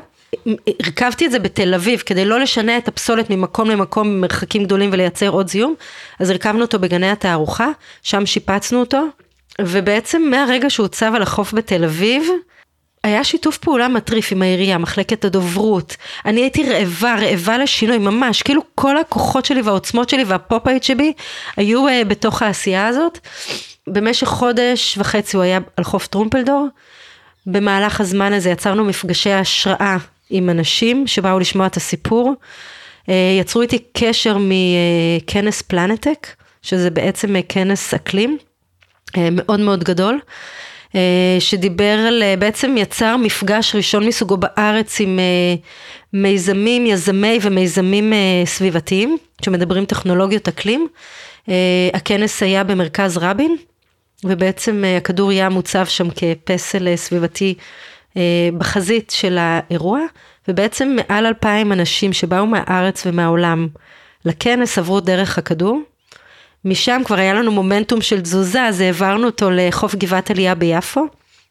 הרכבתי 0.85 1.27
את 1.27 1.31
זה 1.31 1.39
בתל 1.39 1.75
אביב 1.75 2.01
כדי 2.01 2.25
לא 2.25 2.41
לשנע 2.41 2.79
את 2.79 2.89
הפסולת 2.89 3.31
ממקום 3.31 3.71
למקום 3.71 4.09
במרחקים 4.09 4.65
גדולים 4.65 4.91
ולייצר 4.93 5.29
עוד 5.29 5.49
זיהום, 5.49 5.75
אז 6.19 6.31
הרכבנו 6.31 6.61
אותו 6.61 6.79
בגני 6.79 7.11
התערוכה, 7.11 7.69
שם 8.03 8.27
שיפצנו 8.27 8.81
אותו, 8.81 9.05
ובעצם 9.61 10.23
מהרגע 10.31 10.71
שהוא 10.71 10.85
הוצב 10.85 11.13
על 11.15 11.23
החוף 11.23 11.55
בתל 11.55 11.85
אביב, 11.85 12.23
היה 13.05 13.25
שיתוף 13.25 13.59
פעולה 13.59 13.89
מטריף 13.89 14.33
עם 14.33 14.43
העירייה, 14.43 14.79
מחלקת 14.79 15.25
הדוברות. 15.25 15.97
אני 16.25 16.41
הייתי 16.41 16.71
רעבה, 16.71 17.15
רעבה 17.15 17.59
לשינוי, 17.59 17.99
ממש. 17.99 18.43
כאילו 18.43 18.63
כל 18.75 18.97
הכוחות 18.99 19.45
שלי 19.45 19.63
והעוצמות 19.63 20.09
שלי 20.09 20.25
והפופאית 20.25 20.85
שבי 20.85 21.13
היו 21.57 21.89
uh, 21.89 22.05
בתוך 22.05 22.43
העשייה 22.43 22.87
הזאת. 22.87 23.19
במשך 23.87 24.27
חודש 24.27 24.99
וחצי 24.99 25.37
הוא 25.37 25.45
היה 25.45 25.59
על 25.77 25.85
חוף 25.85 26.07
טרומפלדור. 26.07 26.69
במהלך 27.47 28.01
הזמן 28.01 28.33
הזה 28.33 28.51
יצרנו 28.51 28.85
מפגשי 28.85 29.33
השראה 29.33 29.97
עם 30.31 30.51
אנשים 30.51 31.07
שבאו 31.07 31.39
לשמוע 31.39 31.67
את 31.67 31.77
הסיפור. 31.77 32.35
Uh, 33.07 33.11
יצרו 33.41 33.63
איתי 33.63 33.79
קשר 33.93 34.37
מכנס 34.41 35.63
פלנטק, 35.63 36.27
שזה 36.63 36.91
בעצם 36.91 37.35
כנס 37.49 37.95
אקלים. 37.95 38.39
אה, 39.17 39.29
מאוד 39.33 39.61
מאוד 39.61 39.85
גדול, 39.85 40.21
אה, 40.95 41.37
שדיבר 41.39 41.99
על, 42.09 42.23
אה, 42.23 42.35
בעצם 42.39 42.75
יצר 42.79 43.17
מפגש 43.17 43.75
ראשון 43.75 44.07
מסוגו 44.07 44.37
בארץ 44.37 45.01
עם 45.01 45.19
מיזמים, 46.13 46.87
יזמי 46.87 47.39
ומיזמים 47.43 48.13
סביבתיים, 48.45 49.17
שמדברים 49.45 49.85
טכנולוגיות 49.85 50.49
אקלים. 50.49 50.89
הכנס 51.93 52.43
היה 52.43 52.65
במרכז 52.65 53.17
רבין, 53.17 53.57
ובעצם 54.25 54.85
הכדור 54.97 55.33
ים 55.33 55.53
מוצב 55.53 55.87
שם 55.87 56.09
כפסל 56.11 56.97
סביבתי 56.97 57.55
בחזית 58.59 59.13
של 59.17 59.39
האירוע, 59.41 60.01
ובעצם 60.49 60.97
מעל 60.97 61.27
אלפיים 61.27 61.73
אנשים 61.73 62.13
שבאו 62.13 62.47
מהארץ 62.47 63.07
ומהעולם 63.07 63.69
לכנס 64.25 64.79
עברו 64.79 65.01
דרך 65.01 65.39
הכדור. 65.39 65.81
משם 66.65 67.03
כבר 67.05 67.17
היה 67.17 67.35
לנו 67.35 67.53
מומנטום 67.53 68.01
של 68.01 68.21
תזוזה, 68.21 68.65
אז 68.65 68.81
העברנו 68.81 69.27
אותו 69.27 69.51
לחוף 69.51 69.95
גבעת 69.95 70.31
עלייה 70.31 70.55
ביפו, 70.55 71.07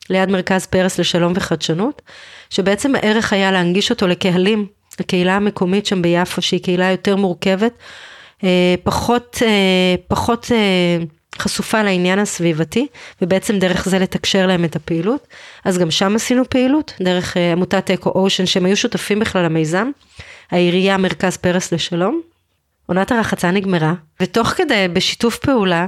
ליד 0.09 0.29
מרכז 0.29 0.65
פרס 0.65 0.99
לשלום 0.99 1.33
וחדשנות, 1.35 2.01
שבעצם 2.49 2.95
הערך 2.95 3.33
היה 3.33 3.51
להנגיש 3.51 3.89
אותו 3.89 4.07
לקהלים, 4.07 4.65
לקהילה 4.99 5.35
המקומית 5.35 5.85
שם 5.85 6.01
ביפו, 6.01 6.41
שהיא 6.41 6.63
קהילה 6.63 6.91
יותר 6.91 7.15
מורכבת, 7.15 7.73
אה, 8.43 8.75
פחות, 8.83 9.37
אה, 9.45 9.95
פחות 10.07 10.51
אה, 10.51 11.05
חשופה 11.39 11.83
לעניין 11.83 12.19
הסביבתי, 12.19 12.87
ובעצם 13.21 13.59
דרך 13.59 13.89
זה 13.89 13.99
לתקשר 13.99 14.47
להם 14.47 14.65
את 14.65 14.75
הפעילות. 14.75 15.27
אז 15.65 15.77
גם 15.77 15.91
שם 15.91 16.15
עשינו 16.15 16.49
פעילות, 16.49 16.93
דרך 17.01 17.37
עמותת 17.37 17.91
אקו 17.91 18.09
אושן, 18.09 18.45
שהם 18.45 18.65
היו 18.65 18.77
שותפים 18.77 19.19
בכלל 19.19 19.43
למיזם, 19.45 19.89
העירייה 20.51 20.97
מרכז 20.97 21.37
פרס 21.37 21.71
לשלום. 21.71 22.21
עונת 22.87 23.11
הרחצה 23.11 23.51
נגמרה, 23.51 23.93
ותוך 24.21 24.47
כדי, 24.47 24.87
בשיתוף 24.93 25.37
פעולה, 25.37 25.85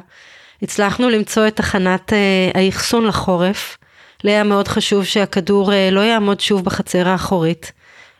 הצלחנו 0.61 1.09
למצוא 1.09 1.47
את 1.47 1.55
תחנת 1.55 2.13
אה, 2.13 2.61
האחסון 2.61 3.05
לחורף. 3.05 3.77
לי 4.23 4.31
היה 4.31 4.43
מאוד 4.43 4.67
חשוב 4.67 5.05
שהכדור 5.05 5.73
אה, 5.73 5.89
לא 5.91 5.99
יעמוד 5.99 6.39
שוב 6.39 6.65
בחצר 6.65 7.07
האחורית, 7.07 7.71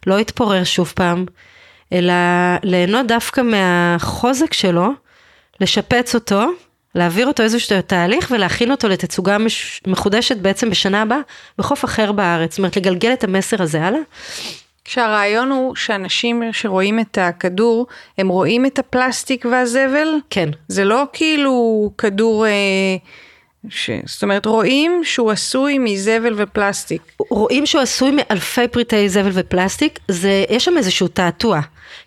לא 0.07 0.19
יתפורר 0.19 0.63
שוב 0.63 0.93
פעם, 0.95 1.25
אלא 1.93 2.13
ליהנות 2.63 3.07
דווקא 3.07 3.41
מהחוזק 3.41 4.53
שלו, 4.53 4.89
לשפץ 5.61 6.15
אותו, 6.15 6.45
להעביר 6.95 7.27
אותו 7.27 7.43
איזשהו 7.43 7.81
תהליך 7.81 8.31
ולהכין 8.31 8.71
אותו 8.71 8.87
לתצוגה 8.87 9.37
מש... 9.37 9.81
מחודשת 9.87 10.37
בעצם 10.37 10.69
בשנה 10.69 11.01
הבאה 11.01 11.19
בחוף 11.57 11.85
אחר 11.85 12.11
בארץ. 12.11 12.51
זאת 12.51 12.57
אומרת, 12.57 12.77
לגלגל 12.77 13.13
את 13.13 13.23
המסר 13.23 13.61
הזה 13.61 13.83
הלאה. 13.83 13.99
כשהרעיון 14.89 15.51
הוא 15.51 15.75
שאנשים 15.75 16.43
שרואים 16.51 16.99
את 16.99 17.17
הכדור, 17.17 17.87
הם 18.17 18.29
רואים 18.29 18.65
את 18.65 18.79
הפלסטיק 18.79 19.45
והזבל? 19.51 20.07
כן. 20.29 20.49
זה 20.67 20.85
לא 20.85 21.03
כאילו 21.13 21.91
כדור... 21.97 22.45
אה, 22.45 22.51
ש... 23.69 23.89
זאת 24.05 24.23
אומרת, 24.23 24.45
רואים 24.45 25.01
שהוא 25.03 25.31
עשוי 25.31 25.77
מזבל 25.77 26.33
ופלסטיק. 26.37 27.01
רואים 27.29 27.65
שהוא 27.65 27.81
עשוי 27.81 28.11
מאלפי 28.11 28.67
פריטי 28.67 29.09
זבל 29.09 29.31
ופלסטיק, 29.33 29.99
זה, 30.07 30.45
יש 30.49 30.65
שם 30.65 30.77
איזשהו 30.77 31.07
תעתוע. 31.07 31.59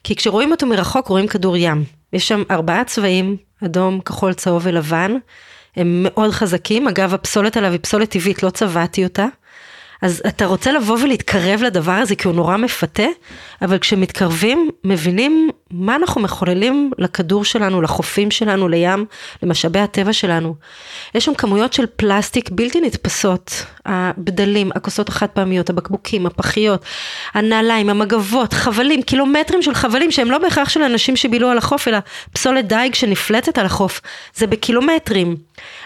כי 0.04 0.16
כשרואים 0.16 0.50
אותו 0.50 0.66
מרחוק 0.66 1.06
רואים 1.06 1.26
כדור 1.26 1.56
ים. 1.56 1.84
יש 2.12 2.28
שם 2.28 2.42
ארבעה 2.50 2.84
צבעים, 2.84 3.36
אדום, 3.64 4.00
כחול, 4.00 4.32
צהוב 4.32 4.62
ולבן. 4.64 5.16
הם 5.76 6.06
מאוד 6.08 6.30
חזקים. 6.30 6.88
אגב, 6.88 7.14
הפסולת 7.14 7.56
עליו 7.56 7.70
היא 7.70 7.80
פסולת 7.82 8.10
טבעית, 8.10 8.42
לא 8.42 8.50
צבעתי 8.50 9.04
אותה. 9.04 9.26
אז 10.02 10.22
אתה 10.28 10.46
רוצה 10.46 10.72
לבוא 10.72 10.98
ולהתקרב 11.02 11.62
לדבר 11.62 11.92
הזה 11.92 12.16
כי 12.16 12.28
הוא 12.28 12.34
נורא 12.34 12.56
מפתה, 12.56 13.06
אבל 13.62 13.78
כשמתקרבים 13.78 14.70
מבינים 14.84 15.50
מה 15.70 15.96
אנחנו 15.96 16.20
מחוללים 16.20 16.90
לכדור 16.98 17.44
שלנו, 17.44 17.82
לחופים 17.82 18.30
שלנו, 18.30 18.68
לים, 18.68 19.06
למשאבי 19.42 19.78
הטבע 19.78 20.12
שלנו. 20.12 20.54
יש 21.14 21.24
שם 21.24 21.34
כמויות 21.34 21.72
של 21.72 21.86
פלסטיק 21.96 22.50
בלתי 22.50 22.80
נתפסות, 22.80 23.64
הבדלים, 23.86 24.70
הכוסות 24.74 25.08
החד 25.08 25.26
פעמיות, 25.26 25.70
הבקבוקים, 25.70 26.26
הפחיות, 26.26 26.84
הנעליים, 27.34 27.90
המגבות, 27.90 28.52
חבלים, 28.52 29.02
קילומטרים 29.02 29.62
של 29.62 29.74
חבלים 29.74 30.10
שהם 30.10 30.30
לא 30.30 30.38
בהכרח 30.38 30.68
של 30.68 30.82
אנשים 30.82 31.16
שבילו 31.16 31.48
על 31.48 31.58
החוף, 31.58 31.88
אלא 31.88 31.98
פסולת 32.32 32.68
דייג 32.68 32.94
שנפלטת 32.94 33.58
על 33.58 33.66
החוף, 33.66 34.00
זה 34.34 34.46
בקילומטרים. 34.46 35.36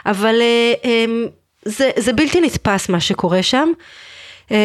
אבל 0.07 0.41
אה, 0.41 0.73
אה, 0.85 1.05
זה, 1.67 1.91
זה 1.97 2.13
בלתי 2.13 2.41
נתפס 2.41 2.89
מה 2.89 3.01
שקורה 3.01 3.43
שם. 3.43 3.69
אמ, 4.51 4.57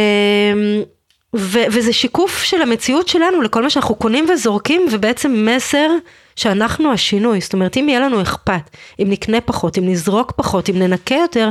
ו, 1.35 1.59
וזה 1.71 1.93
שיקוף 1.93 2.43
של 2.43 2.61
המציאות 2.61 3.07
שלנו 3.07 3.41
לכל 3.41 3.63
מה 3.63 3.69
שאנחנו 3.69 3.95
קונים 3.95 4.25
וזורקים 4.29 4.85
ובעצם 4.91 5.45
מסר 5.47 5.87
שאנחנו 6.35 6.93
השינוי, 6.93 7.41
זאת 7.41 7.53
אומרת 7.53 7.77
אם 7.77 7.89
יהיה 7.89 7.99
לנו 7.99 8.21
אכפת, 8.21 8.69
אם 8.99 9.07
נקנה 9.09 9.41
פחות, 9.41 9.77
אם 9.77 9.89
נזרוק 9.89 10.31
פחות, 10.31 10.69
אם 10.69 10.79
ננקה 10.79 11.15
יותר, 11.15 11.49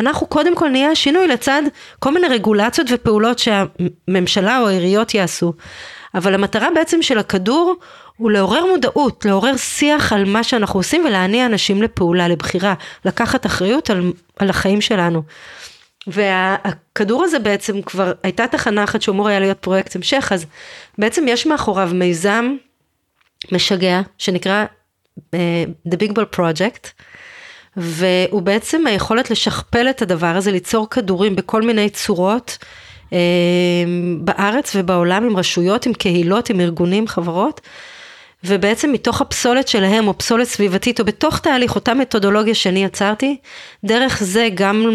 אנחנו 0.00 0.26
קודם 0.26 0.56
כל 0.56 0.68
נהיה 0.68 0.90
השינוי 0.90 1.28
לצד 1.28 1.62
כל 1.98 2.14
מיני 2.14 2.28
רגולציות 2.28 2.88
ופעולות 2.90 3.38
שהממשלה 3.38 4.60
או 4.60 4.68
העיריות 4.68 5.14
יעשו. 5.14 5.52
אבל 6.14 6.34
המטרה 6.34 6.68
בעצם 6.74 7.02
של 7.02 7.18
הכדור 7.18 7.74
הוא 8.16 8.30
לעורר 8.30 8.66
מודעות, 8.66 9.24
לעורר 9.24 9.56
שיח 9.56 10.12
על 10.12 10.24
מה 10.24 10.44
שאנחנו 10.44 10.80
עושים 10.80 11.04
ולהניע 11.04 11.46
אנשים 11.46 11.82
לפעולה, 11.82 12.28
לבחירה, 12.28 12.74
לקחת 13.04 13.46
אחריות 13.46 13.90
על, 13.90 14.12
על 14.36 14.50
החיים 14.50 14.80
שלנו. 14.80 15.22
והכדור 16.06 17.24
הזה 17.24 17.38
בעצם 17.38 17.82
כבר 17.82 18.12
הייתה 18.22 18.46
תחנה 18.46 18.84
אחת 18.84 19.02
שאמור 19.02 19.28
היה 19.28 19.40
להיות 19.40 19.58
פרויקט 19.58 19.96
המשך, 19.96 20.32
אז 20.34 20.46
בעצם 20.98 21.24
יש 21.28 21.46
מאחוריו 21.46 21.90
מיזם 21.94 22.54
משגע 23.52 24.00
שנקרא 24.18 24.64
uh, 25.18 25.22
The 25.88 25.96
Big 25.96 26.12
Ball 26.12 26.36
Project, 26.36 26.88
והוא 27.76 28.42
בעצם 28.42 28.86
היכולת 28.86 29.30
לשכפל 29.30 29.90
את 29.90 30.02
הדבר 30.02 30.26
הזה, 30.36 30.52
ליצור 30.52 30.90
כדורים 30.90 31.36
בכל 31.36 31.62
מיני 31.62 31.90
צורות. 31.90 32.58
Uh, 33.10 33.14
בארץ 34.20 34.72
ובעולם 34.74 35.24
עם 35.24 35.36
רשויות, 35.36 35.86
עם 35.86 35.92
קהילות, 35.92 36.50
עם 36.50 36.60
ארגונים, 36.60 37.08
חברות, 37.08 37.60
ובעצם 38.44 38.92
מתוך 38.92 39.20
הפסולת 39.20 39.68
שלהם, 39.68 40.08
או 40.08 40.18
פסולת 40.18 40.46
סביבתית, 40.46 41.00
או 41.00 41.04
בתוך 41.04 41.38
תהליך, 41.38 41.74
אותה 41.74 41.94
מתודולוגיה 41.94 42.54
שאני 42.54 42.84
יצרתי, 42.84 43.36
דרך 43.84 44.22
זה 44.22 44.48
גם 44.54 44.86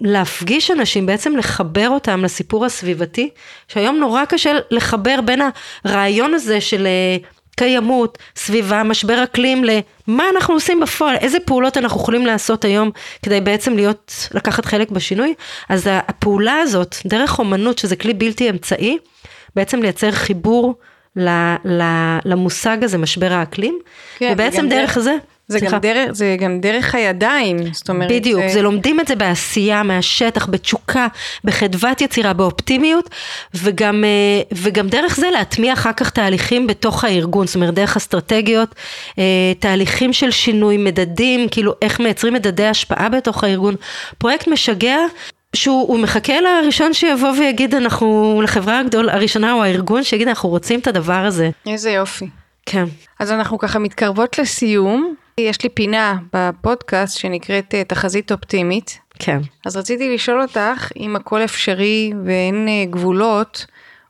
להפגיש 0.00 0.70
אנשים, 0.70 1.06
בעצם 1.06 1.36
לחבר 1.36 1.88
אותם 1.88 2.24
לסיפור 2.24 2.64
הסביבתי, 2.64 3.30
שהיום 3.68 3.96
נורא 3.96 4.24
קשה 4.24 4.52
לחבר 4.70 5.20
בין 5.24 5.40
הרעיון 5.84 6.34
הזה 6.34 6.60
של 6.60 6.86
אה, 6.86 7.16
קיימות, 7.56 8.18
סביבה, 8.36 8.82
משבר 8.82 9.24
אקלים, 9.24 9.64
למה 9.64 10.24
אנחנו 10.34 10.54
עושים 10.54 10.80
בפועל, 10.80 11.16
איזה 11.16 11.40
פעולות 11.40 11.76
אנחנו 11.76 12.00
יכולים 12.00 12.26
לעשות 12.26 12.64
היום 12.64 12.90
כדי 13.22 13.40
בעצם 13.40 13.76
להיות, 13.76 14.28
לקחת 14.34 14.64
חלק 14.64 14.90
בשינוי. 14.90 15.34
אז 15.68 15.88
הפעולה 15.92 16.58
הזאת, 16.58 16.96
דרך 17.06 17.38
אומנות, 17.38 17.78
שזה 17.78 17.96
כלי 17.96 18.14
בלתי 18.14 18.50
אמצעי, 18.50 18.98
בעצם 19.56 19.82
לייצר 19.82 20.10
חיבור 20.10 20.74
למושג 22.24 22.84
הזה, 22.84 22.98
משבר 22.98 23.32
האקלים, 23.32 23.78
כן, 24.18 24.30
ובעצם 24.34 24.68
דרך 24.68 24.98
זה... 24.98 25.16
זה 25.58 25.66
גם, 25.66 25.78
דרך, 25.78 26.12
זה 26.12 26.36
גם 26.40 26.60
דרך 26.60 26.94
הידיים, 26.94 27.56
זאת 27.72 27.90
אומרת... 27.90 28.10
בדיוק, 28.10 28.40
זה... 28.40 28.48
זה 28.48 28.62
לומדים 28.62 29.00
את 29.00 29.08
זה 29.08 29.16
בעשייה, 29.16 29.82
מהשטח, 29.82 30.46
בתשוקה, 30.46 31.06
בחדוות 31.44 32.00
יצירה, 32.00 32.32
באופטימיות, 32.32 33.10
וגם, 33.54 34.04
אה, 34.04 34.42
וגם 34.52 34.88
דרך 34.88 35.16
זה 35.16 35.30
להטמיע 35.30 35.72
אחר 35.72 35.92
כך 35.92 36.10
תהליכים 36.10 36.66
בתוך 36.66 37.04
הארגון, 37.04 37.46
זאת 37.46 37.56
אומרת 37.56 37.74
דרך 37.74 37.96
אסטרטגיות, 37.96 38.74
אה, 39.18 39.52
תהליכים 39.58 40.12
של 40.12 40.30
שינוי, 40.30 40.76
מדדים, 40.76 41.48
כאילו 41.48 41.72
איך 41.82 42.00
מייצרים 42.00 42.34
מדדי 42.34 42.66
השפעה 42.66 43.08
בתוך 43.08 43.44
הארגון. 43.44 43.74
פרויקט 44.18 44.48
משגע. 44.48 44.96
שהוא 45.56 45.98
מחכה 45.98 46.32
לראשון 46.40 46.94
שיבוא 46.94 47.30
ויגיד 47.38 47.74
אנחנו 47.74 48.40
לחברה 48.44 48.78
הגדול 48.78 49.08
הראשונה 49.08 49.52
או 49.52 49.62
הארגון 49.62 50.04
שיגיד 50.04 50.28
אנחנו 50.28 50.48
רוצים 50.48 50.80
את 50.80 50.86
הדבר 50.86 51.12
הזה. 51.12 51.50
איזה 51.66 51.90
יופי. 51.90 52.26
כן. 52.66 52.84
אז 53.18 53.32
אנחנו 53.32 53.58
ככה 53.58 53.78
מתקרבות 53.78 54.38
לסיום 54.38 55.14
יש 55.38 55.62
לי 55.62 55.68
פינה 55.68 56.16
בפודקאסט 56.32 57.18
שנקראת 57.18 57.74
אה, 57.74 57.84
תחזית 57.84 58.32
אופטימית. 58.32 58.98
כן. 59.18 59.38
אז 59.66 59.76
רציתי 59.76 60.14
לשאול 60.14 60.42
אותך 60.42 60.92
אם 60.96 61.16
הכל 61.16 61.44
אפשרי 61.44 62.12
ואין 62.24 62.68
אה, 62.68 62.84
גבולות. 62.90 63.66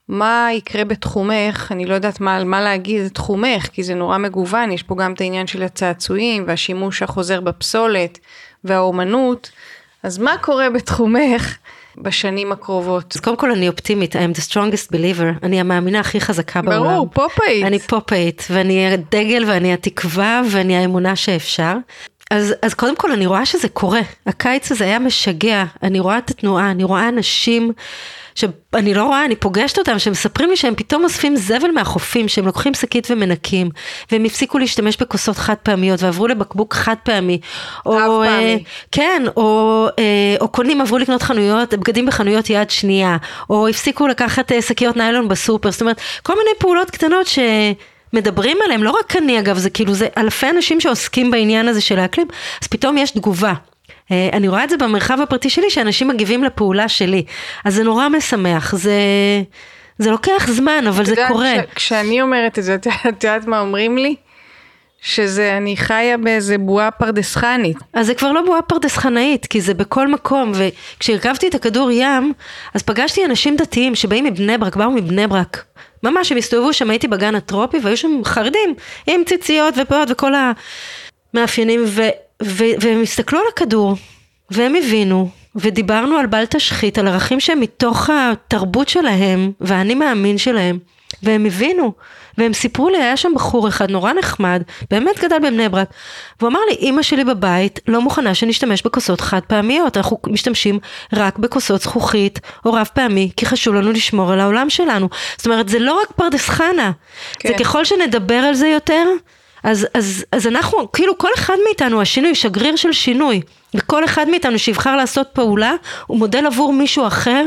מה 0.09 0.49
יקרה 0.53 0.85
בתחומך, 0.85 1.69
אני 1.71 1.87
לא 1.87 1.95
יודעת 1.95 2.21
מה, 2.21 2.45
מה 2.45 2.61
להגיד 2.61 3.09
תחומך, 3.09 3.67
כי 3.73 3.83
זה 3.83 3.95
נורא 3.95 4.19
מגוון, 4.19 4.73
יש 4.73 4.83
פה 4.83 4.95
גם 4.95 5.13
את 5.13 5.21
העניין 5.21 5.47
של 5.47 5.63
הצעצועים 5.63 6.45
והשימוש 6.47 7.03
החוזר 7.03 7.41
בפסולת 7.41 8.19
והאומנות, 8.65 9.51
אז 10.03 10.19
מה 10.19 10.39
קורה 10.41 10.71
בתחומך 10.71 11.57
בשנים 11.99 12.53
הקרובות? 12.53 13.13
אז 13.15 13.21
קודם 13.21 13.37
כל 13.37 13.51
אני 13.51 13.69
אופטימית, 13.69 14.17
I 14.17 14.19
am 14.19 14.37
the 14.39 14.51
strongest 14.51 14.93
believer, 14.93 15.43
אני 15.43 15.61
המאמינה 15.61 16.01
הכי 16.01 16.21
חזקה 16.21 16.63
ברור, 16.63 16.75
בעולם. 16.75 16.95
ברור, 16.95 17.09
פופאית. 17.13 17.65
אני 17.67 17.79
פופאית, 17.79 18.47
ואני 18.51 18.93
הדגל 18.93 19.45
ואני 19.49 19.73
התקווה 19.73 20.43
ואני 20.51 20.77
האמונה 20.77 21.17
שאפשר. 21.17 21.75
אז, 22.33 22.55
אז 22.63 22.75
קודם 22.75 22.97
כל 22.97 23.13
אני 23.13 23.27
רואה 23.27 23.47
שזה 23.47 23.69
קורה, 23.69 24.01
הקיץ 24.27 24.73
הזה 24.73 24.85
היה 24.85 24.99
משגע, 24.99 25.65
אני 25.83 26.01
רואה 26.01 26.19
את 26.19 26.31
התנועה, 26.31 26.71
אני 26.71 26.85
רואה 26.85 27.09
אנשים 27.09 27.73
שאני 28.35 28.95
לא 28.95 29.05
רואה, 29.05 29.25
אני 29.25 29.37
פוגשת 29.37 29.79
אותם, 29.79 29.99
שמספרים 29.99 30.51
לי 30.51 30.57
שהם 30.57 30.75
פתאום 30.75 31.05
אוספים 31.05 31.37
זבל 31.37 31.71
מהחופים, 31.71 32.29
שהם 32.29 32.47
לוקחים 32.47 32.75
שקית 32.75 33.07
ומנקים, 33.11 33.71
והם 34.13 34.25
הפסיקו 34.25 34.59
להשתמש 34.59 34.97
בכוסות 34.97 35.37
חד 35.37 35.55
פעמיות 35.63 36.03
ועברו 36.03 36.27
לבקבוק 36.27 36.75
חד 36.75 36.95
פעמי. 37.03 37.41
או, 37.87 37.93
חד 37.93 38.07
פעמי. 38.07 38.53
אה, 38.53 38.57
כן, 38.93 39.23
או, 39.37 39.87
אה, 39.99 40.37
או 40.41 40.49
קונים 40.49 40.81
עברו 40.81 40.99
לקנות 40.99 41.23
חנויות, 41.23 41.75
בגדים 41.75 42.07
בחנויות 42.07 42.51
יד 42.51 42.71
שנייה, 42.71 43.17
או 43.51 43.69
הפסיקו 43.69 44.07
לקחת 44.07 44.53
אה, 44.53 44.63
שקיות 44.63 44.97
ניילון 44.97 45.29
בסופר, 45.29 45.71
זאת 45.71 45.81
אומרת, 45.81 46.01
כל 46.23 46.33
מיני 46.33 46.51
פעולות 46.59 46.91
קטנות 46.91 47.27
ש... 47.27 47.39
מדברים 48.13 48.59
עליהם, 48.65 48.83
לא 48.83 48.91
רק 48.91 49.17
אני 49.17 49.39
אגב, 49.39 49.59
זה 49.59 49.71
כאילו, 49.71 49.95
זה 49.95 50.09
אלפי 50.19 50.51
אנשים 50.51 50.81
שעוסקים 50.81 51.31
בעניין 51.31 51.69
הזה 51.69 51.81
של 51.81 51.99
האקלים, 51.99 52.27
אז 52.63 52.69
פתאום 52.69 52.99
יש 52.99 53.11
תגובה. 53.11 53.55
אה, 54.11 54.29
אני 54.33 54.49
רואה 54.49 54.65
את 54.65 54.71
זה 54.71 54.77
במרחב 54.77 55.21
הפרטי 55.21 55.51
שלי, 55.51 55.71
שאנשים 55.71 56.09
מגיבים 56.09 56.45
לפעולה 56.45 56.89
שלי. 56.89 57.25
אז 57.65 57.75
זה 57.75 57.85
נורא 57.85 58.09
משמח, 58.09 58.75
זה... 58.77 58.93
זה 59.99 60.11
לוקח 60.11 60.47
זמן, 60.51 60.85
אבל 60.89 61.05
זה 61.05 61.15
קורה. 61.29 61.55
כש, 61.75 61.75
כשאני 61.75 62.23
אומרת 62.23 62.59
את 62.59 62.65
זה, 62.65 62.75
את 62.75 62.87
יודעת 63.25 63.47
מה 63.47 63.61
אומרים 63.61 63.99
לי? 63.99 64.15
שזה 65.03 65.57
אני 65.57 65.77
חיה 65.77 66.17
באיזה 66.17 66.59
בועה 66.59 66.91
פרדסחנית. 66.91 67.77
אז 67.93 68.07
זה 68.07 68.15
כבר 68.15 68.33
לא 68.33 68.43
בועה 68.43 68.63
פרדסחנאית, 68.63 69.47
כי 69.47 69.61
זה 69.61 69.75
בכל 69.75 70.09
מקום, 70.09 70.53
וכשהרכבתי 70.55 71.49
את 71.49 71.55
הכדור 71.55 71.91
ים, 71.91 72.33
אז 72.75 72.83
פגשתי 72.83 73.25
אנשים 73.25 73.57
דתיים 73.57 73.95
שבאים 73.95 74.25
מבני 74.25 74.59
ברק, 74.59 74.77
באו 74.77 74.91
מבני 74.91 75.27
ברק. 75.27 75.65
ממש, 76.03 76.33
הם 76.33 76.39
הסתובבו 76.39 76.73
שם, 76.73 76.91
הייתי 76.91 77.09
בגן 77.09 77.35
הטרופי, 77.35 77.77
והיו 77.83 77.97
שם 77.97 78.21
חרדים, 78.25 78.75
עם 79.07 79.21
ציציות 79.27 79.75
ופאות 79.79 80.09
וכל 80.11 80.33
המאפיינים, 81.35 81.85
ו... 81.87 82.03
ו- 82.43 82.75
והם 82.81 83.03
הסתכלו 83.03 83.39
על 83.39 83.45
הכדור, 83.53 83.97
והם 84.51 84.75
הבינו, 84.77 85.29
ודיברנו 85.57 86.17
על 86.17 86.27
בל 86.27 86.45
תשחית, 86.47 86.99
על 86.99 87.09
ערכים 87.09 87.41
שהם 87.41 87.61
מתוך 87.61 88.11
התרבות 88.13 88.89
שלהם, 88.89 89.53
והאני 89.61 89.95
מאמין 89.95 90.39
שלהם, 90.39 90.79
והם 91.23 91.45
הבינו, 91.45 91.93
והם 92.39 92.53
סיפרו 92.53 92.89
לי, 92.89 92.99
היה 92.99 93.17
שם 93.17 93.33
בחור 93.35 93.69
אחד 93.69 93.91
נורא 93.91 94.13
נחמד, 94.13 94.63
באמת 94.91 95.19
גדל 95.19 95.39
בבני 95.39 95.69
ברק, 95.69 95.89
והוא 96.41 96.51
אמר 96.51 96.61
לי, 96.71 96.77
אימא 96.77 97.03
שלי 97.03 97.25
בבית 97.25 97.81
לא 97.89 98.01
מוכנה 98.01 98.35
שנשתמש 98.35 98.83
בכוסות 98.83 99.21
חד 99.21 99.41
פעמיות, 99.47 99.97
אנחנו 99.97 100.19
משתמשים 100.27 100.79
רק 101.13 101.39
בכוסות 101.39 101.81
זכוכית 101.81 102.41
או 102.65 102.73
רב 102.73 102.89
פעמי, 102.95 103.31
כי 103.37 103.47
חשוב 103.47 103.75
לנו 103.75 103.93
לשמור 103.93 104.33
על 104.33 104.41
העולם 104.41 104.71
שלנו. 104.71 105.09
זאת 105.37 105.47
אומרת, 105.47 105.69
זה 105.69 105.79
לא 105.79 106.01
רק 106.03 106.13
פרדס 106.17 106.49
חנה, 106.49 106.93
כן. 107.39 107.49
זה 107.49 107.55
ככל 107.55 107.85
שנדבר 107.85 108.35
על 108.35 108.55
זה 108.55 108.69
יותר, 108.69 109.07
אז, 109.63 109.87
אז, 109.95 110.25
אז 110.33 110.47
אנחנו, 110.47 110.93
כאילו 110.93 111.19
כל 111.19 111.31
אחד 111.35 111.57
מאיתנו 111.67 112.01
השינוי, 112.01 112.35
שגריר 112.35 112.77
של 112.77 112.93
שינוי, 112.93 113.41
וכל 113.75 114.05
אחד 114.05 114.29
מאיתנו 114.29 114.59
שיבחר 114.59 114.97
לעשות 114.97 115.29
פעולה, 115.33 115.75
הוא 116.07 116.19
מודל 116.19 116.47
עבור 116.47 116.73
מישהו 116.73 117.07
אחר, 117.07 117.45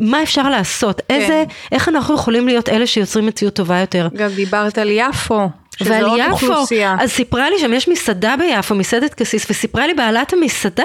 מה 0.00 0.22
אפשר 0.22 0.48
לעשות, 0.48 1.00
כן. 1.08 1.14
איזה, 1.14 1.44
איך 1.72 1.88
אנחנו 1.88 2.14
יכולים 2.14 2.48
להיות 2.48 2.68
אלה 2.68 2.86
שיוצרים 2.86 3.26
מציאות 3.26 3.54
טובה 3.54 3.78
יותר. 3.80 4.08
גם 4.14 4.30
דיברת 4.30 4.78
על 4.78 4.90
יפו. 4.90 5.48
ועל 5.80 6.18
יפו, 6.18 6.30
אוכלוסייה. 6.30 6.96
אז 7.00 7.10
סיפרה 7.10 7.50
לי 7.50 7.58
שם 7.58 7.72
יש 7.72 7.88
מסעדה 7.88 8.34
ביפו, 8.38 8.74
מסעדת 8.74 9.14
קסיס, 9.14 9.46
וסיפרה 9.50 9.86
לי 9.86 9.94
בעלת 9.94 10.32
המסעדה, 10.32 10.84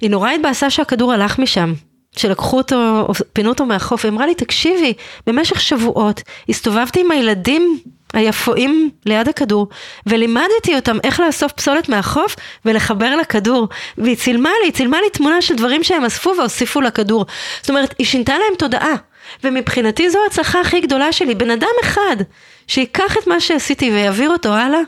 היא 0.00 0.10
נורא 0.10 0.30
התבאסה 0.30 0.70
שהכדור 0.70 1.12
הלך 1.12 1.38
משם. 1.38 1.72
שלקחו 2.16 2.56
אותו, 2.56 3.06
פינו 3.32 3.48
אותו 3.48 3.66
מהחוף, 3.66 4.04
היא 4.04 4.12
אמרה 4.12 4.26
לי, 4.26 4.34
תקשיבי, 4.34 4.94
במשך 5.26 5.60
שבועות 5.60 6.22
הסתובבתי 6.48 7.00
עם 7.00 7.10
הילדים 7.10 7.78
היפואים 8.14 8.90
ליד 9.06 9.28
הכדור, 9.28 9.68
ולימדתי 10.06 10.74
אותם 10.74 10.98
איך 11.04 11.20
לאסוף 11.20 11.52
פסולת 11.52 11.88
מהחוף 11.88 12.36
ולחבר 12.64 13.16
לכדור. 13.16 13.68
והיא 13.98 14.16
צילמה 14.16 14.50
לי, 14.60 14.66
היא 14.66 14.72
צילמה 14.72 15.00
לי 15.00 15.10
תמונה 15.10 15.42
של 15.42 15.56
דברים 15.56 15.84
שהם 15.84 16.04
אספו 16.04 16.32
והוסיפו 16.38 16.80
לכדור. 16.80 17.26
זאת 17.60 17.70
אומרת, 17.70 17.94
היא 17.98 18.06
שינתה 18.06 18.32
להם 18.32 18.54
תודעה. 18.58 18.94
ומבחינתי 19.44 20.10
זו 20.10 20.18
ההצלחה 20.24 20.60
הכי 20.60 20.80
גדולה 20.80 21.12
שלי. 21.12 21.34
בן 21.34 21.50
אדם 21.50 21.68
אחד 21.82 22.16
שיקח 22.66 23.16
את 23.16 23.26
מה 23.26 23.40
שעשיתי 23.40 23.90
ויעביר 23.90 24.30
אותו 24.30 24.54
הלאה, 24.54 24.80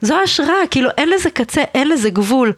זו 0.00 0.14
השראה, 0.24 0.66
כאילו 0.70 0.90
אין 0.98 1.08
לזה 1.08 1.30
קצה, 1.30 1.62
אין 1.74 1.88
לזה 1.88 2.10
גבול. 2.10 2.52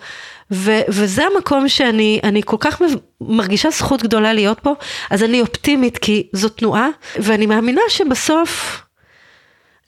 ו- 0.51 0.81
וזה 0.89 1.23
המקום 1.27 1.69
שאני 1.69 2.21
אני 2.25 2.43
כל 2.45 2.57
כך 2.61 2.83
מרגישה 3.21 3.71
זכות 3.71 4.03
גדולה 4.03 4.33
להיות 4.33 4.61
פה, 4.61 4.75
אז 5.11 5.23
אני 5.23 5.41
אופטימית 5.41 5.99
כי 5.99 6.29
זו 6.33 6.49
תנועה, 6.49 6.89
ואני 7.17 7.47
מאמינה 7.47 7.81
שבסוף 7.89 8.83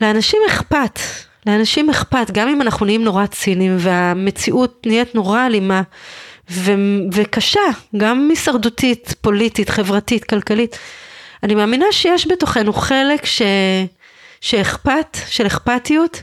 לאנשים 0.00 0.40
אכפת, 0.48 1.00
לאנשים 1.46 1.90
אכפת, 1.90 2.30
גם 2.30 2.48
אם 2.48 2.62
אנחנו 2.62 2.86
נהיים 2.86 3.04
נורא 3.04 3.26
ציניים 3.26 3.76
והמציאות 3.78 4.86
נהיית 4.86 5.14
נורא 5.14 5.46
אלימה 5.46 5.82
ו- 6.50 6.72
וקשה, 7.12 7.60
גם 7.96 8.26
הישרדותית, 8.30 9.14
פוליטית, 9.20 9.70
חברתית, 9.70 10.24
כלכלית. 10.24 10.78
אני 11.42 11.54
מאמינה 11.54 11.86
שיש 11.90 12.26
בתוכנו 12.26 12.72
חלק 12.72 13.24
ש... 13.24 13.42
שאכפת, 14.40 15.16
של 15.28 15.46
אכפתיות, 15.46 16.22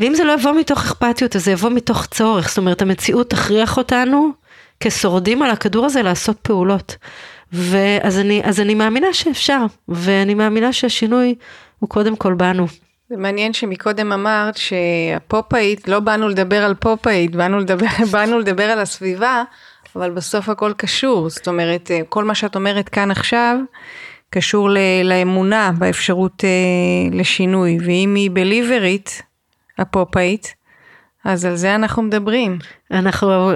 ואם 0.00 0.14
זה 0.14 0.24
לא 0.24 0.32
יבוא 0.32 0.52
מתוך 0.52 0.78
אכפתיות, 0.78 1.36
אז 1.36 1.44
זה 1.44 1.52
יבוא 1.52 1.70
מתוך 1.70 2.06
צורך. 2.06 2.48
זאת 2.48 2.58
אומרת, 2.58 2.82
המציאות 2.82 3.30
תכריח 3.30 3.76
אותנו 3.76 4.30
כשורדים 4.80 5.42
על 5.42 5.50
הכדור 5.50 5.86
הזה 5.86 6.02
לעשות 6.02 6.36
פעולות. 6.42 6.96
ואז 7.52 8.18
אני, 8.18 8.42
אז 8.44 8.60
אני 8.60 8.74
מאמינה 8.74 9.06
שאפשר, 9.12 9.64
ואני 9.88 10.34
מאמינה 10.34 10.72
שהשינוי 10.72 11.34
הוא 11.78 11.88
קודם 11.88 12.16
כל 12.16 12.34
בנו. 12.34 12.66
זה 13.10 13.16
מעניין 13.16 13.52
שמקודם 13.52 14.12
אמרת 14.12 14.56
שהפופאית, 14.56 15.88
לא 15.88 16.00
באנו 16.00 16.28
לדבר 16.28 16.64
על 16.64 16.74
פופאית, 16.74 17.36
באנו 17.36 17.58
לדבר, 17.58 17.86
באנו 18.12 18.38
לדבר 18.38 18.64
על 18.64 18.78
הסביבה, 18.78 19.42
אבל 19.96 20.10
בסוף 20.10 20.48
הכל 20.48 20.72
קשור. 20.76 21.30
זאת 21.30 21.48
אומרת, 21.48 21.90
כל 22.08 22.24
מה 22.24 22.34
שאת 22.34 22.56
אומרת 22.56 22.88
כאן 22.88 23.10
עכשיו, 23.10 23.56
קשור 24.30 24.70
לאמונה 25.04 25.72
באפשרות 25.78 26.44
אה, 26.44 27.18
לשינוי, 27.18 27.78
ואם 27.86 28.14
היא 28.14 28.30
בליברית, 28.34 29.22
הפופאית, 29.78 30.54
אז 31.24 31.44
על 31.44 31.56
זה 31.56 31.74
אנחנו 31.74 32.02
מדברים. 32.02 32.58
אנחנו, 32.90 33.52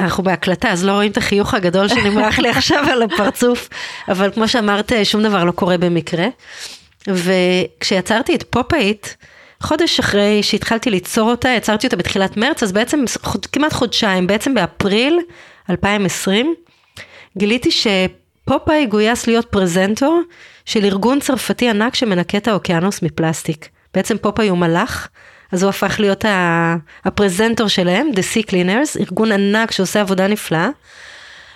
אנחנו 0.00 0.24
בהקלטה, 0.24 0.68
אז 0.68 0.84
לא 0.84 0.92
רואים 0.92 1.10
את 1.10 1.16
החיוך 1.16 1.54
הגדול 1.54 1.88
שנמרח 1.88 2.38
לי 2.38 2.48
עכשיו 2.56 2.84
על 2.92 3.02
הפרצוף, 3.02 3.68
אבל 4.08 4.30
כמו 4.30 4.48
שאמרת, 4.48 4.92
שום 5.04 5.22
דבר 5.22 5.44
לא 5.44 5.52
קורה 5.52 5.78
במקרה. 5.78 6.26
וכשיצרתי 7.08 8.34
את 8.34 8.42
פופאית, 8.50 9.16
חודש 9.60 10.00
אחרי 10.00 10.42
שהתחלתי 10.42 10.90
ליצור 10.90 11.30
אותה, 11.30 11.48
יצרתי 11.48 11.86
אותה 11.86 11.96
בתחילת 11.96 12.36
מרץ, 12.36 12.62
אז 12.62 12.72
בעצם 12.72 13.04
כמעט 13.52 13.72
חודשיים, 13.72 14.26
בעצם 14.26 14.54
באפריל 14.54 15.20
2020, 15.70 16.54
גיליתי 17.38 17.70
שפופאי 17.70 18.86
גויס 18.86 19.26
להיות 19.26 19.46
פרזנטור 19.46 20.20
של 20.64 20.84
ארגון 20.84 21.20
צרפתי 21.20 21.70
ענק 21.70 21.94
שמנקה 21.94 22.38
את 22.38 22.48
האוקיינוס 22.48 23.02
מפלסטיק. 23.02 23.68
בעצם 23.94 24.18
פופאי 24.18 24.48
הוא 24.48 24.58
מלאך 24.58 25.08
אז 25.52 25.62
הוא 25.62 25.68
הפך 25.68 25.96
להיות 25.98 26.24
הפרזנטור 27.04 27.68
שלהם, 27.68 28.10
The 28.14 28.18
Sea 28.18 28.50
Cleaners, 28.50 29.00
ארגון 29.00 29.32
ענק 29.32 29.70
שעושה 29.70 30.00
עבודה 30.00 30.26
נפלאה. 30.26 30.68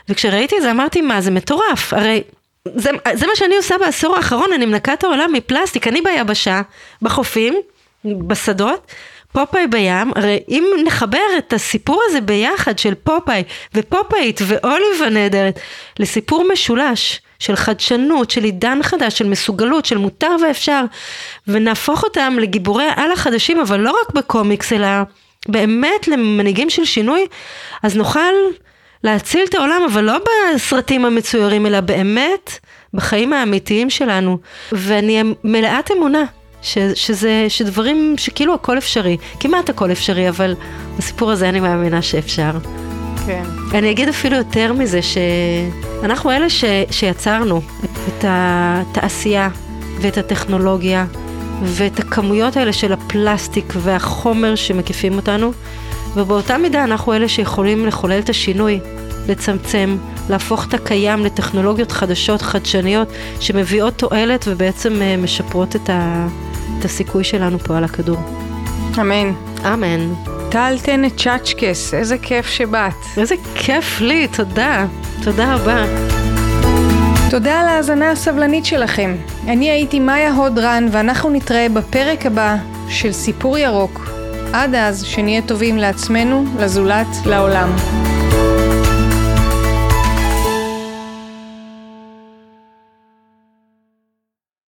וכשראיתי 0.08 0.56
את 0.56 0.62
זה 0.62 0.70
אמרתי, 0.70 1.00
מה, 1.00 1.20
זה 1.20 1.30
מטורף, 1.30 1.94
הרי 1.94 2.22
זה, 2.64 2.90
זה 3.12 3.26
מה 3.26 3.32
שאני 3.34 3.56
עושה 3.56 3.78
בעשור 3.78 4.16
האחרון, 4.16 4.52
אני 4.52 4.66
מנקה 4.66 4.92
את 4.92 5.04
העולם 5.04 5.32
מפלסטיק, 5.32 5.86
אני 5.86 6.00
ביבשה, 6.00 6.62
בחופים, 7.02 7.54
בשדות, 8.04 8.92
פופאי 9.32 9.66
בים, 9.66 10.12
הרי 10.16 10.40
אם 10.48 10.64
נחבר 10.84 11.18
את 11.38 11.52
הסיפור 11.52 12.02
הזה 12.08 12.20
ביחד 12.20 12.78
של 12.78 12.94
פופאי 12.94 13.42
ופופאית 13.74 14.40
ואוליב 14.46 15.02
הנהדרת 15.06 15.60
לסיפור 15.98 16.44
משולש 16.52 17.20
של 17.38 17.56
חדשנות, 17.56 18.30
של 18.30 18.44
עידן 18.44 18.82
חדש, 18.82 19.18
של 19.18 19.28
מסוגלות, 19.28 19.84
של 19.84 19.98
מותר 19.98 20.36
ואפשר, 20.42 20.84
ונהפוך 21.48 22.04
אותם 22.04 22.36
לגיבורי 22.40 22.86
על 22.96 23.12
החדשים, 23.12 23.60
אבל 23.60 23.80
לא 23.80 23.90
רק 23.90 24.14
בקומיקס, 24.14 24.72
אלא 24.72 24.88
באמת 25.48 26.08
למנהיגים 26.08 26.70
של 26.70 26.84
שינוי, 26.84 27.26
אז 27.82 27.96
נוכל 27.96 28.34
להציל 29.04 29.44
את 29.48 29.54
העולם, 29.54 29.80
אבל 29.92 30.04
לא 30.04 30.16
בסרטים 30.54 31.04
המצוירים, 31.04 31.66
אלא 31.66 31.80
באמת 31.80 32.58
בחיים 32.94 33.32
האמיתיים 33.32 33.90
שלנו. 33.90 34.38
ואני 34.72 35.22
מלאת 35.44 35.90
אמונה 35.90 36.24
ש, 36.62 36.78
שזה, 36.94 37.44
שדברים, 37.48 38.14
שכאילו 38.16 38.54
הכל 38.54 38.78
אפשרי, 38.78 39.16
כמעט 39.40 39.70
הכל 39.70 39.92
אפשרי, 39.92 40.28
אבל 40.28 40.54
בסיפור 40.98 41.30
הזה 41.30 41.48
אני 41.48 41.60
מאמינה 41.60 42.02
שאפשר. 42.02 42.50
כן. 43.26 43.42
אני 43.74 43.90
אגיד 43.90 44.08
אפילו 44.08 44.36
יותר 44.36 44.72
מזה, 44.72 45.00
שאנחנו 45.02 46.30
אלה 46.30 46.50
ש, 46.50 46.64
שיצרנו 46.90 47.60
את 47.84 48.24
התעשייה 48.28 49.48
ואת 50.00 50.18
הטכנולוגיה 50.18 51.06
ואת 51.62 52.00
הכמויות 52.00 52.56
האלה 52.56 52.72
של 52.72 52.92
הפלסטיק 52.92 53.72
והחומר 53.76 54.54
שמקיפים 54.54 55.16
אותנו, 55.16 55.52
ובאותה 56.14 56.58
מידה 56.58 56.84
אנחנו 56.84 57.14
אלה 57.14 57.28
שיכולים 57.28 57.86
לחולל 57.86 58.18
את 58.18 58.28
השינוי, 58.28 58.80
לצמצם, 59.28 59.96
להפוך 60.30 60.68
את 60.68 60.74
הקיים 60.74 61.24
לטכנולוגיות 61.24 61.92
חדשות, 61.92 62.42
חדשניות, 62.42 63.08
שמביאות 63.40 63.94
תועלת 63.94 64.44
ובעצם 64.48 65.02
אה, 65.02 65.16
משפרות 65.16 65.76
את, 65.76 65.90
ה, 65.90 66.26
את 66.78 66.84
הסיכוי 66.84 67.24
שלנו 67.24 67.58
פה 67.58 67.76
על 67.76 67.84
הכדור. 67.84 68.18
אמן. 69.00 69.32
אמן. 69.64 70.14
טל 70.50 70.76
טנט 70.82 71.16
צ'אצ'קס, 71.16 71.94
איזה 71.94 72.18
כיף 72.18 72.46
שבאת. 72.46 72.92
איזה 73.16 73.34
כיף 73.54 74.00
לי, 74.00 74.28
תודה. 74.28 74.86
תודה 75.22 75.54
רבה. 75.54 75.84
תודה 77.30 77.60
על 77.60 77.66
ההאזנה 77.66 78.10
הסבלנית 78.10 78.64
שלכם. 78.64 79.16
אני 79.46 79.70
הייתי 79.70 80.00
מאיה 80.00 80.34
הודרן, 80.34 80.88
ואנחנו 80.92 81.30
נתראה 81.30 81.68
בפרק 81.68 82.26
הבא 82.26 82.56
של 82.88 83.12
סיפור 83.12 83.58
ירוק. 83.58 84.17
עד 84.52 84.74
אז, 84.74 85.04
שנהיה 85.04 85.42
טובים 85.42 85.76
לעצמנו, 85.76 86.44
לזולת, 86.60 87.06
לעולם. 87.26 87.76